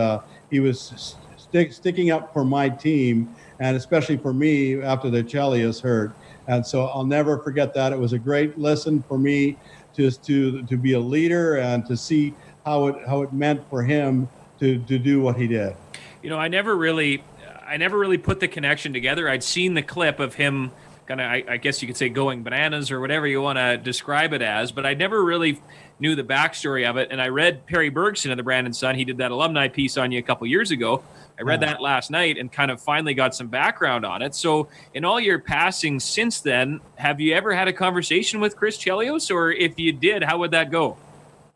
he 0.51 0.61
was 0.61 1.17
stick, 1.37 1.73
sticking 1.73 2.11
up 2.11 2.33
for 2.33 2.45
my 2.45 2.69
team 2.69 3.35
and 3.59 3.77
especially 3.77 4.17
for 4.17 4.33
me 4.33 4.81
after 4.83 5.11
the 5.11 5.23
Chelios 5.23 5.81
hurt. 5.81 6.13
And 6.49 6.65
so 6.65 6.87
I'll 6.87 7.05
never 7.05 7.39
forget 7.39 7.75
that. 7.75 7.93
It 7.93 7.99
was 7.99 8.13
a 8.13 8.19
great 8.19 8.59
lesson 8.59 9.03
for 9.09 9.19
me 9.19 9.57
just 9.97 10.23
to 10.25 10.63
to 10.65 10.77
be 10.77 10.93
a 10.93 11.01
leader 11.01 11.57
and 11.59 11.87
to 11.87 11.97
see 11.97 12.35
how 12.65 12.89
it 12.89 12.97
how 13.07 13.23
it 13.23 13.33
meant 13.33 13.69
for 13.71 13.83
him 13.83 14.29
to 14.61 14.79
to 14.85 14.99
do 14.99 15.21
what 15.21 15.37
he 15.37 15.47
did. 15.47 15.75
You 16.23 16.31
know, 16.31 16.39
I 16.39 16.49
never 16.49 16.77
really 16.77 17.23
I 17.67 17.77
never 17.77 17.99
really 17.99 18.19
put 18.19 18.41
the 18.41 18.49
connection 18.49 18.93
together. 18.93 19.29
I'd 19.29 19.43
seen 19.43 19.75
the 19.75 19.83
clip 19.83 20.21
of 20.21 20.35
him 20.35 20.71
kind 21.07 21.21
of 21.21 21.27
I, 21.31 21.45
I, 21.49 21.57
guess 21.57 21.81
you 21.81 21.89
could 21.89 21.97
say 21.97 22.09
going 22.09 22.43
bananas 22.43 22.91
or 22.91 23.01
whatever 23.01 23.27
you 23.27 23.41
want 23.41 23.59
to 23.59 23.77
describe 23.77 24.33
it 24.33 24.43
as, 24.43 24.73
but 24.73 24.85
I 24.85 24.95
never 24.95 25.25
really 25.25 25.61
knew 26.01 26.15
the 26.15 26.25
backstory 26.25 26.89
of 26.89 26.97
it. 26.97 27.09
And 27.11 27.21
I 27.21 27.29
read 27.29 27.67
Perry 27.67 27.89
Bergson 27.89 28.31
of 28.31 28.37
the 28.37 28.43
Brandon 28.43 28.73
Sun. 28.73 28.97
He 28.97 29.05
did 29.05 29.19
that 29.19 29.31
alumni 29.31 29.69
piece 29.69 29.97
on 29.97 30.13
you 30.13 30.19
a 30.19 30.23
couple 30.23 30.47
years 30.47 30.71
ago. 30.71 31.03
I 31.39 31.43
read 31.43 31.61
that 31.61 31.83
last 31.83 32.11
night 32.11 32.39
and 32.39 32.51
kind 32.51 32.71
of 32.71 32.81
finally 32.81 33.13
got 33.13 33.35
some 33.35 33.49
background 33.49 34.07
on 34.07 34.23
it. 34.23 34.35
So, 34.35 34.69
in 34.95 35.05
all 35.05 35.21
your 35.21 35.39
passing 35.39 36.01
since 36.01 36.41
then, 36.41 36.81
have 36.95 37.21
you 37.21 37.35
ever 37.35 37.55
had 37.55 37.69
a 37.69 37.75
conversation 37.75 38.41
with 38.41 38.57
Chris 38.57 38.79
Chelios, 38.79 39.31
or 39.31 39.53
if 39.53 39.79
you 39.79 39.93
did, 39.93 40.25
how 40.25 40.39
would 40.39 40.53
that 40.53 40.71
go? 40.71 40.97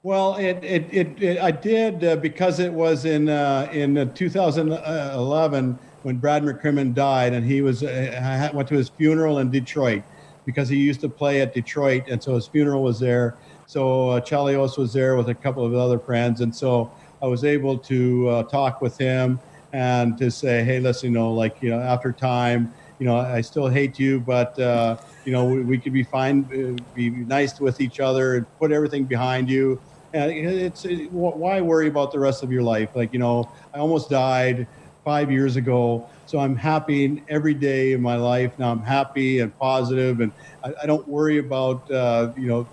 Well, 0.02 0.36
it, 0.36 0.62
it, 0.62 0.86
it, 0.92 1.22
it 1.22 1.38
I 1.40 1.50
did 1.50 2.04
uh, 2.04 2.16
because 2.16 2.58
it 2.58 2.72
was 2.72 3.04
in 3.04 3.28
uh, 3.28 3.70
in 3.72 3.98
uh, 3.98 4.04
2011 4.14 5.78
when 6.02 6.18
Brad 6.18 6.42
McCrimmon 6.42 6.94
died, 6.94 7.32
and 7.32 7.44
he 7.44 7.62
was 7.62 7.82
uh, 7.82 8.48
I 8.52 8.54
went 8.54 8.68
to 8.68 8.76
his 8.76 8.88
funeral 8.88 9.38
in 9.38 9.50
Detroit 9.50 10.04
because 10.44 10.68
he 10.68 10.76
used 10.76 11.00
to 11.02 11.08
play 11.08 11.40
at 11.40 11.54
Detroit, 11.54 12.04
and 12.08 12.22
so 12.22 12.34
his 12.34 12.48
funeral 12.48 12.82
was 12.82 12.98
there. 12.98 13.38
So 13.66 14.10
uh, 14.10 14.20
Chelios 14.20 14.76
was 14.78 14.92
there 14.92 15.16
with 15.16 15.28
a 15.28 15.34
couple 15.34 15.64
of 15.64 15.74
other 15.74 15.98
friends, 15.98 16.40
and 16.40 16.54
so 16.54 16.94
I 17.22 17.26
was 17.26 17.44
able 17.44 17.78
to 17.78 18.28
uh, 18.28 18.42
talk 18.44 18.80
with 18.80 18.98
him 18.98 19.40
and 19.72 20.18
to 20.18 20.30
say, 20.30 20.64
hey, 20.64 20.80
listen, 20.80 21.10
you 21.12 21.18
know, 21.18 21.32
like, 21.32 21.58
you 21.60 21.70
know, 21.70 21.78
after 21.78 22.12
time, 22.12 22.74
you 22.98 23.06
know, 23.06 23.16
I 23.16 23.40
still 23.40 23.68
hate 23.68 23.98
you, 23.98 24.20
but, 24.20 24.58
uh, 24.58 24.96
you 25.24 25.32
know, 25.32 25.44
we, 25.44 25.62
we 25.62 25.78
could 25.78 25.92
be 25.92 26.02
fine, 26.02 26.48
uh, 26.52 26.82
be 26.92 27.10
nice 27.24 27.60
with 27.60 27.80
each 27.80 28.00
other 28.00 28.36
and 28.36 28.46
put 28.58 28.72
everything 28.72 29.04
behind 29.06 29.48
you. 29.48 29.80
And 30.12 30.32
it's 30.32 30.84
it, 30.84 31.12
why 31.12 31.60
worry 31.60 31.86
about 31.86 32.10
the 32.10 32.18
rest 32.18 32.42
of 32.42 32.50
your 32.50 32.64
life? 32.64 32.90
Like, 32.96 33.12
you 33.12 33.20
know, 33.20 33.52
I 33.72 33.78
almost 33.78 34.10
died 34.10 34.66
five 35.04 35.30
years 35.30 35.56
ago. 35.56 36.08
So 36.26 36.38
I'm 36.38 36.56
happy 36.56 37.22
every 37.28 37.54
day 37.54 37.92
in 37.92 38.00
my 38.00 38.16
life. 38.16 38.58
Now 38.58 38.70
I'm 38.70 38.82
happy 38.82 39.40
and 39.40 39.56
positive, 39.58 40.20
and 40.20 40.32
I, 40.62 40.72
I 40.82 40.86
don't 40.86 41.06
worry 41.08 41.38
about, 41.38 41.90
uh, 41.90 42.32
you 42.36 42.46
know, 42.46 42.68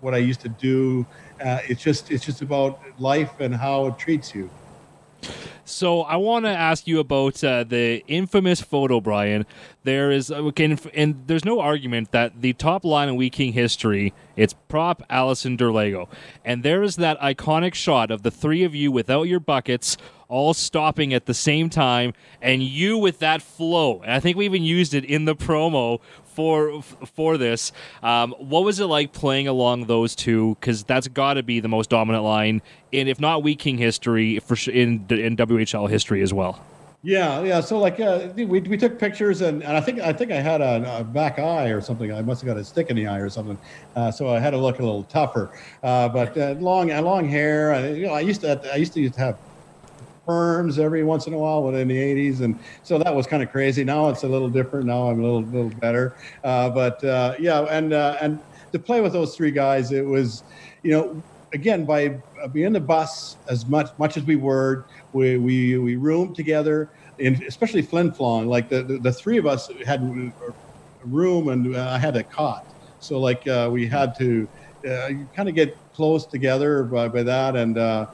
what 0.00 0.14
I 0.14 0.18
used 0.18 0.40
to 0.40 0.48
do. 0.48 1.06
Uh, 1.44 1.58
it's 1.68 1.82
just 1.82 2.10
it's 2.10 2.24
just 2.24 2.42
about 2.42 2.80
life 2.98 3.40
and 3.40 3.54
how 3.54 3.86
it 3.86 3.98
treats 3.98 4.34
you. 4.34 4.50
So 5.64 6.02
I 6.02 6.16
want 6.16 6.46
to 6.46 6.50
ask 6.50 6.86
you 6.86 6.98
about 6.98 7.42
uh, 7.44 7.64
the 7.64 8.04
infamous 8.08 8.60
photo, 8.60 9.00
Brian. 9.00 9.46
There 9.84 10.10
is, 10.10 10.30
uh, 10.30 10.50
and 10.94 11.22
there's 11.26 11.44
no 11.44 11.60
argument 11.60 12.10
that 12.10 12.42
the 12.42 12.52
top 12.54 12.84
line 12.84 13.08
in 13.08 13.16
Wheat 13.16 13.32
King 13.32 13.52
history, 13.52 14.12
it's 14.36 14.54
Propp 14.68 15.02
Allison 15.08 15.56
Derlago, 15.56 16.08
and 16.44 16.62
there 16.62 16.82
is 16.82 16.96
that 16.96 17.18
iconic 17.20 17.74
shot 17.74 18.10
of 18.10 18.22
the 18.22 18.30
three 18.30 18.64
of 18.64 18.74
you 18.74 18.90
without 18.90 19.22
your 19.22 19.40
buckets 19.40 19.96
all 20.30 20.54
stopping 20.54 21.12
at 21.12 21.26
the 21.26 21.34
same 21.34 21.68
time, 21.68 22.14
and 22.40 22.62
you 22.62 22.96
with 22.96 23.18
that 23.18 23.42
flow. 23.42 24.00
And 24.02 24.12
I 24.12 24.20
think 24.20 24.36
we 24.36 24.44
even 24.44 24.62
used 24.62 24.94
it 24.94 25.04
in 25.04 25.24
the 25.24 25.34
promo 25.34 26.00
for 26.22 26.82
for 26.82 27.36
this. 27.36 27.72
Um, 28.02 28.34
what 28.38 28.64
was 28.64 28.78
it 28.80 28.86
like 28.86 29.12
playing 29.12 29.48
along 29.48 29.86
those 29.86 30.14
two? 30.14 30.56
Because 30.60 30.84
that's 30.84 31.08
got 31.08 31.34
to 31.34 31.42
be 31.42 31.60
the 31.60 31.68
most 31.68 31.90
dominant 31.90 32.24
line 32.24 32.62
in, 32.92 33.08
if 33.08 33.20
not 33.20 33.42
Wheat 33.42 33.58
King 33.58 33.78
history, 33.78 34.38
for 34.40 34.56
in 34.70 35.06
in 35.10 35.36
WHL 35.36 35.88
history 35.88 36.22
as 36.22 36.32
well. 36.32 36.64
Yeah, 37.02 37.42
yeah. 37.42 37.60
So 37.60 37.78
like 37.78 37.98
uh, 37.98 38.28
we, 38.36 38.44
we 38.44 38.76
took 38.76 38.98
pictures 38.98 39.40
and, 39.40 39.62
and 39.62 39.74
I 39.74 39.80
think 39.80 40.00
I 40.00 40.12
think 40.12 40.32
I 40.32 40.40
had 40.40 40.60
a, 40.60 40.98
a, 40.98 41.04
back 41.04 41.38
eye 41.38 41.68
or 41.68 41.80
something. 41.80 42.12
I 42.12 42.20
must 42.20 42.42
have 42.42 42.46
got 42.46 42.58
a 42.58 42.64
stick 42.64 42.90
in 42.90 42.96
the 42.96 43.06
eye 43.06 43.20
or 43.20 43.30
something. 43.30 43.58
Uh, 43.96 44.10
so 44.10 44.28
I 44.28 44.38
had 44.38 44.50
to 44.50 44.58
look 44.58 44.80
a 44.80 44.82
little 44.82 45.04
tougher. 45.04 45.50
Uh, 45.82 46.10
but 46.10 46.36
uh, 46.36 46.56
long 46.58 46.88
long 46.88 47.26
hair. 47.26 47.72
I, 47.72 47.88
you 47.88 48.06
know, 48.06 48.12
I 48.12 48.20
used 48.20 48.42
to 48.42 48.60
I 48.70 48.76
used 48.76 48.92
to 48.94 49.08
have 49.10 49.38
perms 50.28 50.78
every 50.78 51.02
once 51.02 51.26
in 51.26 51.32
a 51.32 51.38
while 51.38 51.66
in 51.74 51.88
the 51.88 51.96
80s 51.96 52.40
and 52.42 52.58
so 52.82 52.98
that 52.98 53.12
was 53.12 53.26
kind 53.26 53.42
of 53.42 53.50
crazy 53.50 53.82
now 53.82 54.10
it's 54.10 54.22
a 54.22 54.28
little 54.28 54.50
different 54.50 54.86
now 54.86 55.08
i'm 55.08 55.18
a 55.18 55.22
little 55.22 55.42
little 55.42 55.70
better 55.80 56.14
uh, 56.44 56.68
but 56.68 57.02
uh, 57.02 57.34
yeah 57.40 57.62
and 57.62 57.92
uh, 57.94 58.16
and 58.20 58.38
to 58.70 58.78
play 58.78 59.00
with 59.00 59.12
those 59.12 59.34
three 59.34 59.50
guys 59.50 59.92
it 59.92 60.04
was 60.04 60.44
you 60.82 60.92
know 60.92 61.22
again 61.52 61.84
by 61.84 62.08
being 62.52 62.72
the 62.72 62.80
bus 62.80 63.36
as 63.48 63.66
much 63.66 63.90
much 63.98 64.16
as 64.16 64.24
we 64.24 64.36
were 64.36 64.84
we 65.12 65.36
we, 65.36 65.78
we 65.78 65.96
roomed 65.96 66.36
together 66.36 66.90
and 67.18 67.42
especially 67.42 67.82
flin 67.82 68.10
flon 68.10 68.46
like 68.46 68.68
the, 68.68 68.82
the, 68.82 68.98
the 68.98 69.12
three 69.12 69.36
of 69.36 69.46
us 69.46 69.70
had 69.84 70.00
a 70.00 70.32
room 71.04 71.48
and 71.48 71.76
i 71.76 71.98
had 71.98 72.16
a 72.16 72.22
cot 72.22 72.66
so 73.00 73.18
like 73.18 73.46
uh, 73.48 73.68
we 73.72 73.86
had 73.86 74.16
to 74.16 74.46
uh, 74.88 75.10
kind 75.34 75.48
of 75.48 75.54
get 75.54 75.76
close 75.94 76.26
together 76.26 76.84
by, 76.84 77.08
by 77.08 77.22
that 77.22 77.56
and 77.56 77.78
uh, 77.78 78.06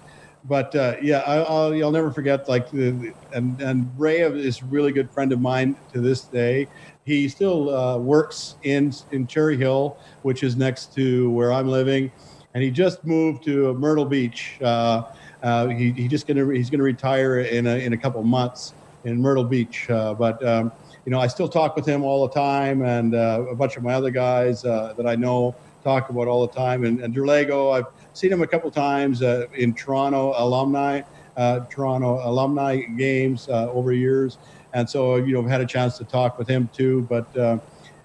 but 0.49 0.75
uh, 0.77 0.97
yeah, 1.03 1.19
I, 1.19 1.69
will 1.71 1.91
never 1.91 2.11
forget. 2.11 2.49
Like, 2.49 2.71
the, 2.71 3.13
and 3.33 3.61
and 3.61 3.91
Ray 3.99 4.21
is 4.21 4.63
a 4.63 4.65
really 4.67 4.93
good 4.93 5.11
friend 5.11 5.33
of 5.33 5.41
mine 5.41 5.77
to 5.93 6.01
this 6.01 6.23
day. 6.23 6.69
He 7.05 7.29
still 7.29 7.75
uh, 7.75 7.99
works 7.99 8.57
in 8.63 8.93
in 9.11 9.27
Cherry 9.27 9.57
Hill, 9.57 9.99
which 10.23 10.43
is 10.43 10.57
next 10.57 10.95
to 10.95 11.31
where 11.31 11.53
I'm 11.53 11.69
living, 11.69 12.13
and 12.57 12.65
he 12.65 12.71
just 12.71 13.05
moved 13.05 13.45
to 13.45 13.75
Myrtle 13.75 14.07
Beach. 14.07 14.59
Uh, 14.63 15.03
uh 15.43 15.67
he, 15.69 15.93
he 15.93 16.09
just 16.09 16.27
gonna 16.27 16.51
he's 16.55 16.71
gonna 16.71 16.83
retire 16.83 17.41
in 17.41 17.67
a 17.67 17.77
in 17.77 17.93
a 17.93 17.99
couple 17.99 18.23
months 18.23 18.73
in 19.05 19.21
Myrtle 19.21 19.45
Beach. 19.45 19.91
Uh, 19.91 20.15
but 20.15 20.43
um, 20.43 20.73
you 21.05 21.13
know, 21.13 21.21
I 21.21 21.27
still 21.27 21.49
talk 21.49 21.77
with 21.77 21.85
him 21.85 22.03
all 22.03 22.27
the 22.27 22.33
time, 22.33 22.81
and 22.81 23.15
uh, 23.15 23.45
a 23.51 23.55
bunch 23.55 23.77
of 23.77 23.83
my 23.83 23.93
other 23.93 24.11
guys 24.11 24.63
that 24.63 25.05
I 25.07 25.17
know 25.17 25.55
talk 25.85 26.09
about 26.09 26.29
all 26.29 26.47
the 26.47 26.53
time. 26.53 26.85
And, 26.85 27.01
and 27.01 27.15
Derlago, 27.15 27.77
I've 27.77 27.85
seen 28.15 28.33
him 28.33 28.41
a 28.41 28.47
couple 28.47 28.71
times 28.71 29.23
uh, 29.23 29.47
in 29.55 29.75
Toronto 29.75 30.33
alumni, 30.37 31.03
uh, 31.37 31.61
Toronto 31.69 32.21
alumni 32.27 32.81
games 32.97 33.51
uh, 33.51 33.71
over 33.71 33.93
years, 33.93 34.39
and 34.73 34.89
so 34.89 35.17
you 35.17 35.35
know 35.35 35.43
I've 35.43 35.51
had 35.51 35.61
a 35.61 35.67
chance 35.67 35.99
to 35.99 36.05
talk 36.05 36.39
with 36.39 36.49
him 36.49 36.71
too. 36.73 37.07
But 37.11 37.37
uh, 37.37 37.59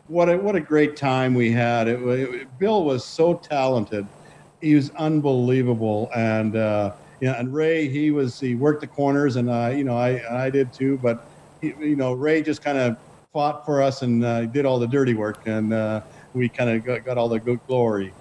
what 0.08 0.28
a, 0.28 0.38
what 0.38 0.58
a 0.58 0.60
great 0.60 0.98
time 0.98 1.34
we 1.34 1.54
had! 1.54 1.88
It, 1.88 2.02
it, 2.02 2.60
Bill 2.60 2.84
was 2.84 3.06
so 3.06 3.36
talented, 3.36 4.06
he 4.62 4.76
was 4.76 4.91
unbelievable, 4.91 6.10
and 6.15 6.56
uh, 6.56 6.93
you 7.19 7.28
know, 7.28 7.36
and 7.36 7.54
Ray 7.54 7.88
he 7.88 8.12
was 8.12 8.39
he 8.39 8.56
worked 8.56 8.82
the 8.82 8.88
corners, 8.88 9.36
and 9.36 9.50
uh, 9.50 9.71
you 9.76 9.84
know 9.84 9.97
I 9.97 10.45
I 10.45 10.50
did 10.50 10.71
too, 10.71 11.00
but 11.02 11.26
he, 11.62 11.74
you 11.80 11.95
know 11.95 12.13
Ray 12.13 12.41
just 12.41 12.63
kind 12.63 12.78
of 12.78 12.97
fought 13.34 13.65
for 13.65 13.82
us 13.82 14.02
and 14.02 14.21
did 14.54 14.65
all 14.65 14.80
the 14.80 14.88
dirty 14.88 15.13
work, 15.13 15.47
and 15.47 16.04
we 16.34 16.50
kind 16.50 16.69
of 16.69 16.86
got, 16.86 17.06
got 17.06 17.17
all 17.17 17.30
the 17.30 17.39
good 17.39 17.60
glory. 17.67 18.13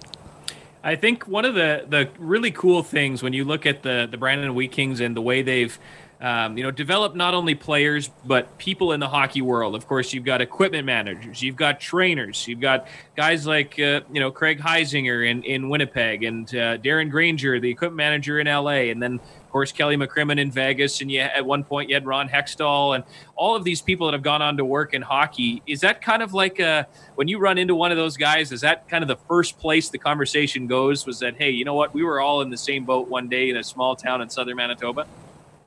I 0.83 0.95
think 0.95 1.27
one 1.27 1.45
of 1.45 1.53
the 1.53 1.85
the 1.87 2.09
really 2.17 2.51
cool 2.51 2.81
things 2.83 3.21
when 3.21 3.33
you 3.33 3.45
look 3.45 3.65
at 3.65 3.83
the 3.83 4.07
the 4.09 4.17
Brandon 4.17 4.55
Wheat 4.55 4.71
Kings 4.71 4.99
and 4.99 5.15
the 5.15 5.21
way 5.21 5.41
they've 5.41 5.77
um, 6.21 6.55
you 6.55 6.63
know, 6.63 6.69
develop 6.69 7.15
not 7.15 7.33
only 7.33 7.55
players 7.55 8.11
but 8.25 8.55
people 8.59 8.91
in 8.91 8.99
the 8.99 9.07
hockey 9.07 9.41
world. 9.41 9.73
Of 9.73 9.87
course, 9.87 10.13
you've 10.13 10.23
got 10.23 10.39
equipment 10.39 10.85
managers, 10.85 11.41
you've 11.41 11.55
got 11.55 11.79
trainers, 11.79 12.47
you've 12.47 12.59
got 12.59 12.87
guys 13.17 13.47
like 13.47 13.79
uh, 13.79 14.01
you 14.13 14.19
know 14.19 14.29
Craig 14.29 14.59
Heisinger 14.59 15.29
in 15.29 15.43
in 15.43 15.67
Winnipeg 15.67 16.23
and 16.23 16.47
uh, 16.49 16.77
Darren 16.77 17.09
Granger, 17.09 17.59
the 17.59 17.69
equipment 17.69 17.97
manager 17.97 18.39
in 18.39 18.45
LA, 18.45 18.91
and 18.91 19.01
then 19.01 19.15
of 19.15 19.49
course 19.49 19.71
Kelly 19.71 19.97
McCrimmon 19.97 20.39
in 20.39 20.51
Vegas, 20.51 21.01
and 21.01 21.11
you 21.11 21.21
at 21.21 21.43
one 21.43 21.63
point 21.63 21.89
you 21.89 21.95
had 21.95 22.05
Ron 22.05 22.29
Hextall, 22.29 22.93
and 22.93 23.03
all 23.35 23.55
of 23.55 23.63
these 23.63 23.81
people 23.81 24.05
that 24.05 24.13
have 24.13 24.21
gone 24.21 24.43
on 24.43 24.57
to 24.57 24.65
work 24.65 24.93
in 24.93 25.01
hockey. 25.01 25.63
Is 25.65 25.81
that 25.81 26.03
kind 26.03 26.21
of 26.21 26.35
like 26.35 26.59
a 26.59 26.85
when 27.15 27.29
you 27.29 27.39
run 27.39 27.57
into 27.57 27.73
one 27.73 27.89
of 27.89 27.97
those 27.97 28.15
guys? 28.15 28.51
Is 28.51 28.61
that 28.61 28.87
kind 28.87 29.03
of 29.03 29.07
the 29.07 29.17
first 29.27 29.57
place 29.57 29.89
the 29.89 29.97
conversation 29.97 30.67
goes? 30.67 31.07
Was 31.07 31.17
that 31.19 31.37
hey, 31.37 31.49
you 31.49 31.65
know 31.65 31.73
what? 31.73 31.95
We 31.95 32.03
were 32.03 32.21
all 32.21 32.41
in 32.41 32.51
the 32.51 32.57
same 32.57 32.85
boat 32.85 33.07
one 33.07 33.27
day 33.27 33.49
in 33.49 33.57
a 33.57 33.63
small 33.63 33.95
town 33.95 34.21
in 34.21 34.29
southern 34.29 34.57
Manitoba. 34.57 35.07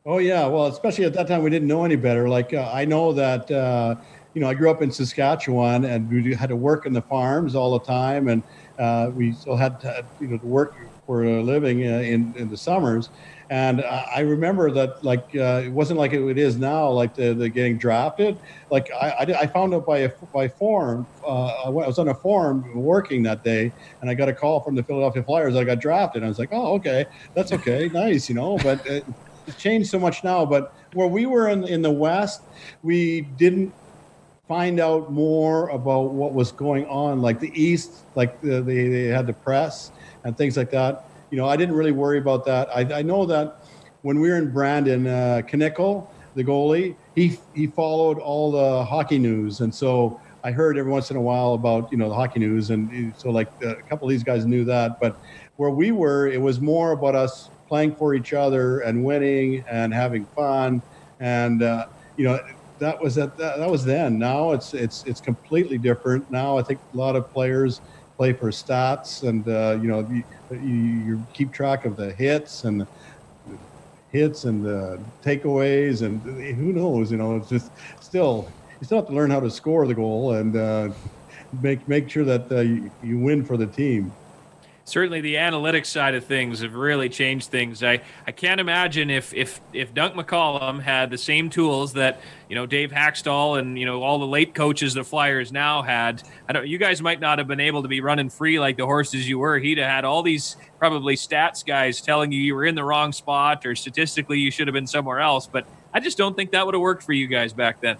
Oh 0.06 0.18
yeah, 0.18 0.46
well, 0.46 0.66
especially 0.66 1.06
at 1.06 1.14
that 1.14 1.28
time, 1.28 1.42
we 1.42 1.48
didn't 1.50 1.68
know 1.68 1.84
any 1.84 1.96
better. 1.96 2.28
Like 2.28 2.52
uh, 2.52 2.70
I 2.72 2.84
know 2.84 3.12
that 3.14 3.50
uh, 3.50 3.96
you 4.34 4.40
know 4.42 4.48
I 4.48 4.54
grew 4.54 4.70
up 4.70 4.82
in 4.82 4.90
Saskatchewan, 4.90 5.84
and 5.84 6.10
we 6.10 6.34
had 6.34 6.50
to 6.50 6.56
work 6.56 6.84
in 6.84 6.92
the 6.92 7.00
farms 7.02 7.54
all 7.54 7.72
the 7.78 7.84
time, 7.84 8.28
and 8.28 8.42
uh, 8.78 9.10
we 9.14 9.32
still 9.32 9.56
had 9.56 9.80
to, 9.80 10.06
you 10.18 10.28
know 10.28 10.38
to 10.38 10.46
work 10.46 10.74
for 11.06 11.24
a 11.24 11.42
living 11.42 11.86
uh, 11.86 12.00
in 12.00 12.34
in 12.36 12.50
the 12.50 12.56
summers. 12.56 13.08
And 13.50 13.82
I 13.82 14.20
remember 14.20 14.70
that 14.72 14.90
like 15.02 15.24
uh, 15.34 15.62
it 15.64 15.68
wasn't 15.70 15.98
like 15.98 16.12
it 16.12 16.38
is 16.38 16.58
now, 16.58 16.90
like 16.90 17.14
the, 17.14 17.34
the 17.34 17.48
getting 17.48 17.78
drafted. 17.78 18.40
Like 18.70 18.86
I, 19.00 19.10
I, 19.10 19.22
I 19.42 19.46
found 19.46 19.72
out 19.74 19.86
by 19.86 19.98
a 20.00 20.10
by 20.34 20.48
form. 20.48 21.08
Uh, 21.26 21.46
I 21.66 21.68
was 21.70 21.98
on 21.98 22.08
a 22.08 22.14
forum 22.14 22.74
working 22.74 23.22
that 23.24 23.42
day, 23.42 23.72
and 24.02 24.10
I 24.10 24.14
got 24.14 24.28
a 24.28 24.34
call 24.34 24.62
from 24.62 24.74
the 24.74 24.82
Philadelphia 24.82 25.22
Flyers. 25.24 25.56
I 25.56 25.64
got 25.64 25.78
drafted. 25.80 26.24
I 26.24 26.28
was 26.28 26.38
like, 26.38 26.50
oh 26.52 26.74
okay, 26.74 27.06
that's 27.34 27.52
okay, 27.52 27.88
nice, 27.92 28.28
you 28.28 28.34
know, 28.34 28.58
but 28.58 28.80
it's 29.46 29.56
changed 29.56 29.90
so 29.90 29.98
much 29.98 30.24
now. 30.24 30.44
But 30.44 30.74
where 30.94 31.06
we 31.06 31.26
were 31.26 31.48
in, 31.48 31.64
in 31.64 31.82
the 31.82 31.90
West, 31.90 32.42
we 32.82 33.22
didn't 33.22 33.72
find 34.48 34.80
out 34.80 35.10
more 35.10 35.68
about 35.70 36.12
what 36.12 36.34
was 36.34 36.52
going 36.52 36.86
on. 36.86 37.20
Like 37.20 37.40
the 37.40 37.52
East, 37.60 38.04
like 38.14 38.40
the, 38.40 38.60
they, 38.60 38.88
they 38.88 39.04
had 39.04 39.26
the 39.26 39.32
press 39.32 39.90
and 40.24 40.36
things 40.36 40.56
like 40.56 40.70
that. 40.70 41.04
You 41.30 41.38
know, 41.38 41.48
I 41.48 41.56
didn't 41.56 41.74
really 41.74 41.92
worry 41.92 42.18
about 42.18 42.44
that. 42.46 42.68
I, 42.74 42.98
I 42.98 43.02
know 43.02 43.24
that 43.26 43.64
when 44.02 44.20
we 44.20 44.28
were 44.28 44.36
in 44.36 44.50
Brandon, 44.52 45.06
uh, 45.06 45.42
Knickle, 45.46 46.06
the 46.34 46.44
goalie, 46.44 46.96
he 47.14 47.38
he 47.54 47.66
followed 47.66 48.18
all 48.18 48.50
the 48.50 48.84
hockey 48.84 49.18
news, 49.18 49.60
and 49.60 49.74
so 49.74 50.20
I 50.42 50.50
heard 50.50 50.76
every 50.76 50.90
once 50.90 51.10
in 51.10 51.16
a 51.16 51.20
while 51.20 51.54
about 51.54 51.90
you 51.90 51.98
know 51.98 52.08
the 52.08 52.14
hockey 52.14 52.40
news, 52.40 52.70
and 52.70 53.14
so 53.16 53.30
like 53.30 53.48
a 53.62 53.76
couple 53.88 54.06
of 54.06 54.10
these 54.10 54.24
guys 54.24 54.44
knew 54.44 54.64
that. 54.64 55.00
But 55.00 55.16
where 55.56 55.70
we 55.70 55.92
were, 55.92 56.26
it 56.26 56.40
was 56.40 56.60
more 56.60 56.92
about 56.92 57.14
us 57.14 57.50
playing 57.74 57.92
for 57.96 58.14
each 58.14 58.32
other 58.32 58.78
and 58.86 59.02
winning 59.02 59.64
and 59.68 59.92
having 59.92 60.24
fun. 60.26 60.80
And 61.18 61.60
uh, 61.60 61.86
you 62.16 62.24
know, 62.24 62.38
that 62.78 63.02
was 63.02 63.18
at, 63.18 63.36
that, 63.36 63.58
that 63.58 63.68
was 63.68 63.84
then. 63.84 64.16
Now 64.16 64.52
it's 64.52 64.74
it's 64.74 65.02
it's 65.06 65.20
completely 65.20 65.76
different. 65.76 66.30
Now 66.30 66.56
I 66.56 66.62
think 66.62 66.78
a 66.94 66.96
lot 66.96 67.16
of 67.16 67.28
players 67.32 67.80
play 68.16 68.32
for 68.32 68.52
stats, 68.52 69.28
and 69.28 69.42
uh, 69.48 69.82
you 69.82 69.88
know, 69.88 70.08
you, 70.08 70.22
you, 71.08 71.26
keep 71.32 71.52
track 71.52 71.84
of 71.84 71.96
the 71.96 72.12
hits 72.12 72.62
and 72.62 72.82
the 72.82 72.86
hits 74.12 74.44
and 74.44 74.64
takeaways, 75.24 76.02
and 76.02 76.22
who 76.54 76.72
knows? 76.72 77.10
You 77.10 77.16
know, 77.16 77.34
it's 77.34 77.48
just 77.48 77.72
still 78.00 78.48
you 78.80 78.86
still 78.86 78.98
have 78.98 79.08
to 79.08 79.14
learn 79.14 79.32
how 79.32 79.40
to 79.40 79.50
score 79.50 79.84
the 79.88 79.94
goal 79.94 80.34
and 80.34 80.54
uh, 80.54 80.90
make 81.60 81.88
make 81.88 82.08
sure 82.08 82.24
that 82.24 82.52
uh, 82.52 82.60
you, 82.60 82.88
you 83.02 83.18
win 83.18 83.44
for 83.44 83.56
the 83.56 83.66
team 83.66 84.12
certainly 84.84 85.20
the 85.20 85.34
analytics 85.34 85.86
side 85.86 86.14
of 86.14 86.24
things 86.24 86.60
have 86.60 86.74
really 86.74 87.08
changed 87.08 87.48
things. 87.50 87.82
I, 87.82 88.02
I 88.26 88.32
can't 88.32 88.60
imagine 88.60 89.10
if 89.10 89.32
if 89.34 89.60
if 89.72 89.94
Dunc 89.94 90.14
McCallum 90.14 90.80
had 90.80 91.10
the 91.10 91.18
same 91.18 91.50
tools 91.50 91.94
that 91.94 92.20
you 92.48 92.54
know 92.54 92.66
Dave 92.66 92.90
Hakstol 92.90 93.58
and 93.58 93.78
you 93.78 93.86
know 93.86 94.02
all 94.02 94.18
the 94.18 94.26
late 94.26 94.54
coaches 94.54 94.94
the 94.94 95.04
Flyers 95.04 95.50
now 95.50 95.82
had. 95.82 96.22
I 96.48 96.52
don't. 96.52 96.68
You 96.68 96.78
guys 96.78 97.00
might 97.00 97.20
not 97.20 97.38
have 97.38 97.48
been 97.48 97.60
able 97.60 97.82
to 97.82 97.88
be 97.88 98.00
running 98.00 98.28
free 98.28 98.60
like 98.60 98.76
the 98.76 98.86
horses 98.86 99.28
you 99.28 99.38
were. 99.38 99.58
He'd 99.58 99.78
have 99.78 99.90
had 99.90 100.04
all 100.04 100.22
these 100.22 100.56
probably 100.78 101.16
stats 101.16 101.64
guys 101.64 102.00
telling 102.00 102.30
you 102.30 102.40
you 102.40 102.54
were 102.54 102.66
in 102.66 102.74
the 102.74 102.84
wrong 102.84 103.12
spot 103.12 103.64
or 103.64 103.74
statistically 103.74 104.38
you 104.38 104.50
should 104.50 104.68
have 104.68 104.74
been 104.74 104.86
somewhere 104.86 105.20
else. 105.20 105.46
But 105.46 105.66
I 105.92 106.00
just 106.00 106.18
don't 106.18 106.36
think 106.36 106.50
that 106.52 106.64
would 106.66 106.74
have 106.74 106.82
worked 106.82 107.02
for 107.02 107.12
you 107.12 107.26
guys 107.26 107.52
back 107.52 107.80
then. 107.80 107.96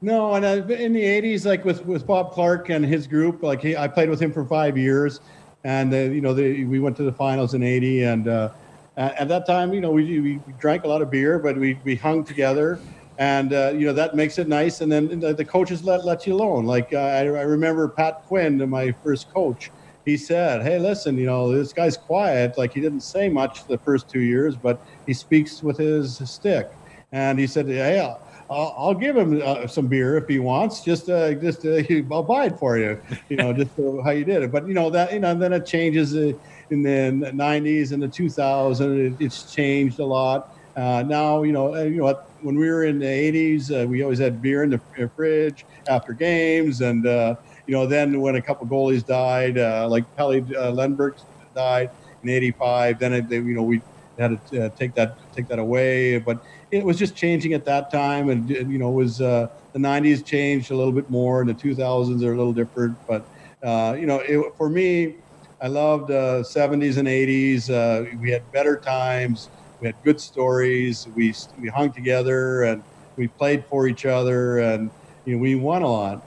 No, 0.00 0.34
and 0.34 0.44
uh, 0.44 0.74
in 0.74 0.92
the 0.92 1.02
'80s, 1.02 1.46
like 1.46 1.64
with 1.64 1.86
with 1.86 2.06
Bob 2.06 2.32
Clarke 2.32 2.70
and 2.70 2.84
his 2.84 3.06
group, 3.06 3.42
like 3.42 3.62
he, 3.62 3.76
I 3.76 3.86
played 3.86 4.10
with 4.10 4.20
him 4.20 4.32
for 4.32 4.44
five 4.44 4.76
years 4.76 5.20
and 5.64 5.92
uh, 5.92 5.96
you 5.96 6.20
know 6.20 6.34
we 6.34 6.78
went 6.78 6.96
to 6.98 7.02
the 7.02 7.12
finals 7.12 7.54
in 7.54 7.62
'80, 7.62 8.04
and 8.04 8.28
uh, 8.28 8.50
at 8.96 9.28
that 9.28 9.46
time, 9.46 9.72
you 9.72 9.80
know, 9.80 9.90
we, 9.90 10.20
we 10.20 10.40
drank 10.58 10.84
a 10.84 10.88
lot 10.88 11.02
of 11.02 11.10
beer, 11.10 11.38
but 11.38 11.56
we 11.56 11.78
we 11.84 11.96
hung 11.96 12.22
together, 12.22 12.78
and 13.18 13.52
uh, 13.52 13.72
you 13.74 13.86
know 13.86 13.92
that 13.92 14.14
makes 14.14 14.38
it 14.38 14.46
nice. 14.46 14.80
And 14.80 14.92
then 14.92 15.20
the, 15.20 15.44
coaches 15.44 15.82
let 15.82 16.04
let 16.04 16.26
you 16.26 16.34
alone. 16.34 16.64
Like 16.64 16.92
uh, 16.92 16.98
I, 16.98 17.20
I 17.20 17.42
remember 17.42 17.88
Pat 17.88 18.22
Quinn, 18.26 18.68
my 18.68 18.92
first 19.02 19.32
coach. 19.32 19.70
He 20.04 20.16
said, 20.16 20.62
"Hey, 20.62 20.78
listen, 20.78 21.16
you 21.16 21.26
know 21.26 21.56
this 21.56 21.72
guy's 21.72 21.96
quiet. 21.96 22.56
Like 22.58 22.74
he 22.74 22.80
didn't 22.80 23.00
say 23.00 23.28
much 23.28 23.66
the 23.66 23.78
first 23.78 24.08
two 24.08 24.20
years, 24.20 24.54
but 24.56 24.80
he 25.06 25.14
speaks 25.14 25.62
with 25.62 25.78
his 25.78 26.18
stick." 26.30 26.70
And 27.10 27.38
he 27.38 27.46
said, 27.46 27.66
"Hey, 27.66 28.14
I'll, 28.54 28.74
I'll 28.78 28.94
give 28.94 29.16
him 29.16 29.42
uh, 29.44 29.66
some 29.66 29.88
beer 29.88 30.16
if 30.16 30.28
he 30.28 30.38
wants. 30.38 30.82
Just, 30.82 31.08
uh, 31.08 31.34
just, 31.34 31.66
uh, 31.66 31.82
I'll 32.12 32.22
buy 32.22 32.46
it 32.46 32.58
for 32.58 32.78
you. 32.78 33.00
You 33.28 33.36
know, 33.36 33.52
just 33.52 33.72
how 33.76 34.10
you 34.10 34.24
did 34.24 34.42
it. 34.44 34.52
But 34.52 34.68
you 34.68 34.74
know 34.74 34.90
that, 34.90 35.12
you 35.12 35.18
know, 35.18 35.34
then 35.34 35.52
it 35.52 35.66
changes 35.66 36.14
uh, 36.14 36.32
in 36.70 36.82
the 36.82 37.30
'90s 37.32 37.92
and 37.92 38.02
the 38.02 38.08
2000s. 38.08 38.80
It, 38.80 39.24
it's 39.24 39.52
changed 39.52 39.98
a 39.98 40.04
lot. 40.04 40.56
Uh, 40.76 41.02
now, 41.06 41.42
you 41.42 41.52
know, 41.52 41.74
you 41.82 41.96
know, 41.96 42.20
when 42.42 42.56
we 42.56 42.68
were 42.68 42.84
in 42.84 42.98
the 42.98 43.06
'80s, 43.06 43.70
uh, 43.70 43.86
we 43.88 44.02
always 44.02 44.18
had 44.18 44.40
beer 44.40 44.62
in 44.62 44.70
the 44.70 44.80
fridge 45.16 45.66
after 45.88 46.12
games, 46.12 46.80
and 46.80 47.04
you 47.04 47.72
know, 47.74 47.86
then 47.86 48.20
when 48.20 48.36
a 48.36 48.42
couple 48.42 48.66
goalies 48.66 49.04
died, 49.04 49.56
like 49.90 50.04
Pelle 50.16 50.32
Lindbergh 50.72 51.16
died 51.54 51.90
in 52.22 52.28
'85, 52.28 52.98
then 52.98 53.12
it, 53.14 53.28
they, 53.28 53.36
you 53.36 53.54
know 53.54 53.62
we 53.62 53.80
had 54.22 54.46
to 54.46 54.70
take 54.70 54.94
that 54.94 55.18
take 55.32 55.48
that 55.48 55.58
away, 55.58 56.18
but 56.18 56.42
it 56.70 56.84
was 56.84 56.98
just 56.98 57.16
changing 57.16 57.52
at 57.52 57.64
that 57.64 57.90
time, 57.90 58.28
and 58.30 58.48
you 58.48 58.78
know, 58.78 58.90
it 58.90 58.94
was 58.94 59.20
uh, 59.20 59.48
the 59.72 59.78
'90s 59.78 60.24
changed 60.24 60.70
a 60.70 60.76
little 60.76 60.92
bit 60.92 61.10
more, 61.10 61.40
and 61.40 61.48
the 61.48 61.54
2000s 61.54 62.22
are 62.22 62.32
a 62.32 62.36
little 62.36 62.52
different. 62.52 62.98
But 63.06 63.28
uh, 63.62 63.96
you 63.98 64.06
know, 64.06 64.20
it, 64.20 64.54
for 64.56 64.68
me, 64.68 65.16
I 65.60 65.68
loved 65.68 66.10
uh, 66.10 66.42
70s 66.42 66.96
and 66.98 67.08
80s. 67.08 67.70
Uh, 67.70 68.16
we 68.20 68.30
had 68.30 68.50
better 68.52 68.76
times. 68.78 69.50
We 69.80 69.86
had 69.86 69.96
good 70.04 70.20
stories. 70.20 71.06
We 71.14 71.34
we 71.58 71.68
hung 71.68 71.92
together 71.92 72.62
and 72.62 72.84
we 73.16 73.28
played 73.28 73.66
for 73.66 73.86
each 73.86 74.04
other, 74.04 74.58
and 74.58 74.90
you 75.24 75.36
know, 75.36 75.42
we 75.42 75.54
won 75.54 75.82
a 75.82 75.88
lot. 75.88 76.24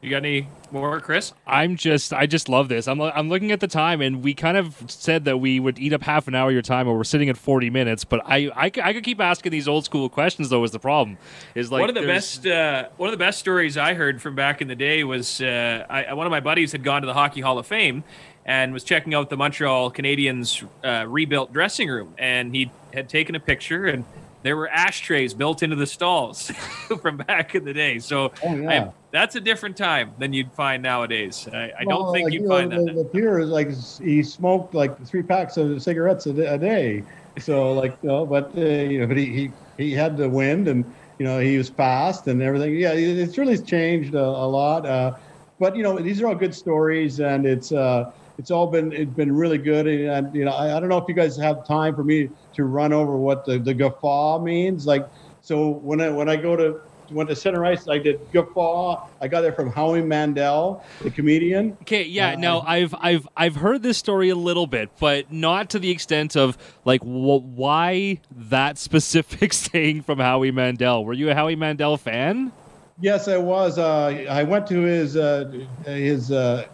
You 0.00 0.10
got 0.10 0.24
any 0.24 0.48
more, 0.72 1.00
Chris? 1.00 1.32
I'm 1.46 1.76
just, 1.76 2.12
I 2.12 2.26
just 2.26 2.48
love 2.48 2.68
this. 2.68 2.88
I'm, 2.88 3.00
I'm 3.00 3.28
looking 3.28 3.52
at 3.52 3.60
the 3.60 3.68
time, 3.68 4.00
and 4.00 4.22
we 4.22 4.34
kind 4.34 4.56
of 4.56 4.82
said 4.88 5.24
that 5.26 5.38
we 5.38 5.60
would 5.60 5.78
eat 5.78 5.92
up 5.92 6.02
half 6.02 6.28
an 6.28 6.34
hour 6.34 6.48
of 6.48 6.52
your 6.52 6.62
time, 6.62 6.88
or 6.88 6.96
we're 6.96 7.04
sitting 7.04 7.28
at 7.28 7.36
40 7.36 7.70
minutes. 7.70 8.04
But 8.04 8.22
I, 8.24 8.50
I, 8.54 8.70
I 8.82 8.92
could 8.92 9.04
keep 9.04 9.20
asking 9.20 9.52
these 9.52 9.68
old 9.68 9.84
school 9.84 10.08
questions. 10.08 10.50
Though, 10.50 10.64
is 10.64 10.70
the 10.70 10.78
problem? 10.78 11.18
Is 11.54 11.70
like 11.70 11.80
one 11.80 11.88
of 11.88 11.94
the 11.94 12.02
best, 12.02 12.46
uh, 12.46 12.88
one 12.96 13.08
of 13.08 13.12
the 13.12 13.22
best 13.24 13.38
stories 13.38 13.76
I 13.76 13.94
heard 13.94 14.20
from 14.20 14.34
back 14.34 14.62
in 14.62 14.68
the 14.68 14.76
day 14.76 15.04
was 15.04 15.40
uh, 15.40 15.86
I, 15.88 16.12
one 16.14 16.26
of 16.26 16.30
my 16.30 16.40
buddies 16.40 16.72
had 16.72 16.82
gone 16.82 17.02
to 17.02 17.06
the 17.06 17.14
Hockey 17.14 17.40
Hall 17.40 17.58
of 17.58 17.66
Fame 17.66 18.04
and 18.44 18.72
was 18.72 18.84
checking 18.84 19.14
out 19.14 19.30
the 19.30 19.36
Montreal 19.36 19.90
Canadiens 19.92 20.66
uh, 20.84 21.06
rebuilt 21.06 21.52
dressing 21.52 21.88
room, 21.88 22.14
and 22.18 22.54
he 22.54 22.70
had 22.92 23.08
taken 23.08 23.34
a 23.34 23.40
picture 23.40 23.86
and 23.86 24.04
there 24.42 24.56
were 24.56 24.68
ashtrays 24.68 25.34
built 25.34 25.62
into 25.62 25.76
the 25.76 25.86
stalls 25.86 26.50
from 27.00 27.16
back 27.18 27.54
in 27.54 27.64
the 27.64 27.72
day. 27.72 27.98
So 27.98 28.32
oh, 28.44 28.54
yeah. 28.56 28.84
I, 28.84 28.92
that's 29.10 29.36
a 29.36 29.40
different 29.40 29.76
time 29.76 30.12
than 30.18 30.32
you'd 30.32 30.52
find 30.52 30.82
nowadays. 30.82 31.48
I, 31.52 31.72
I 31.78 31.84
well, 31.86 32.04
don't 32.04 32.12
think 32.14 32.24
like, 32.24 32.34
you'd 32.34 32.42
you 32.42 32.48
find 32.48 32.70
know, 32.70 32.84
that. 32.84 32.94
The, 32.94 33.02
the 33.02 33.08
peer 33.08 33.38
is 33.38 33.50
like 33.50 33.70
he 34.00 34.22
smoked 34.22 34.74
like 34.74 35.00
three 35.06 35.22
packs 35.22 35.56
of 35.56 35.82
cigarettes 35.82 36.26
a, 36.26 36.30
a 36.30 36.58
day. 36.58 37.04
So 37.38 37.72
like, 37.72 37.96
you 38.02 38.08
know, 38.08 38.26
but 38.26 38.56
uh, 38.56 38.60
you 38.60 39.00
know, 39.00 39.06
but 39.06 39.16
he, 39.16 39.26
he 39.26 39.52
he 39.78 39.92
had 39.92 40.16
the 40.16 40.28
wind 40.28 40.68
and 40.68 40.84
you 41.18 41.24
know 41.24 41.38
he 41.38 41.56
was 41.56 41.68
fast 41.68 42.26
and 42.26 42.42
everything. 42.42 42.74
Yeah, 42.76 42.92
it's 42.92 43.38
really 43.38 43.58
changed 43.58 44.14
a, 44.14 44.24
a 44.24 44.46
lot. 44.46 44.86
Uh, 44.86 45.14
but 45.58 45.76
you 45.76 45.82
know, 45.82 45.98
these 45.98 46.20
are 46.20 46.26
all 46.26 46.34
good 46.34 46.54
stories, 46.54 47.20
and 47.20 47.46
it's. 47.46 47.72
Uh, 47.72 48.10
it's 48.38 48.50
all 48.50 48.66
been 48.66 48.92
it's 48.92 49.12
been 49.12 49.32
really 49.32 49.58
good. 49.58 49.86
And, 49.86 50.34
you 50.34 50.44
know 50.44 50.52
I, 50.52 50.76
I, 50.76 50.80
don't 50.80 50.88
know 50.88 50.98
if 50.98 51.04
you 51.08 51.14
guys 51.14 51.36
have 51.36 51.66
time 51.66 51.94
for 51.94 52.04
me 52.04 52.30
to 52.54 52.64
run 52.64 52.92
over 52.92 53.16
what 53.16 53.44
the, 53.44 53.58
the 53.58 53.74
guffaw 53.74 54.40
means. 54.40 54.86
Like 54.86 55.06
so 55.42 55.68
when 55.68 56.00
i 56.00 56.08
when 56.08 56.28
i 56.28 56.36
go 56.36 56.56
to 56.56 56.80
went 57.10 57.28
to 57.28 57.36
center 57.36 57.64
ice 57.64 57.88
i 57.88 57.98
did 57.98 58.20
guffaw. 58.32 59.06
I 59.20 59.28
got 59.28 59.44
it 59.44 59.54
from 59.54 59.70
howie 59.70 60.02
mandel 60.02 60.82
the 61.02 61.10
comedian. 61.10 61.76
Okay 61.82 62.04
yeah 62.04 62.32
uh, 62.32 62.36
no 62.36 62.60
i've 62.60 62.94
i've 62.98 63.28
i've 63.36 63.56
heard 63.56 63.82
this 63.82 63.98
story 63.98 64.30
a 64.30 64.36
little 64.36 64.66
bit 64.66 64.90
but 64.98 65.30
not 65.30 65.70
to 65.70 65.78
the 65.78 65.90
extent 65.90 66.36
of 66.36 66.56
like 66.84 67.02
wh- 67.02 67.44
why 67.44 68.20
that 68.30 68.78
specific 68.88 69.52
saying 69.52 70.02
from 70.02 70.18
howie 70.18 70.50
mandel. 70.50 71.04
Were 71.04 71.12
you 71.12 71.30
a 71.30 71.34
howie 71.34 71.56
mandel 71.56 71.96
fan? 71.96 72.52
Yes 73.00 73.28
i 73.28 73.36
was. 73.36 73.78
Uh, 73.78 74.26
i 74.30 74.42
went 74.42 74.66
to 74.68 74.80
his 74.80 75.16
uh, 75.16 75.52
his 75.84 76.32
uh, 76.32 76.66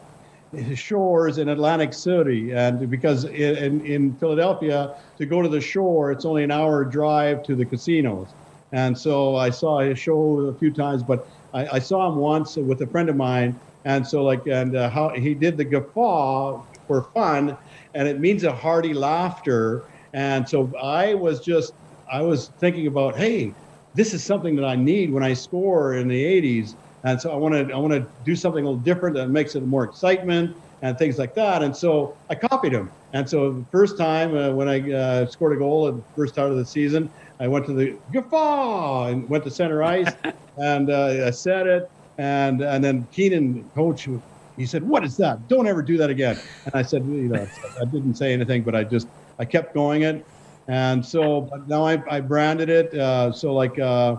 shores 0.74 1.38
in 1.38 1.48
Atlantic 1.48 1.92
City, 1.92 2.52
and 2.52 2.88
because 2.90 3.24
in, 3.24 3.84
in 3.84 4.14
Philadelphia 4.14 4.96
to 5.18 5.26
go 5.26 5.42
to 5.42 5.48
the 5.48 5.60
shore, 5.60 6.10
it's 6.10 6.24
only 6.24 6.44
an 6.44 6.50
hour 6.50 6.84
drive 6.84 7.42
to 7.44 7.54
the 7.54 7.64
casinos. 7.64 8.28
And 8.72 8.96
so 8.96 9.36
I 9.36 9.50
saw 9.50 9.80
his 9.80 9.98
show 9.98 10.40
a 10.40 10.54
few 10.54 10.70
times, 10.70 11.02
but 11.02 11.26
I, 11.54 11.76
I 11.76 11.78
saw 11.78 12.10
him 12.10 12.16
once 12.16 12.56
with 12.56 12.80
a 12.82 12.86
friend 12.86 13.08
of 13.08 13.16
mine, 13.16 13.58
and 13.84 14.06
so 14.06 14.22
like 14.22 14.46
and 14.46 14.76
uh, 14.76 14.90
how 14.90 15.10
he 15.10 15.34
did 15.34 15.56
the 15.56 15.64
guffaw 15.64 16.62
for 16.86 17.02
fun, 17.14 17.56
and 17.94 18.08
it 18.08 18.20
means 18.20 18.44
a 18.44 18.52
hearty 18.52 18.94
laughter. 18.94 19.82
And 20.12 20.48
so 20.48 20.70
I 20.82 21.14
was 21.14 21.40
just 21.40 21.74
I 22.10 22.22
was 22.22 22.48
thinking 22.58 22.86
about, 22.86 23.16
hey, 23.16 23.52
this 23.94 24.14
is 24.14 24.24
something 24.24 24.56
that 24.56 24.64
I 24.64 24.76
need 24.76 25.12
when 25.12 25.22
I 25.22 25.34
score 25.34 25.94
in 25.94 26.08
the 26.08 26.24
80s 26.24 26.74
and 27.04 27.20
so 27.20 27.30
I 27.32 27.36
want 27.36 27.54
to 27.54 27.74
I 27.74 27.78
want 27.78 27.92
to 27.92 28.06
do 28.24 28.34
something 28.34 28.64
a 28.64 28.68
little 28.68 28.82
different 28.82 29.16
that 29.16 29.28
makes 29.28 29.54
it 29.54 29.62
more 29.64 29.84
excitement 29.84 30.56
and 30.82 30.96
things 30.98 31.18
like 31.18 31.34
that. 31.34 31.62
And 31.62 31.76
so 31.76 32.16
I 32.30 32.34
copied 32.34 32.72
him. 32.72 32.90
And 33.12 33.28
so 33.28 33.52
the 33.52 33.64
first 33.70 33.98
time 33.98 34.36
uh, 34.36 34.50
when 34.50 34.68
I 34.68 34.92
uh, 34.92 35.26
scored 35.26 35.56
a 35.56 35.58
goal 35.58 35.88
at 35.88 35.96
the 35.96 36.02
first 36.14 36.34
start 36.34 36.50
of 36.50 36.56
the 36.56 36.64
season, 36.64 37.10
I 37.40 37.48
went 37.48 37.66
to 37.66 37.72
the 37.72 37.96
guffaw 38.12 39.06
and 39.06 39.28
went 39.28 39.44
to 39.44 39.50
center 39.50 39.82
ice, 39.82 40.12
and 40.56 40.90
uh, 40.90 41.26
I 41.26 41.30
said 41.30 41.66
it. 41.66 41.90
And 42.18 42.60
and 42.62 42.82
then 42.82 43.06
Keenan, 43.12 43.68
coach, 43.74 44.08
he 44.56 44.66
said, 44.66 44.82
"What 44.86 45.04
is 45.04 45.16
that? 45.18 45.46
Don't 45.48 45.68
ever 45.68 45.82
do 45.82 45.96
that 45.98 46.10
again." 46.10 46.36
And 46.64 46.74
I 46.74 46.82
said, 46.82 47.04
"You 47.04 47.28
know, 47.28 47.46
I 47.80 47.84
didn't 47.84 48.16
say 48.16 48.32
anything, 48.32 48.62
but 48.62 48.74
I 48.74 48.82
just 48.82 49.06
I 49.38 49.44
kept 49.44 49.72
going 49.72 50.02
it." 50.02 50.26
And 50.66 51.04
so 51.04 51.48
now 51.66 51.86
I, 51.86 52.02
I 52.10 52.20
branded 52.20 52.68
it. 52.68 52.92
Uh, 52.92 53.32
so 53.32 53.54
like 53.54 53.78
uh, 53.78 54.16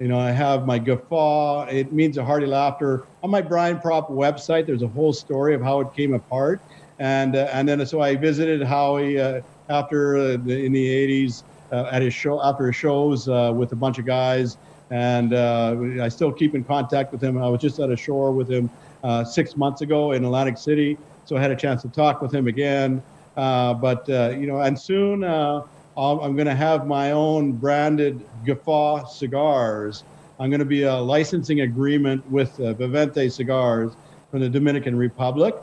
you 0.00 0.08
know, 0.08 0.18
I 0.18 0.30
have 0.30 0.66
my 0.66 0.78
guffaw. 0.78 1.66
It 1.66 1.92
means 1.92 2.16
a 2.16 2.24
hearty 2.24 2.46
laughter. 2.46 3.04
On 3.22 3.30
my 3.30 3.42
Brian 3.42 3.78
Propp 3.78 4.10
website, 4.10 4.66
there's 4.66 4.82
a 4.82 4.88
whole 4.88 5.12
story 5.12 5.54
of 5.54 5.60
how 5.60 5.80
it 5.80 5.92
came 5.92 6.14
apart. 6.14 6.62
And 6.98 7.36
uh, 7.36 7.48
and 7.52 7.68
then 7.68 7.84
so 7.86 8.00
I 8.00 8.16
visited 8.16 8.62
Howie 8.62 9.20
uh, 9.20 9.42
after 9.68 10.16
uh, 10.16 10.20
the, 10.42 10.64
in 10.64 10.72
the 10.72 10.86
80s 10.86 11.42
uh, 11.70 11.88
at 11.92 12.02
his 12.02 12.14
show 12.14 12.42
after 12.42 12.66
his 12.66 12.76
shows 12.76 13.28
uh, 13.28 13.52
with 13.54 13.72
a 13.72 13.76
bunch 13.76 13.98
of 13.98 14.06
guys, 14.06 14.56
and 14.90 15.34
uh, 15.34 15.76
I 16.02 16.08
still 16.08 16.32
keep 16.32 16.54
in 16.54 16.64
contact 16.64 17.12
with 17.12 17.22
him. 17.22 17.40
I 17.40 17.48
was 17.48 17.60
just 17.60 17.78
at 17.78 17.90
a 17.90 17.96
shore 17.96 18.32
with 18.32 18.50
him 18.50 18.70
six 19.24 19.56
months 19.56 19.82
ago 19.82 20.12
in 20.12 20.24
Atlantic 20.24 20.58
City, 20.58 20.98
so 21.26 21.36
I 21.36 21.40
had 21.40 21.50
a 21.50 21.56
chance 21.56 21.82
to 21.82 21.88
talk 21.88 22.20
with 22.20 22.34
him 22.34 22.48
again. 22.48 23.02
but 23.34 24.06
you 24.08 24.46
know, 24.46 24.60
and 24.60 24.78
soon 24.78 25.24
I'm 26.00 26.34
going 26.34 26.46
to 26.46 26.54
have 26.54 26.86
my 26.86 27.12
own 27.12 27.52
branded 27.52 28.26
Guffaw 28.46 29.06
cigars. 29.06 30.04
I'm 30.38 30.48
going 30.48 30.60
to 30.60 30.64
be 30.64 30.84
a 30.84 30.96
licensing 30.96 31.60
agreement 31.60 32.28
with 32.30 32.58
uh, 32.58 32.72
Vivente 32.74 33.30
Cigars 33.30 33.92
from 34.30 34.40
the 34.40 34.48
Dominican 34.48 34.96
Republic. 34.96 35.54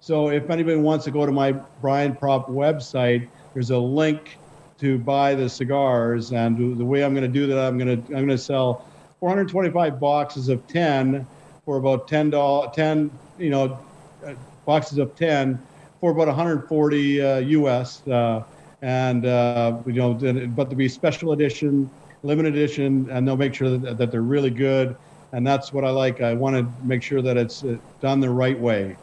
So 0.00 0.30
if 0.30 0.50
anybody 0.50 0.76
wants 0.76 1.04
to 1.04 1.12
go 1.12 1.24
to 1.24 1.32
my 1.32 1.52
Brian 1.80 2.14
Propp 2.14 2.50
website, 2.50 3.28
there's 3.52 3.70
a 3.70 3.78
link 3.78 4.36
to 4.78 4.98
buy 4.98 5.34
the 5.34 5.48
cigars. 5.48 6.32
And 6.32 6.76
the 6.76 6.84
way 6.84 7.04
I'm 7.04 7.14
going 7.14 7.22
to 7.22 7.40
do 7.40 7.46
that, 7.46 7.58
I'm 7.58 7.78
going 7.78 8.02
to 8.02 8.06
I'm 8.08 8.26
going 8.26 8.28
to 8.28 8.38
sell 8.38 8.86
425 9.20 10.00
boxes 10.00 10.48
of 10.48 10.66
10 10.66 11.26
for 11.64 11.76
about 11.76 12.08
10 12.08 12.30
dollars 12.30 12.70
10 12.74 13.10
you 13.38 13.50
know 13.50 13.78
uh, 14.26 14.34
boxes 14.66 14.98
of 14.98 15.14
10 15.16 15.58
for 16.00 16.10
about 16.10 16.26
140 16.26 17.22
uh, 17.22 17.38
US. 17.38 18.06
Uh, 18.06 18.42
and 18.84 19.24
uh, 19.24 19.78
you 19.86 19.94
know, 19.94 20.12
but 20.48 20.68
to 20.68 20.76
be 20.76 20.88
special 20.90 21.32
edition, 21.32 21.88
limited 22.22 22.54
edition, 22.54 23.08
and 23.10 23.26
they'll 23.26 23.36
make 23.36 23.54
sure 23.54 23.78
that, 23.78 23.96
that 23.96 24.10
they're 24.10 24.20
really 24.20 24.50
good. 24.50 24.94
And 25.32 25.44
that's 25.44 25.72
what 25.72 25.86
I 25.86 25.90
like. 25.90 26.20
I 26.20 26.34
want 26.34 26.54
to 26.54 26.86
make 26.86 27.02
sure 27.02 27.22
that 27.22 27.38
it's 27.38 27.64
uh, 27.64 27.78
done 28.02 28.20
the 28.20 28.28
right 28.28 28.58
way. 28.58 28.96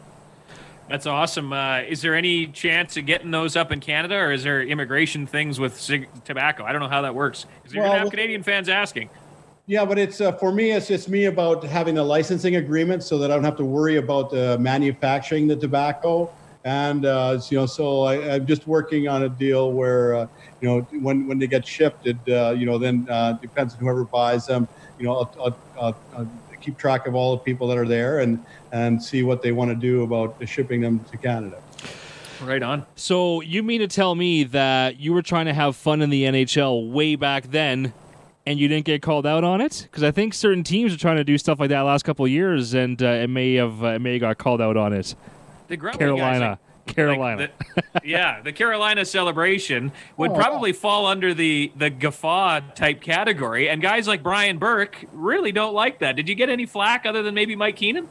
That's 0.88 1.06
awesome. 1.06 1.52
Uh, 1.52 1.80
is 1.80 2.00
there 2.00 2.14
any 2.14 2.46
chance 2.46 2.96
of 2.96 3.06
getting 3.06 3.32
those 3.32 3.56
up 3.56 3.72
in 3.72 3.80
Canada, 3.80 4.14
or 4.14 4.30
is 4.32 4.44
there 4.44 4.62
immigration 4.62 5.26
things 5.26 5.58
with 5.58 5.80
cig- 5.80 6.08
tobacco? 6.24 6.64
I 6.64 6.70
don't 6.70 6.80
know 6.80 6.88
how 6.88 7.02
that 7.02 7.14
works. 7.14 7.46
Because 7.56 7.74
you're 7.74 7.82
well, 7.82 7.92
gonna 7.92 8.04
have 8.04 8.10
Canadian 8.10 8.44
fans 8.44 8.68
asking. 8.68 9.10
Yeah, 9.66 9.84
but 9.84 9.98
it's 9.98 10.20
uh, 10.20 10.30
for 10.32 10.52
me. 10.52 10.70
It's 10.70 10.86
just 10.86 11.08
me 11.08 11.24
about 11.24 11.64
having 11.64 11.98
a 11.98 12.04
licensing 12.04 12.54
agreement 12.54 13.02
so 13.02 13.18
that 13.18 13.32
I 13.32 13.34
don't 13.34 13.44
have 13.44 13.56
to 13.56 13.64
worry 13.64 13.96
about 13.96 14.32
uh, 14.32 14.58
manufacturing 14.60 15.48
the 15.48 15.56
tobacco 15.56 16.32
and 16.64 17.04
uh, 17.04 17.40
you 17.48 17.58
know, 17.58 17.66
so 17.66 18.02
I, 18.02 18.36
am 18.36 18.46
just 18.46 18.66
working 18.66 19.08
on 19.08 19.24
a 19.24 19.28
deal 19.28 19.72
where 19.72 20.14
uh, 20.14 20.26
you 20.60 20.68
know 20.68 20.80
when 21.00 21.26
when 21.26 21.38
they 21.38 21.46
get 21.46 21.66
shipped, 21.66 22.06
it 22.06 22.16
uh, 22.28 22.50
you 22.50 22.66
know 22.66 22.78
then 22.78 23.06
uh, 23.10 23.32
depends 23.34 23.74
on 23.74 23.80
whoever 23.80 24.04
buys 24.04 24.46
them. 24.46 24.68
You 24.98 25.06
know, 25.06 25.14
I'll, 25.16 25.56
I'll, 25.80 25.96
I'll, 26.16 26.28
keep 26.60 26.78
track 26.78 27.08
of 27.08 27.16
all 27.16 27.32
the 27.32 27.42
people 27.42 27.66
that 27.66 27.76
are 27.76 27.88
there 27.88 28.20
and 28.20 28.44
and 28.70 29.02
see 29.02 29.24
what 29.24 29.42
they 29.42 29.50
want 29.50 29.68
to 29.70 29.74
do 29.74 30.04
about 30.04 30.36
shipping 30.46 30.80
them 30.80 31.00
to 31.10 31.16
Canada. 31.16 31.60
Right 32.40 32.62
on. 32.62 32.86
So 32.94 33.40
you 33.40 33.64
mean 33.64 33.80
to 33.80 33.88
tell 33.88 34.14
me 34.14 34.44
that 34.44 35.00
you 35.00 35.12
were 35.12 35.22
trying 35.22 35.46
to 35.46 35.54
have 35.54 35.74
fun 35.74 36.02
in 36.02 36.10
the 36.10 36.22
NHL 36.22 36.92
way 36.92 37.16
back 37.16 37.50
then, 37.50 37.92
and 38.46 38.60
you 38.60 38.68
didn't 38.68 38.84
get 38.84 39.02
called 39.02 39.26
out 39.26 39.42
on 39.42 39.60
it? 39.60 39.88
Because 39.90 40.04
I 40.04 40.12
think 40.12 40.34
certain 40.34 40.62
teams 40.62 40.94
are 40.94 40.98
trying 40.98 41.16
to 41.16 41.24
do 41.24 41.36
stuff 41.36 41.58
like 41.58 41.70
that 41.70 41.80
last 41.80 42.04
couple 42.04 42.28
years, 42.28 42.74
and 42.74 43.02
uh, 43.02 43.06
it 43.06 43.28
may 43.28 43.54
have 43.54 43.82
uh, 43.82 43.88
it 43.88 44.00
may 44.00 44.12
have 44.12 44.20
got 44.20 44.38
called 44.38 44.60
out 44.60 44.76
on 44.76 44.92
it 44.92 45.16
the 45.72 45.98
Carolina. 45.98 46.58
Guys, 46.86 46.94
Carolina. 46.94 47.40
Like 47.40 47.74
the, 47.74 48.00
yeah, 48.04 48.42
the 48.42 48.52
Carolina 48.52 49.04
celebration 49.04 49.92
would 50.16 50.32
oh. 50.32 50.34
probably 50.34 50.72
fall 50.72 51.06
under 51.06 51.32
the 51.32 51.72
the 51.76 51.90
guffaw 51.90 52.60
type 52.74 53.00
category, 53.00 53.68
and 53.68 53.80
guys 53.80 54.06
like 54.06 54.22
Brian 54.22 54.58
Burke 54.58 55.04
really 55.12 55.52
don't 55.52 55.74
like 55.74 56.00
that. 56.00 56.16
Did 56.16 56.28
you 56.28 56.34
get 56.34 56.50
any 56.50 56.66
flack 56.66 57.06
other 57.06 57.22
than 57.22 57.34
maybe 57.34 57.56
Mike 57.56 57.76
Keenan? 57.76 58.08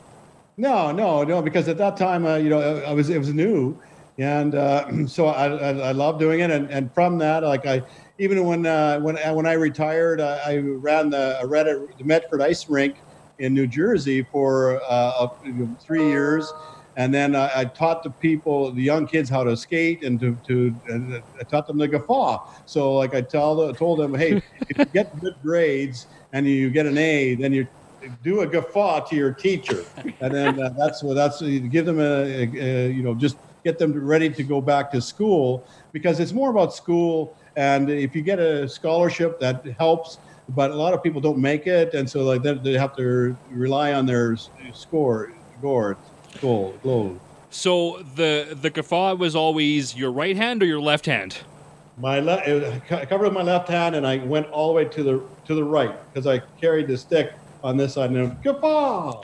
No, 0.58 0.92
no, 0.92 1.24
no, 1.24 1.42
because 1.42 1.68
at 1.68 1.78
that 1.78 1.98
time, 1.98 2.26
uh, 2.26 2.36
you 2.36 2.50
know, 2.50 2.84
I 2.84 2.94
was 2.94 3.10
it 3.10 3.18
was 3.18 3.34
new, 3.34 3.78
and 4.18 4.56
uh, 4.56 4.88
so 5.08 5.28
I, 5.28 5.48
I, 5.48 5.70
I 5.90 5.92
love 5.92 6.20
doing 6.20 6.40
it, 6.40 6.50
and, 6.50 6.70
and 6.72 6.94
from 6.94 7.18
that, 7.20 7.44
like 7.44 7.66
I 7.66 7.84
even 8.18 8.44
when 8.46 8.66
uh, 8.66 9.00
when 9.00 9.18
when 9.36 9.46
I 9.46 9.54
retired, 9.54 10.22
I, 10.22 10.38
I 10.46 10.58
ran 10.58 11.10
the 11.10 11.38
I 11.42 11.44
ran 11.44 11.68
at 11.68 11.98
the 11.98 12.04
Medford 12.04 12.42
Ice 12.42 12.70
Rink 12.70 12.96
in 13.40 13.54
New 13.54 13.68
Jersey 13.68 14.24
for 14.24 14.82
uh, 14.88 15.28
three 15.80 16.08
years 16.08 16.52
and 16.98 17.14
then 17.14 17.36
I, 17.36 17.62
I, 17.62 17.66
taught 17.66 18.04
the 18.04 18.10
people, 18.10 18.72
the 18.72 18.82
young 18.82 19.08
kids, 19.08 19.30
how 19.30 19.44
to 19.44 19.56
skate 19.56 20.04
and 20.04 20.20
to, 20.20 20.38
to 20.48 20.76
and 20.90 21.22
I 21.40 21.44
taught 21.44 21.68
them 21.68 21.78
the 21.78 21.88
guffaw. 21.88 22.46
So 22.66 22.96
like 22.96 23.16
I 23.16 23.22
tell 23.22 23.56
the, 23.56 23.74
told 23.74 24.00
them, 24.00 24.14
hey, 24.14 24.42
if 24.70 24.78
you 24.78 24.86
get 24.86 25.18
good 25.22 25.36
grades 25.42 26.08
and 26.34 26.46
you 26.46 26.70
get 26.70 26.86
an 26.86 26.98
A, 26.98 27.36
then 27.36 27.54
you 27.54 27.68
do 28.24 28.42
a 28.42 28.48
guffaw 28.48 29.02
to 29.08 29.16
your 29.16 29.32
teacher, 29.32 29.86
and 30.22 30.34
then 30.34 30.62
uh, 30.62 30.70
that's 30.70 31.04
what 31.04 31.14
that's 31.14 31.40
you 31.42 31.60
give 31.60 31.86
them 31.86 32.00
a, 32.00 32.04
a, 32.04 32.50
a, 32.56 32.92
you 32.92 33.04
know 33.04 33.14
just 33.14 33.38
get 33.64 33.78
them 33.78 33.94
ready 33.94 34.28
to 34.28 34.44
go 34.44 34.60
back 34.60 34.92
to 34.92 35.00
school 35.00 35.64
because 35.92 36.20
it's 36.20 36.34
more 36.34 36.50
about 36.50 36.74
school. 36.74 37.38
And 37.56 37.90
if 37.90 38.16
you 38.16 38.22
get 38.24 38.40
a 38.40 38.68
scholarship, 38.68 39.40
that 39.40 39.64
helps. 39.78 40.18
But 40.50 40.72
a 40.72 40.76
lot 40.76 40.94
of 40.94 41.04
people 41.04 41.22
don't 41.22 41.38
make 41.38 41.68
it, 41.68 41.94
and 41.94 42.10
so 42.10 42.24
like 42.24 42.42
they, 42.42 42.56
they 42.56 42.74
have 42.74 42.96
to 42.98 43.38
rely 43.52 43.94
on 43.94 44.06
their 44.06 44.36
score 44.74 45.32
scores. 45.58 45.98
Goal, 46.40 46.74
goal. 46.84 47.20
So 47.50 48.04
the 48.16 48.58
the 48.60 48.70
guffaw 48.70 49.16
was 49.16 49.36
always 49.36 49.96
your 49.96 50.12
right 50.12 50.38
hand 50.38 50.64
or 50.64 50.66
your 50.66 50.82
left 50.82 51.06
hand? 51.06 51.40
My 51.98 52.20
left. 52.20 52.48
I 52.92 53.06
covered 53.06 53.32
my 53.34 53.42
left 53.44 53.68
hand, 53.68 53.96
and 53.96 54.08
I 54.08 54.18
went 54.18 54.48
all 54.48 54.70
the 54.70 54.74
way 54.74 54.86
to 54.86 55.04
the 55.04 55.22
to 55.46 55.56
the 55.56 55.64
right 55.64 55.94
because 56.14 56.28
I 56.28 56.40
carried 56.60 56.88
the 56.88 56.98
stick 56.98 57.34
on 57.64 57.78
this 57.78 57.94
side. 57.94 58.12
And 58.12 58.42
guffaw. 58.42 59.24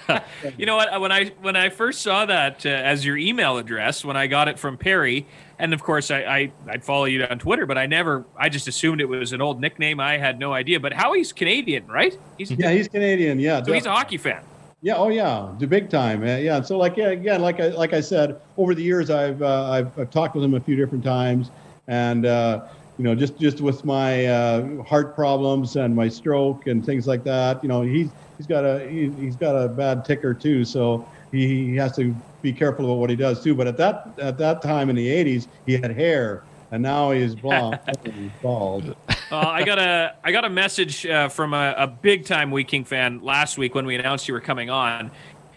you 0.56 0.66
know 0.66 0.76
what? 0.76 1.00
When 1.00 1.12
I 1.12 1.32
when 1.40 1.56
I 1.56 1.68
first 1.68 2.02
saw 2.02 2.26
that 2.26 2.64
uh, 2.64 2.68
as 2.68 3.04
your 3.04 3.16
email 3.16 3.58
address, 3.58 4.04
when 4.04 4.16
I 4.16 4.28
got 4.28 4.48
it 4.48 4.58
from 4.58 4.78
Perry, 4.78 5.26
and 5.58 5.74
of 5.74 5.82
course 5.82 6.10
I, 6.10 6.20
I 6.20 6.52
I'd 6.68 6.84
follow 6.84 7.04
you 7.06 7.24
on 7.24 7.40
Twitter, 7.40 7.66
but 7.66 7.76
I 7.76 7.86
never 7.86 8.24
I 8.36 8.48
just 8.48 8.68
assumed 8.68 9.00
it 9.00 9.08
was 9.08 9.32
an 9.32 9.42
old 9.42 9.60
nickname. 9.60 10.00
I 10.00 10.18
had 10.18 10.38
no 10.38 10.52
idea. 10.52 10.80
But 10.80 10.92
Howie's 10.92 11.32
Canadian, 11.32 11.86
right? 11.88 12.16
He's 12.38 12.50
yeah, 12.52 12.70
he's 12.70 12.88
Canadian. 12.88 13.38
Yeah, 13.38 13.56
so 13.56 13.60
definitely. 13.60 13.78
he's 13.78 13.86
a 13.86 13.92
hockey 13.92 14.16
fan. 14.16 14.42
Yeah. 14.84 14.96
Oh, 14.96 15.08
yeah. 15.08 15.50
The 15.58 15.66
big 15.66 15.88
time. 15.88 16.22
Uh, 16.22 16.36
yeah. 16.36 16.60
So, 16.60 16.76
like, 16.76 16.98
yeah, 16.98 17.08
again, 17.08 17.40
like 17.40 17.58
I 17.58 17.68
like 17.68 17.94
I 17.94 18.02
said, 18.02 18.38
over 18.58 18.74
the 18.74 18.82
years, 18.82 19.08
I've 19.08 19.40
uh, 19.40 19.70
I've, 19.70 19.98
I've, 19.98 20.10
talked 20.10 20.34
with 20.34 20.44
him 20.44 20.52
a 20.52 20.60
few 20.60 20.76
different 20.76 21.02
times, 21.02 21.50
and 21.88 22.26
uh, 22.26 22.66
you 22.98 23.04
know, 23.04 23.14
just 23.14 23.38
just 23.38 23.62
with 23.62 23.82
my 23.86 24.26
uh, 24.26 24.82
heart 24.82 25.14
problems 25.14 25.76
and 25.76 25.96
my 25.96 26.06
stroke 26.10 26.66
and 26.66 26.84
things 26.84 27.06
like 27.06 27.24
that, 27.24 27.62
you 27.62 27.68
know, 27.68 27.80
he's 27.80 28.10
he's 28.36 28.46
got 28.46 28.66
a 28.66 28.86
he, 28.86 29.10
has 29.24 29.36
got 29.36 29.56
a 29.56 29.68
bad 29.68 30.04
ticker 30.04 30.34
too, 30.34 30.66
so 30.66 31.08
he, 31.32 31.70
he 31.70 31.76
has 31.76 31.96
to 31.96 32.14
be 32.42 32.52
careful 32.52 32.84
about 32.84 32.98
what 32.98 33.08
he 33.08 33.16
does 33.16 33.42
too. 33.42 33.54
But 33.54 33.66
at 33.66 33.78
that 33.78 34.08
at 34.18 34.36
that 34.36 34.60
time 34.60 34.90
in 34.90 34.96
the 34.96 35.06
'80s, 35.08 35.46
he 35.64 35.78
had 35.78 35.92
hair 35.92 36.42
and 36.74 36.82
now 36.82 37.12
he's 37.12 37.34
blonde. 37.42 37.78
he's 38.04 38.30
bald. 38.42 38.96
Uh, 39.30 39.38
I 39.38 39.64
got 39.64 39.78
a 39.78 40.16
I 40.22 40.32
got 40.32 40.44
a 40.44 40.50
message 40.50 41.06
uh, 41.06 41.28
from 41.28 41.54
a, 41.54 41.74
a 41.78 41.86
big 41.86 42.24
time 42.24 42.50
Wheat 42.50 42.68
King 42.68 42.84
fan 42.84 43.20
last 43.22 43.56
week 43.56 43.74
when 43.74 43.86
we 43.86 43.94
announced 43.94 44.28
you 44.28 44.34
were 44.34 44.40
coming 44.40 44.70
on, 44.70 45.10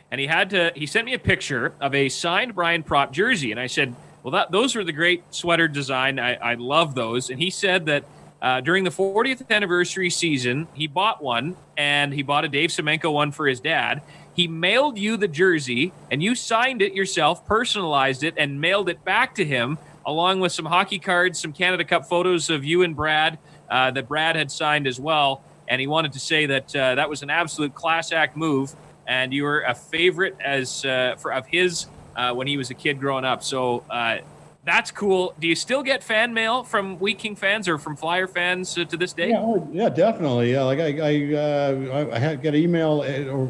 and 0.09 0.21
he 0.21 0.27
had 0.27 0.49
to 0.51 0.71
he 0.75 0.85
sent 0.85 1.05
me 1.05 1.13
a 1.13 1.19
picture 1.19 1.73
of 1.81 1.93
a 1.93 2.09
signed 2.09 2.55
Brian 2.55 2.83
Propp 2.83 3.11
jersey, 3.11 3.51
and 3.51 3.59
I 3.59 3.67
said, 3.67 3.93
well, 4.23 4.31
that 4.31 4.51
those 4.51 4.75
are 4.75 4.83
the 4.83 4.93
great 4.93 5.23
sweater 5.31 5.67
design. 5.67 6.17
I, 6.17 6.35
I 6.35 6.53
love 6.55 6.95
those, 6.95 7.29
and 7.29 7.39
he 7.39 7.49
said 7.49 7.85
that. 7.87 8.05
Uh, 8.39 8.61
during 8.61 8.83
the 8.83 8.91
40th 8.91 9.49
anniversary 9.49 10.11
season, 10.11 10.67
he 10.75 10.85
bought 10.85 11.23
one 11.23 11.55
and 11.75 12.13
he 12.13 12.21
bought 12.21 12.45
a 12.45 12.47
Dave 12.47 12.69
Semenko 12.69 13.11
one 13.11 13.31
for 13.31 13.47
his 13.47 13.59
dad 13.59 14.03
He 14.35 14.47
mailed 14.47 14.99
you 14.99 15.17
the 15.17 15.27
jersey, 15.27 15.91
and 16.11 16.21
you 16.21 16.35
signed 16.35 16.83
it 16.83 16.93
yourself, 16.93 17.47
personalized 17.47 18.23
it, 18.23 18.35
and 18.37 18.61
mailed 18.61 18.89
it 18.89 19.03
back 19.03 19.33
to 19.35 19.43
him, 19.43 19.79
along 20.05 20.39
with 20.39 20.51
some 20.51 20.65
hockey 20.65 20.99
cards, 20.99 21.41
some 21.41 21.51
Canada 21.51 21.83
Cup 21.83 22.05
photos 22.05 22.51
of 22.51 22.63
you 22.63 22.83
and 22.83 22.95
Brad 22.95 23.39
uh, 23.69 23.91
that 23.91 24.07
Brad 24.07 24.35
had 24.35 24.51
signed 24.51 24.87
as 24.87 24.99
well. 24.99 25.41
And 25.67 25.81
he 25.81 25.87
wanted 25.87 26.13
to 26.13 26.19
say 26.19 26.45
that 26.45 26.75
uh, 26.75 26.95
that 26.95 27.09
was 27.09 27.23
an 27.23 27.29
absolute 27.29 27.75
class 27.75 28.11
act 28.13 28.37
move, 28.37 28.73
and 29.05 29.33
you 29.33 29.43
were 29.43 29.61
a 29.61 29.75
favorite 29.75 30.37
as 30.39 30.85
uh, 30.85 31.15
for 31.17 31.33
of 31.33 31.45
his 31.45 31.87
uh, 32.15 32.33
when 32.33 32.47
he 32.47 32.55
was 32.55 32.69
a 32.69 32.73
kid 32.73 32.99
growing 32.99 33.25
up. 33.25 33.43
So 33.43 33.83
uh, 33.89 34.19
that's 34.63 34.91
cool. 34.91 35.33
Do 35.39 35.47
you 35.47 35.55
still 35.55 35.83
get 35.83 36.03
fan 36.03 36.33
mail 36.33 36.63
from 36.63 36.97
Wheat 36.99 37.19
King 37.19 37.35
fans 37.35 37.67
or 37.67 37.77
from 37.77 37.97
Flyer 37.97 38.27
fans 38.27 38.73
to 38.75 38.85
this 38.85 39.11
day? 39.11 39.29
Yeah, 39.29 39.39
oh, 39.39 39.67
yeah, 39.73 39.89
definitely. 39.89 40.53
Yeah, 40.53 40.63
like 40.63 40.79
I, 40.79 41.01
I, 41.01 42.29
I 42.31 42.35
get 42.35 42.55
email 42.55 43.03
or 43.29 43.49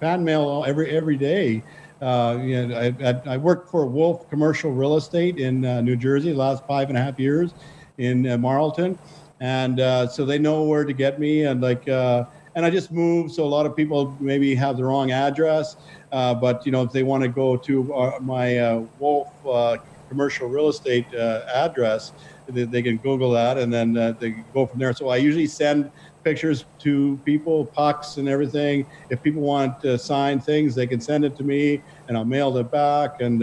fan 0.00 0.24
mail 0.24 0.64
every 0.66 0.90
every 0.90 1.16
day. 1.16 1.62
Uh, 2.00 2.38
you 2.42 2.66
know, 2.66 2.78
I, 2.78 2.94
I, 3.02 3.34
I 3.34 3.36
worked 3.38 3.70
for 3.70 3.86
Wolf 3.86 4.28
Commercial 4.28 4.70
Real 4.70 4.96
Estate 4.96 5.38
in 5.38 5.64
uh, 5.64 5.80
New 5.80 5.96
Jersey 5.96 6.32
the 6.32 6.38
last 6.38 6.66
five 6.66 6.88
and 6.90 6.98
a 6.98 7.00
half 7.00 7.18
years 7.18 7.54
in 7.98 8.28
uh, 8.28 8.36
Marlton, 8.36 8.98
and 9.40 9.80
uh, 9.80 10.06
so 10.08 10.24
they 10.24 10.38
know 10.38 10.64
where 10.64 10.84
to 10.84 10.92
get 10.92 11.18
me. 11.20 11.44
And 11.44 11.60
like, 11.60 11.86
uh, 11.88 12.24
and 12.54 12.64
I 12.64 12.70
just 12.70 12.90
moved, 12.90 13.32
so 13.32 13.44
a 13.44 13.46
lot 13.46 13.66
of 13.66 13.76
people 13.76 14.16
maybe 14.18 14.54
have 14.54 14.78
the 14.78 14.84
wrong 14.84 15.10
address. 15.10 15.76
Uh, 16.10 16.34
but 16.34 16.64
you 16.64 16.72
know, 16.72 16.82
if 16.82 16.90
they 16.92 17.02
want 17.02 17.22
to 17.22 17.28
go 17.28 17.56
to 17.56 17.92
uh, 17.94 18.12
my 18.20 18.58
uh, 18.58 18.84
Wolf 18.98 19.28
uh, 19.46 19.76
Commercial 20.08 20.48
Real 20.48 20.68
Estate 20.68 21.12
address, 21.54 22.12
they, 22.48 22.64
they 22.64 22.82
can 22.82 22.96
Google 22.98 23.30
that, 23.32 23.58
and 23.58 23.72
then 23.72 23.92
they 24.20 24.30
go 24.54 24.66
from 24.66 24.78
there. 24.78 24.92
So 24.94 25.08
I 25.08 25.16
usually 25.16 25.48
send 25.48 25.90
pictures 26.24 26.64
to 26.78 27.20
people, 27.24 27.66
pucks 27.66 28.16
and 28.16 28.28
everything. 28.28 28.86
If 29.10 29.20
people 29.22 29.42
want 29.42 29.80
to 29.80 29.98
sign 29.98 30.40
things, 30.40 30.74
they 30.74 30.86
can 30.86 31.00
send 31.00 31.24
it 31.24 31.36
to 31.36 31.44
me, 31.44 31.82
and 32.08 32.16
I'll 32.16 32.24
mail 32.24 32.56
it 32.56 32.70
back. 32.70 33.20
And 33.20 33.42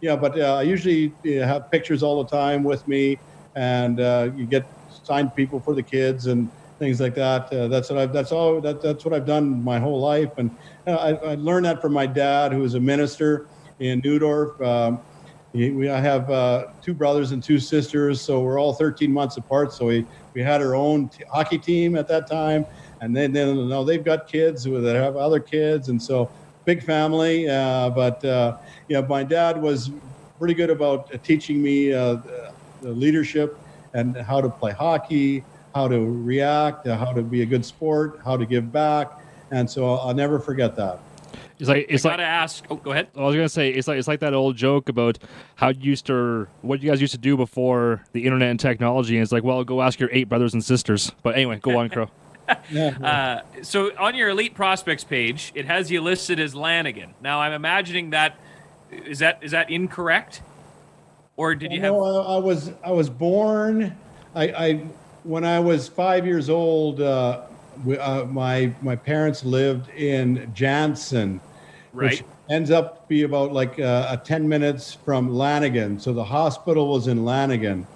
yeah, 0.00 0.16
but 0.16 0.38
I 0.38 0.62
usually 0.62 1.14
have 1.24 1.70
pictures 1.70 2.02
all 2.02 2.22
the 2.22 2.28
time 2.28 2.64
with 2.64 2.86
me, 2.88 3.22
and 3.54 3.98
you 4.36 4.46
get 4.46 4.64
signed 5.12 5.34
people 5.34 5.60
for 5.60 5.74
the 5.74 5.82
kids 5.82 6.26
and 6.26 6.50
things 6.78 6.98
like 6.98 7.14
that. 7.14 7.52
Uh, 7.52 7.68
that's 7.68 7.90
what 7.90 7.98
I've. 7.98 8.12
That's 8.14 8.32
all. 8.32 8.60
That, 8.62 8.80
that's 8.80 9.04
what 9.04 9.12
I've 9.12 9.26
done 9.26 9.62
my 9.62 9.78
whole 9.78 10.00
life, 10.00 10.32
and 10.38 10.50
uh, 10.86 10.92
I, 11.08 11.32
I 11.32 11.34
learned 11.34 11.66
that 11.66 11.82
from 11.82 11.92
my 11.92 12.06
dad, 12.06 12.52
who 12.52 12.60
was 12.60 12.74
a 12.74 12.80
minister 12.80 13.46
in 13.78 14.00
Neudorf. 14.00 14.50
Um, 14.72 15.00
he, 15.52 15.70
we, 15.70 15.90
I 15.90 16.00
have 16.00 16.30
uh, 16.30 16.68
two 16.80 16.94
brothers 16.94 17.32
and 17.32 17.42
two 17.42 17.58
sisters, 17.58 18.22
so 18.22 18.40
we're 18.40 18.58
all 18.58 18.72
13 18.72 19.12
months 19.12 19.36
apart. 19.36 19.74
So 19.74 19.84
we, 19.84 20.06
we 20.32 20.40
had 20.40 20.62
our 20.62 20.74
own 20.74 21.10
t- 21.10 21.24
hockey 21.30 21.58
team 21.58 21.94
at 21.94 22.08
that 22.08 22.26
time, 22.26 22.64
and 23.02 23.14
then 23.14 23.32
then 23.32 23.68
now 23.68 23.84
they've 23.84 24.02
got 24.12 24.26
kids 24.26 24.64
that 24.64 24.96
have 24.96 25.16
other 25.16 25.40
kids, 25.40 25.90
and 25.90 26.02
so 26.02 26.30
big 26.64 26.82
family. 26.82 27.50
Uh, 27.50 27.90
but 27.90 28.24
uh, 28.24 28.56
yeah, 28.88 29.02
my 29.02 29.24
dad 29.24 29.60
was 29.60 29.90
pretty 30.38 30.54
good 30.54 30.70
about 30.70 31.12
teaching 31.22 31.62
me 31.62 31.92
uh, 31.92 32.16
leadership 32.82 33.58
and 33.94 34.16
how 34.16 34.40
to 34.40 34.48
play 34.48 34.72
hockey, 34.72 35.44
how 35.74 35.88
to 35.88 36.00
react, 36.00 36.86
uh, 36.86 36.96
how 36.96 37.12
to 37.12 37.22
be 37.22 37.42
a 37.42 37.46
good 37.46 37.64
sport, 37.64 38.20
how 38.24 38.36
to 38.36 38.46
give 38.46 38.72
back, 38.72 39.10
and 39.50 39.68
so 39.68 39.88
I'll, 39.88 40.08
I'll 40.08 40.14
never 40.14 40.38
forget 40.38 40.76
that. 40.76 40.98
It's 41.58 41.68
like 41.68 41.86
it's 41.88 42.04
I 42.04 42.08
like 42.08 42.18
gotta 42.18 42.28
ask. 42.28 42.64
Oh, 42.70 42.76
go 42.76 42.90
ahead. 42.90 43.08
I 43.16 43.20
was 43.20 43.36
gonna 43.36 43.48
say 43.48 43.70
it's 43.70 43.86
like 43.86 43.96
it's 43.96 44.08
like 44.08 44.18
that 44.20 44.34
old 44.34 44.56
joke 44.56 44.88
about 44.88 45.18
how 45.54 45.68
you 45.68 45.80
used 45.80 46.06
to 46.06 46.48
what 46.62 46.82
you 46.82 46.90
guys 46.90 47.00
used 47.00 47.12
to 47.12 47.18
do 47.18 47.36
before 47.36 48.02
the 48.12 48.24
internet 48.24 48.50
and 48.50 48.58
technology. 48.58 49.14
And 49.16 49.22
it's 49.22 49.30
like, 49.30 49.44
well, 49.44 49.62
go 49.62 49.80
ask 49.80 50.00
your 50.00 50.08
eight 50.12 50.28
brothers 50.28 50.54
and 50.54 50.64
sisters. 50.64 51.12
But 51.22 51.36
anyway, 51.36 51.60
go 51.60 51.78
on, 51.78 51.88
Crow. 51.88 52.10
Uh, 52.74 53.40
so 53.62 53.96
on 53.96 54.14
your 54.14 54.28
elite 54.28 54.54
prospects 54.54 55.04
page, 55.04 55.52
it 55.54 55.64
has 55.64 55.90
you 55.90 56.02
listed 56.02 56.38
as 56.38 56.54
Lanigan. 56.54 57.14
Now 57.22 57.40
I'm 57.40 57.52
imagining 57.52 58.10
that 58.10 58.36
is 58.90 59.20
that 59.20 59.38
is 59.42 59.52
that 59.52 59.70
incorrect, 59.70 60.42
or 61.36 61.54
did 61.54 61.72
you 61.72 61.80
have? 61.80 61.92
No, 61.92 62.04
I, 62.04 62.34
I 62.34 62.38
was 62.38 62.72
I 62.84 62.90
was 62.90 63.08
born. 63.08 63.96
I, 64.34 64.44
I 64.48 64.74
when 65.24 65.44
I 65.44 65.60
was 65.60 65.88
five 65.88 66.26
years 66.26 66.50
old. 66.50 67.00
Uh, 67.00 67.42
uh, 67.98 68.26
my 68.28 68.72
my 68.82 68.94
parents 68.94 69.44
lived 69.44 69.88
in 69.90 70.50
Jansen, 70.54 71.40
which 71.92 72.22
ends 72.50 72.70
up 72.70 73.02
to 73.02 73.08
be 73.08 73.22
about 73.22 73.52
like 73.52 73.78
uh, 73.78 74.08
a 74.10 74.16
ten 74.16 74.48
minutes 74.48 74.92
from 74.92 75.30
Lanigan. 75.30 75.98
So 75.98 76.12
the 76.12 76.24
hospital 76.24 76.92
was 76.92 77.06
in 77.06 77.24
Lanigan. 77.24 77.86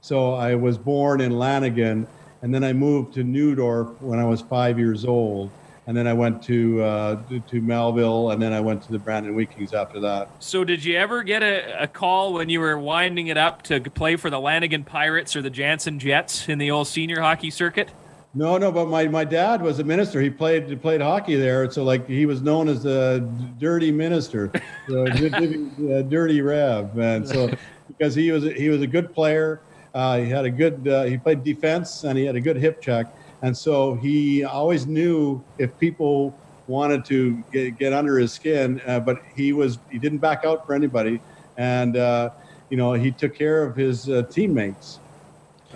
So 0.00 0.34
I 0.34 0.54
was 0.54 0.78
born 0.78 1.20
in 1.20 1.38
Lanigan, 1.38 2.06
and 2.42 2.54
then 2.54 2.62
I 2.62 2.72
moved 2.72 3.14
to 3.14 3.24
Neudorf 3.24 4.00
when 4.00 4.18
I 4.18 4.24
was 4.24 4.40
five 4.40 4.78
years 4.78 5.04
old. 5.04 5.50
And 5.86 5.96
then 5.96 6.06
I 6.06 6.14
went 6.14 6.42
to 6.44 6.82
uh, 6.82 7.22
to, 7.48 7.60
Melville, 7.60 8.30
and 8.30 8.40
then 8.40 8.54
I 8.54 8.60
went 8.60 8.82
to 8.84 8.92
the 8.92 8.98
Brandon 8.98 9.34
Wheat 9.34 9.50
Kings 9.50 9.74
after 9.74 10.00
that. 10.00 10.30
So 10.38 10.64
did 10.64 10.82
you 10.82 10.96
ever 10.96 11.22
get 11.22 11.42
a, 11.42 11.82
a 11.82 11.86
call 11.86 12.32
when 12.32 12.48
you 12.48 12.60
were 12.60 12.78
winding 12.78 13.26
it 13.26 13.36
up 13.36 13.62
to 13.64 13.80
play 13.80 14.16
for 14.16 14.30
the 14.30 14.40
Lanigan 14.40 14.84
Pirates 14.84 15.36
or 15.36 15.42
the 15.42 15.50
Jansen 15.50 15.98
Jets 15.98 16.48
in 16.48 16.58
the 16.58 16.70
old 16.70 16.88
senior 16.88 17.20
hockey 17.20 17.50
circuit? 17.50 17.90
No, 18.36 18.58
no, 18.58 18.72
but 18.72 18.88
my, 18.88 19.06
my 19.06 19.24
dad 19.24 19.62
was 19.62 19.78
a 19.78 19.84
minister. 19.84 20.20
He 20.20 20.28
played 20.28 20.82
played 20.82 21.00
hockey 21.00 21.36
there, 21.36 21.70
so 21.70 21.84
like 21.84 22.08
he 22.08 22.26
was 22.26 22.42
known 22.42 22.68
as 22.68 22.82
the 22.82 23.28
dirty 23.60 23.92
minister, 23.92 24.50
the 24.88 25.98
uh, 25.98 26.02
dirty 26.08 26.40
Rev, 26.40 26.98
and 26.98 27.28
so 27.28 27.48
because 27.86 28.14
he 28.14 28.32
was 28.32 28.44
a, 28.44 28.52
he 28.52 28.70
was 28.70 28.82
a 28.82 28.88
good 28.88 29.14
player, 29.14 29.60
uh, 29.94 30.18
he 30.18 30.28
had 30.28 30.44
a 30.44 30.50
good 30.50 30.88
uh, 30.88 31.04
he 31.04 31.16
played 31.16 31.44
defense 31.44 32.02
and 32.02 32.18
he 32.18 32.24
had 32.24 32.34
a 32.34 32.40
good 32.40 32.56
hip 32.56 32.82
check, 32.82 33.06
and 33.44 33.54
so 33.54 33.94
he 33.96 34.42
always 34.42 34.86
knew 34.86 35.44
if 35.58 35.78
people 35.78 36.34
wanted 36.66 37.04
to 37.04 37.44
get, 37.52 37.78
get 37.78 37.92
under 37.92 38.18
his 38.18 38.32
skin, 38.32 38.80
uh, 38.86 39.00
but 39.00 39.18
he 39.36 39.52
was 39.52 39.78
he 39.90 39.98
didn't 39.98 40.18
back 40.18 40.46
out 40.46 40.64
for 40.66 40.74
anybody, 40.74 41.20
and 41.58 41.94
uh, 41.98 42.30
you 42.70 42.78
know 42.78 42.94
he 42.94 43.10
took 43.10 43.36
care 43.36 43.62
of 43.62 43.76
his 43.76 44.08
uh, 44.08 44.22
teammates. 44.30 44.98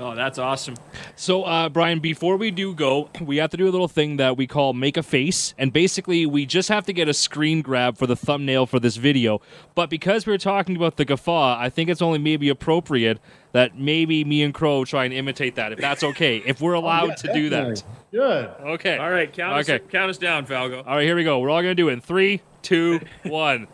Oh, 0.00 0.14
that's 0.14 0.38
awesome. 0.38 0.74
So, 1.16 1.42
uh, 1.42 1.68
Brian, 1.68 1.98
before 1.98 2.36
we 2.36 2.52
do 2.52 2.72
go, 2.72 3.10
we 3.20 3.38
have 3.38 3.50
to 3.50 3.56
do 3.56 3.68
a 3.68 3.70
little 3.70 3.88
thing 3.88 4.16
that 4.18 4.36
we 4.36 4.46
call 4.46 4.72
make 4.72 4.96
a 4.96 5.02
face. 5.02 5.54
And 5.58 5.72
basically, 5.72 6.24
we 6.24 6.46
just 6.46 6.68
have 6.68 6.86
to 6.86 6.92
get 6.92 7.08
a 7.08 7.14
screen 7.14 7.62
grab 7.62 7.98
for 7.98 8.06
the 8.06 8.14
thumbnail 8.14 8.66
for 8.66 8.78
this 8.78 8.96
video. 8.96 9.40
But 9.74 9.90
because 9.90 10.24
we 10.24 10.32
are 10.32 10.38
talking 10.38 10.76
about 10.76 10.96
the 10.98 11.04
guffaw, 11.04 11.58
I 11.58 11.68
think 11.68 11.90
it's 11.90 12.00
only 12.00 12.18
maybe 12.20 12.48
appropriate 12.48 13.18
that 13.52 13.76
maybe 13.76 14.22
me 14.24 14.42
and 14.42 14.54
Crow 14.54 14.84
try 14.84 15.04
and 15.04 15.12
imitate 15.12 15.56
that, 15.56 15.72
if 15.72 15.78
that's 15.80 16.04
okay. 16.04 16.36
if 16.46 16.60
we're 16.60 16.72
allowed 16.74 17.04
Oh, 17.04 17.06
Yeah, 17.08 17.14
to 17.16 17.32
do 17.34 17.48
that. 17.50 17.82
Good. 18.12 18.50
Okay. 18.60 18.96
All 18.98 19.10
right, 19.10 19.32
count 19.32 19.58
Okay. 19.68 19.84
us 19.84 19.90
count 19.90 20.10
us 20.10 20.18
down, 20.18 20.46
Falgo. 20.46 20.78
All 20.86 20.96
right, 20.96 21.04
here 21.04 21.16
we 21.16 21.24
go. 21.24 21.40
We're 21.40 21.50
all 21.50 21.62
going 21.62 21.72
to 21.76 21.82
do 21.82 21.88
it 21.88 21.94
in 21.94 22.00
three, 22.00 22.40
two, 22.62 23.00
one. 23.24 23.66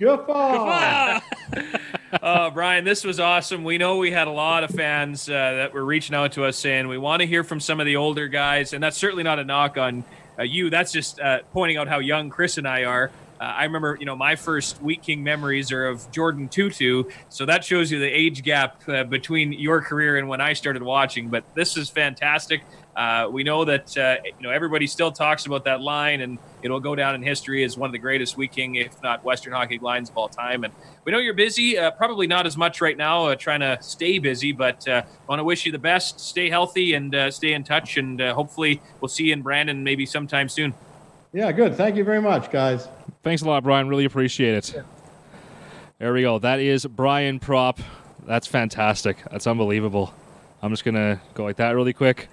Guffaw. 0.00 1.20
Uh, 2.12 2.50
Brian, 2.50 2.84
this 2.84 3.04
was 3.04 3.18
awesome. 3.18 3.64
We 3.64 3.78
know 3.78 3.96
we 3.96 4.10
had 4.10 4.28
a 4.28 4.32
lot 4.32 4.64
of 4.64 4.70
fans 4.70 5.28
uh, 5.28 5.32
that 5.32 5.72
were 5.72 5.84
reaching 5.84 6.14
out 6.14 6.32
to 6.32 6.44
us 6.44 6.58
saying 6.58 6.88
we 6.88 6.98
want 6.98 7.20
to 7.20 7.26
hear 7.26 7.42
from 7.42 7.58
some 7.58 7.80
of 7.80 7.86
the 7.86 7.96
older 7.96 8.28
guys, 8.28 8.74
and 8.74 8.82
that's 8.82 8.98
certainly 8.98 9.22
not 9.22 9.38
a 9.38 9.44
knock 9.44 9.78
on 9.78 10.04
uh, 10.38 10.42
you. 10.42 10.68
That's 10.68 10.92
just 10.92 11.20
uh, 11.20 11.40
pointing 11.52 11.78
out 11.78 11.88
how 11.88 12.00
young 12.00 12.28
Chris 12.28 12.58
and 12.58 12.68
I 12.68 12.84
are. 12.84 13.10
Uh, 13.40 13.44
I 13.44 13.64
remember, 13.64 13.96
you 13.98 14.04
know, 14.04 14.14
my 14.14 14.36
first 14.36 14.80
Wheat 14.82 15.02
King 15.02 15.24
memories 15.24 15.72
are 15.72 15.86
of 15.86 16.10
Jordan 16.10 16.48
Tootoo, 16.48 17.10
so 17.30 17.46
that 17.46 17.64
shows 17.64 17.90
you 17.90 17.98
the 17.98 18.06
age 18.06 18.42
gap 18.42 18.86
uh, 18.88 19.04
between 19.04 19.52
your 19.52 19.80
career 19.80 20.18
and 20.18 20.28
when 20.28 20.40
I 20.40 20.52
started 20.52 20.82
watching. 20.82 21.28
But 21.28 21.44
this 21.54 21.78
is 21.78 21.88
fantastic. 21.88 22.62
Uh, 22.94 23.26
we 23.30 23.42
know 23.42 23.64
that 23.64 23.96
uh, 23.96 24.16
you 24.24 24.42
know 24.42 24.50
everybody 24.50 24.86
still 24.86 25.10
talks 25.10 25.46
about 25.46 25.64
that 25.64 25.80
line, 25.80 26.20
and 26.20 26.38
it'll 26.62 26.80
go 26.80 26.94
down 26.94 27.14
in 27.14 27.22
history 27.22 27.64
as 27.64 27.76
one 27.76 27.88
of 27.88 27.92
the 27.92 27.98
greatest 27.98 28.36
Wheat 28.36 28.52
King, 28.52 28.74
if 28.74 29.02
not 29.02 29.24
Western 29.24 29.54
Hockey 29.54 29.78
lines 29.78 30.10
of 30.10 30.16
all 30.16 30.28
time. 30.28 30.64
And 30.64 30.74
we 31.04 31.12
know 31.12 31.18
you're 31.18 31.32
busy, 31.32 31.78
uh, 31.78 31.90
probably 31.92 32.26
not 32.26 32.46
as 32.46 32.56
much 32.56 32.82
right 32.82 32.96
now, 32.96 33.26
uh, 33.26 33.34
trying 33.34 33.60
to 33.60 33.78
stay 33.80 34.18
busy, 34.18 34.52
but 34.52 34.86
uh, 34.86 35.02
want 35.26 35.40
to 35.40 35.44
wish 35.44 35.64
you 35.64 35.72
the 35.72 35.78
best. 35.78 36.20
Stay 36.20 36.50
healthy 36.50 36.92
and 36.92 37.14
uh, 37.14 37.30
stay 37.30 37.54
in 37.54 37.64
touch, 37.64 37.96
and 37.96 38.20
uh, 38.20 38.34
hopefully 38.34 38.82
we'll 39.00 39.08
see 39.08 39.24
you 39.24 39.32
in 39.32 39.40
Brandon 39.40 39.82
maybe 39.82 40.04
sometime 40.04 40.48
soon. 40.48 40.74
Yeah, 41.32 41.50
good. 41.50 41.74
Thank 41.76 41.96
you 41.96 42.04
very 42.04 42.20
much, 42.20 42.50
guys. 42.50 42.88
Thanks 43.22 43.40
a 43.40 43.46
lot, 43.46 43.62
Brian. 43.62 43.88
Really 43.88 44.04
appreciate 44.04 44.54
it. 44.54 44.84
There 45.98 46.12
we 46.12 46.20
go. 46.22 46.38
That 46.38 46.60
is 46.60 46.84
Brian 46.84 47.40
Propp. 47.40 47.78
That's 48.26 48.46
fantastic. 48.46 49.16
That's 49.30 49.46
unbelievable. 49.46 50.12
I'm 50.60 50.70
just 50.70 50.84
going 50.84 50.94
to 50.94 51.20
go 51.32 51.44
like 51.44 51.56
that 51.56 51.70
really 51.70 51.92
quick. 51.94 52.28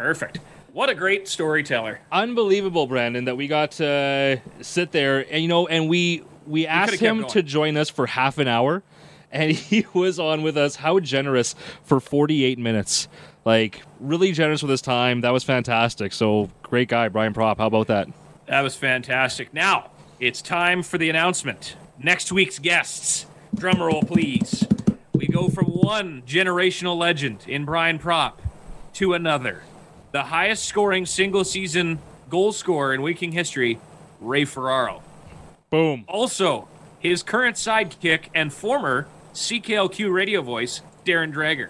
Perfect. 0.00 0.38
What 0.72 0.88
a 0.88 0.94
great 0.94 1.28
storyteller. 1.28 2.00
unbelievable, 2.10 2.86
Brandon, 2.86 3.26
that 3.26 3.36
we 3.36 3.48
got 3.48 3.72
to 3.72 4.40
sit 4.62 4.92
there 4.92 5.30
and 5.30 5.42
you 5.42 5.48
know, 5.48 5.66
and 5.66 5.90
we 5.90 6.22
we 6.46 6.66
asked 6.66 6.94
him 6.94 7.26
to 7.26 7.42
join 7.42 7.76
us 7.76 7.90
for 7.90 8.06
half 8.06 8.38
an 8.38 8.48
hour, 8.48 8.82
and 9.30 9.52
he 9.70 9.84
was 9.92 10.18
on 10.18 10.42
with 10.42 10.56
us. 10.56 10.76
How 10.76 10.98
generous 10.98 11.54
for 11.84 12.00
48 12.00 12.58
minutes. 12.58 13.08
Like 13.44 13.82
really 13.98 14.32
generous 14.32 14.62
with 14.62 14.70
his 14.70 14.80
time. 14.80 15.20
That 15.20 15.34
was 15.34 15.44
fantastic. 15.44 16.14
So 16.14 16.48
great 16.62 16.88
guy, 16.88 17.08
Brian 17.08 17.34
Propp. 17.34 17.58
How 17.58 17.66
about 17.66 17.88
that? 17.88 18.08
That 18.46 18.62
was 18.62 18.74
fantastic. 18.74 19.52
Now 19.52 19.90
it's 20.18 20.40
time 20.40 20.82
for 20.82 20.96
the 20.96 21.10
announcement. 21.10 21.76
Next 21.98 22.32
week's 22.32 22.58
guests. 22.58 23.26
Drum 23.54 23.82
roll, 23.82 24.02
please. 24.02 24.66
We 25.12 25.26
go 25.26 25.48
from 25.48 25.66
one 25.66 26.22
generational 26.22 26.96
legend 26.96 27.44
in 27.46 27.66
Brian 27.66 27.98
Propp 27.98 28.34
to 28.94 29.12
another. 29.12 29.62
The 30.12 30.24
highest 30.24 30.64
scoring 30.64 31.06
single 31.06 31.44
season 31.44 32.00
goal 32.28 32.52
scorer 32.52 32.94
in 32.94 33.02
Wheat 33.02 33.18
King 33.18 33.32
history, 33.32 33.78
Ray 34.20 34.44
Ferraro. 34.44 35.02
Boom. 35.70 36.04
Also, 36.08 36.68
his 36.98 37.22
current 37.22 37.56
sidekick 37.56 38.24
and 38.34 38.52
former 38.52 39.06
CKLQ 39.34 40.12
radio 40.12 40.42
voice, 40.42 40.82
Darren 41.04 41.32
Dreger. 41.32 41.68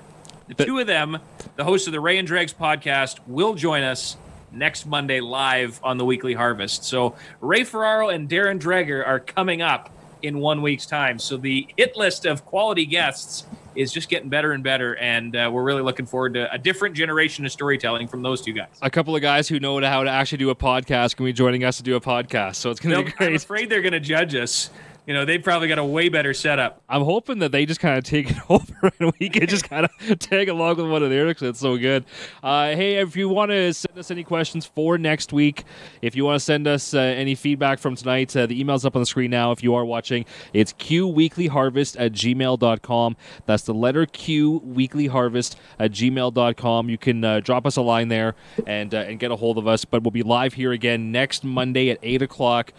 The 0.49 0.65
two 0.65 0.79
of 0.79 0.87
them, 0.87 1.19
the 1.57 1.65
hosts 1.65 1.87
of 1.87 1.93
the 1.93 2.01
Ray 2.01 2.19
and 2.19 2.27
Dregs 2.27 2.53
podcast, 2.53 3.19
will 3.27 3.55
join 3.55 3.83
us 3.83 4.17
next 4.53 4.87
Monday 4.87 5.21
live 5.21 5.79
on 5.83 5.99
the 5.99 6.05
Weekly 6.05 6.35
Harvest. 6.35 6.85
So 6.85 7.15
Ray 7.41 7.65
Ferraro 7.65 8.09
and 8.09 8.29
Darren 8.29 8.59
Dreger 8.59 9.07
are 9.07 9.21
coming 9.21 9.63
up 9.63 9.91
in 10.23 10.39
one 10.39 10.63
week's 10.63 10.87
time. 10.87 11.19
So 11.19 11.37
the 11.37 11.69
hit 11.77 11.97
list 11.97 12.27
of 12.27 12.45
quality 12.45 12.87
guests 12.87 13.47
is 13.75 13.93
just 13.93 14.09
getting 14.09 14.29
better 14.29 14.53
and 14.53 14.63
better, 14.65 14.97
and 14.97 15.35
uh, 15.37 15.51
we're 15.53 15.63
really 15.63 15.83
looking 15.83 16.07
forward 16.07 16.35
to 16.35 16.53
a 16.53 16.59
different 16.59 16.95
generation 16.97 17.45
of 17.47 17.53
storytelling 17.53 18.09
from 18.09 18.23
those 18.23 18.41
two 18.41 18.53
guys. 18.53 18.69
A 18.83 18.91
couple 18.91 19.15
of 19.15 19.23
guys 19.23 19.49
who 19.49 19.61
know 19.61 19.81
how 19.81 20.03
to 20.03 20.11
actually 20.11 20.39
do 20.39 20.51
a 20.51 20.55
podcast 20.55 21.17
can 21.17 21.27
be 21.27 21.33
joining 21.33 21.65
us 21.65 21.77
to 21.79 21.83
do 21.83 21.97
a 21.97 22.01
podcast. 22.01 22.57
So 22.57 22.71
it's 22.71 22.81
going 22.81 22.97
to 22.97 23.03
be 23.05 23.11
I'm 23.19 23.29
great. 23.29 23.37
afraid 23.37 23.71
they're 23.71 23.83
going 23.83 23.93
to 23.93 24.01
judge 24.01 24.35
us. 24.35 24.71
You 25.11 25.15
know, 25.15 25.25
they've 25.25 25.43
probably 25.43 25.67
got 25.67 25.81
a 25.81 25.85
way 25.85 26.09
better 26.09 26.33
setup. 26.33 26.85
I'm 26.89 27.03
hoping 27.03 27.41
that 27.41 27.51
they 27.51 27.67
just 27.67 27.81
kind 27.81 27.99
of 27.99 28.05
take 28.05 28.31
it 28.31 28.37
over 28.49 28.93
and 29.01 29.13
we 29.19 29.29
can 29.29 29.49
just 29.49 29.69
kind 29.69 29.85
of 29.85 30.19
tag 30.21 30.49
along 30.49 30.77
with 30.77 30.87
one 30.89 31.03
of 31.03 31.11
theirs 31.11 31.31
because 31.31 31.49
it's 31.49 31.59
so 31.59 31.77
good. 31.77 32.05
Uh, 32.45 32.67
hey, 32.77 32.95
if 32.95 33.17
you 33.17 33.29
want 33.29 33.51
to 33.51 33.75
send 33.75 33.99
us 33.99 34.13
any 34.13 34.23
questions 34.23 34.67
for 34.67 34.99
next 34.99 35.33
week, 35.33 35.65
if 36.01 36.15
you 36.15 36.25
want 36.25 36.37
to 36.37 36.45
send 36.45 36.69
us 36.69 36.95
uh, 36.95 37.01
any 37.01 37.35
feedback 37.35 37.81
from 37.81 37.97
tonight, 37.97 38.37
uh, 38.37 38.47
the 38.47 38.61
email's 38.61 38.85
up 38.85 38.95
on 38.95 39.03
the 39.03 39.07
screen 39.07 39.33
now. 39.33 39.51
If 39.51 39.65
you 39.65 39.75
are 39.75 39.85
watching, 39.85 40.27
it's 40.53 40.73
qweeklyharvest 40.75 41.97
at 41.99 42.13
gmail.com. 42.13 43.17
That's 43.47 43.65
the 43.65 43.75
letter 43.75 44.07
Q 44.07 44.61
weeklyharvest 44.61 45.57
at 45.81 45.91
gmail.com. 45.91 46.89
You 46.89 46.99
can 46.99 47.25
uh, 47.25 47.41
drop 47.41 47.67
us 47.67 47.75
a 47.75 47.83
line 47.83 48.07
there 48.07 48.37
and, 48.65 48.95
uh, 48.95 48.99
and 48.99 49.19
get 49.19 49.33
a 49.33 49.37
hold 49.37 49.59
of 49.59 49.67
us. 49.67 49.85
But 49.85 50.05
we'll 50.05 50.13
be 50.13 50.23
live 50.23 50.55
here 50.55 50.71
again 50.71 51.11
next 51.11 51.43
Monday 51.43 51.91
at 51.91 51.99
8 52.01 52.23
o'clock 52.23 52.73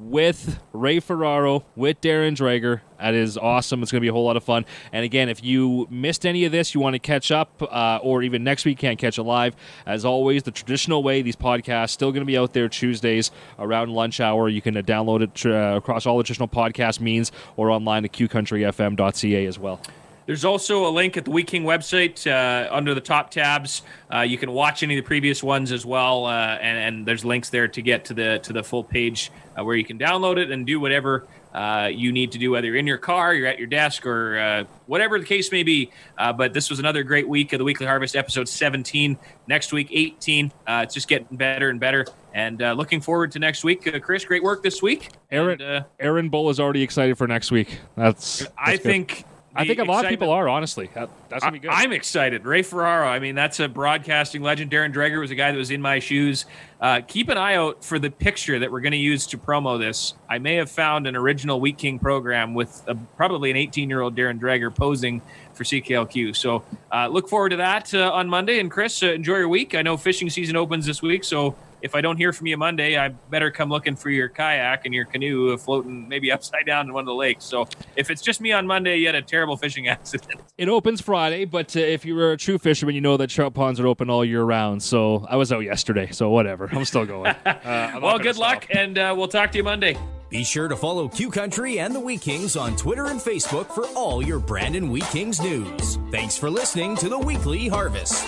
with 0.00 0.58
Ray 0.72 0.98
Ferraro, 0.98 1.64
with 1.76 2.00
Darren 2.00 2.34
Dreger. 2.34 2.80
That 2.98 3.14
is 3.14 3.36
awesome. 3.36 3.82
It's 3.82 3.92
going 3.92 4.00
to 4.00 4.04
be 4.04 4.08
a 4.08 4.12
whole 4.12 4.24
lot 4.24 4.36
of 4.36 4.44
fun. 4.44 4.64
And 4.92 5.04
again, 5.04 5.28
if 5.28 5.44
you 5.44 5.86
missed 5.90 6.24
any 6.24 6.44
of 6.46 6.52
this, 6.52 6.74
you 6.74 6.80
want 6.80 6.94
to 6.94 6.98
catch 6.98 7.30
up, 7.30 7.62
uh, 7.62 7.98
or 8.02 8.22
even 8.22 8.42
next 8.42 8.64
week 8.64 8.78
can't 8.78 8.98
catch 8.98 9.18
it 9.18 9.22
live, 9.22 9.54
as 9.86 10.04
always, 10.04 10.42
the 10.42 10.50
traditional 10.50 11.02
way, 11.02 11.22
these 11.22 11.36
podcasts 11.36 11.90
still 11.90 12.12
going 12.12 12.22
to 12.22 12.26
be 12.26 12.38
out 12.38 12.54
there 12.54 12.68
Tuesdays 12.68 13.30
around 13.58 13.90
lunch 13.90 14.20
hour. 14.20 14.48
You 14.48 14.62
can 14.62 14.76
uh, 14.76 14.82
download 14.82 15.22
it 15.22 15.46
uh, 15.46 15.76
across 15.76 16.06
all 16.06 16.16
the 16.16 16.24
traditional 16.24 16.48
podcast 16.48 17.00
means 17.00 17.30
or 17.56 17.70
online 17.70 18.04
at 18.04 18.12
qcountryfm.ca 18.12 19.46
as 19.46 19.58
well. 19.58 19.80
There's 20.30 20.44
also 20.44 20.86
a 20.86 20.92
link 20.92 21.16
at 21.16 21.24
the 21.24 21.32
Wheat 21.32 21.48
King 21.48 21.64
website 21.64 22.24
uh, 22.24 22.72
under 22.72 22.94
the 22.94 23.00
top 23.00 23.32
tabs. 23.32 23.82
Uh, 24.14 24.20
you 24.20 24.38
can 24.38 24.52
watch 24.52 24.84
any 24.84 24.96
of 24.96 25.02
the 25.02 25.08
previous 25.08 25.42
ones 25.42 25.72
as 25.72 25.84
well, 25.84 26.26
uh, 26.26 26.30
and, 26.30 26.78
and 26.78 27.04
there's 27.04 27.24
links 27.24 27.50
there 27.50 27.66
to 27.66 27.82
get 27.82 28.04
to 28.04 28.14
the 28.14 28.38
to 28.44 28.52
the 28.52 28.62
full 28.62 28.84
page 28.84 29.32
uh, 29.58 29.64
where 29.64 29.74
you 29.74 29.84
can 29.84 29.98
download 29.98 30.38
it 30.38 30.52
and 30.52 30.64
do 30.64 30.78
whatever 30.78 31.26
uh, 31.52 31.90
you 31.92 32.12
need 32.12 32.30
to 32.30 32.38
do, 32.38 32.52
whether 32.52 32.68
you're 32.68 32.76
in 32.76 32.86
your 32.86 32.96
car, 32.96 33.34
you're 33.34 33.48
at 33.48 33.58
your 33.58 33.66
desk, 33.66 34.06
or 34.06 34.38
uh, 34.38 34.64
whatever 34.86 35.18
the 35.18 35.24
case 35.24 35.50
may 35.50 35.64
be. 35.64 35.90
Uh, 36.16 36.32
but 36.32 36.52
this 36.52 36.70
was 36.70 36.78
another 36.78 37.02
great 37.02 37.28
week 37.28 37.52
of 37.52 37.58
the 37.58 37.64
Weekly 37.64 37.86
Harvest, 37.86 38.14
episode 38.14 38.48
17. 38.48 39.18
Next 39.48 39.72
week, 39.72 39.88
18. 39.90 40.52
Uh, 40.64 40.82
it's 40.84 40.94
just 40.94 41.08
getting 41.08 41.36
better 41.36 41.70
and 41.70 41.80
better. 41.80 42.06
And 42.32 42.62
uh, 42.62 42.74
looking 42.74 43.00
forward 43.00 43.32
to 43.32 43.40
next 43.40 43.64
week. 43.64 43.84
Uh, 43.92 43.98
Chris, 43.98 44.24
great 44.24 44.44
work 44.44 44.62
this 44.62 44.80
week. 44.80 45.08
Aaron, 45.32 45.60
And, 45.60 45.62
uh, 45.62 45.84
Aaron 45.98 46.28
Bull 46.28 46.50
is 46.50 46.60
already 46.60 46.82
excited 46.82 47.18
for 47.18 47.26
next 47.26 47.50
week. 47.50 47.80
That's, 47.96 48.46
I 48.56 48.76
good. 48.76 48.82
think. 48.84 49.24
I 49.54 49.66
think 49.66 49.80
a 49.80 49.84
lot 49.84 50.04
of 50.04 50.10
people 50.10 50.30
are 50.30 50.48
honestly. 50.48 50.90
That's 50.94 51.10
gonna 51.40 51.52
be 51.52 51.58
good. 51.58 51.70
I, 51.70 51.82
am 51.82 51.92
excited. 51.92 52.44
Ray 52.44 52.62
Ferraro. 52.62 53.06
I 53.06 53.18
mean, 53.18 53.34
that's 53.34 53.58
a 53.60 53.68
broadcasting 53.68 54.42
legend. 54.42 54.70
Darren 54.70 54.92
Dreger 54.92 55.20
was 55.20 55.30
a 55.30 55.34
guy 55.34 55.50
that 55.50 55.58
was 55.58 55.70
in 55.70 55.82
my 55.82 55.98
shoes. 55.98 56.46
Uh, 56.80 57.00
keep 57.06 57.28
an 57.28 57.36
eye 57.36 57.56
out 57.56 57.84
for 57.84 57.98
the 57.98 58.10
picture 58.10 58.58
that 58.58 58.70
we're 58.70 58.80
going 58.80 58.92
to 58.92 58.98
use 58.98 59.26
to 59.28 59.38
promo 59.38 59.78
this. 59.78 60.14
I 60.28 60.38
may 60.38 60.54
have 60.54 60.70
found 60.70 61.06
an 61.06 61.16
original 61.16 61.60
Wheat 61.60 61.78
King 61.78 61.98
program 61.98 62.54
with 62.54 62.82
a, 62.86 62.94
probably 62.94 63.50
an 63.50 63.56
18 63.56 63.90
year 63.90 64.00
old 64.00 64.16
Darren 64.16 64.38
Dreger 64.38 64.74
posing 64.74 65.20
for 65.54 65.64
CKLQ. 65.64 66.36
So 66.36 66.62
uh, 66.92 67.08
look 67.08 67.28
forward 67.28 67.50
to 67.50 67.56
that 67.56 67.92
uh, 67.92 68.12
on 68.12 68.28
Monday. 68.28 68.60
And 68.60 68.70
Chris, 68.70 69.02
uh, 69.02 69.08
enjoy 69.08 69.36
your 69.36 69.48
week. 69.48 69.74
I 69.74 69.82
know 69.82 69.96
fishing 69.96 70.30
season 70.30 70.56
opens 70.56 70.86
this 70.86 71.02
week, 71.02 71.24
so 71.24 71.56
if 71.82 71.94
I 71.94 72.00
don't 72.00 72.16
hear 72.16 72.32
from 72.32 72.46
you 72.46 72.56
Monday, 72.56 72.98
I 72.98 73.08
better 73.08 73.50
come 73.50 73.68
looking 73.70 73.96
for 73.96 74.10
your 74.10 74.28
kayak 74.28 74.84
and 74.84 74.94
your 74.94 75.04
canoe 75.04 75.56
floating 75.56 76.08
maybe 76.08 76.30
upside 76.32 76.66
down 76.66 76.86
in 76.86 76.92
one 76.92 77.02
of 77.02 77.06
the 77.06 77.14
lakes. 77.14 77.44
So 77.44 77.68
if 77.96 78.10
it's 78.10 78.22
just 78.22 78.40
me 78.40 78.52
on 78.52 78.66
Monday, 78.66 78.96
you 78.98 79.06
had 79.06 79.14
a 79.14 79.22
terrible 79.22 79.56
fishing 79.56 79.88
accident. 79.88 80.40
It 80.58 80.68
opens 80.68 81.00
Friday, 81.00 81.44
but 81.44 81.76
uh, 81.76 81.80
if 81.80 82.04
you're 82.04 82.32
a 82.32 82.36
true 82.36 82.58
fisherman, 82.58 82.94
you 82.94 83.00
know 83.00 83.16
that 83.16 83.30
trout 83.30 83.54
ponds 83.54 83.80
are 83.80 83.86
open 83.86 84.10
all 84.10 84.24
year 84.24 84.42
round. 84.42 84.82
So 84.82 85.26
I 85.28 85.36
was 85.36 85.52
out 85.52 85.60
yesterday, 85.60 86.10
so 86.12 86.30
whatever. 86.30 86.68
I'm 86.72 86.84
still 86.84 87.06
going. 87.06 87.34
Uh, 87.60 87.90
I'm 87.94 88.02
well, 88.02 88.18
good 88.18 88.36
stop. 88.36 88.54
luck, 88.54 88.66
and 88.70 88.96
uh, 88.96 89.14
we'll 89.16 89.28
talk 89.28 89.52
to 89.52 89.58
you 89.58 89.64
Monday. 89.64 89.96
Be 90.30 90.44
sure 90.44 90.68
to 90.68 90.76
follow 90.76 91.08
Q 91.08 91.30
Country 91.30 91.78
and 91.78 91.94
the 91.94 92.00
Wheat 92.00 92.20
Kings 92.22 92.56
on 92.56 92.76
Twitter 92.76 93.06
and 93.06 93.20
Facebook 93.20 93.66
for 93.74 93.84
all 93.88 94.24
your 94.24 94.38
Brandon 94.38 94.90
Wheat 94.90 95.04
Kings 95.04 95.40
news. 95.40 95.98
Thanks 96.10 96.36
for 96.36 96.48
listening 96.48 96.96
to 96.96 97.08
the 97.08 97.18
Weekly 97.18 97.68
Harvest. 97.68 98.24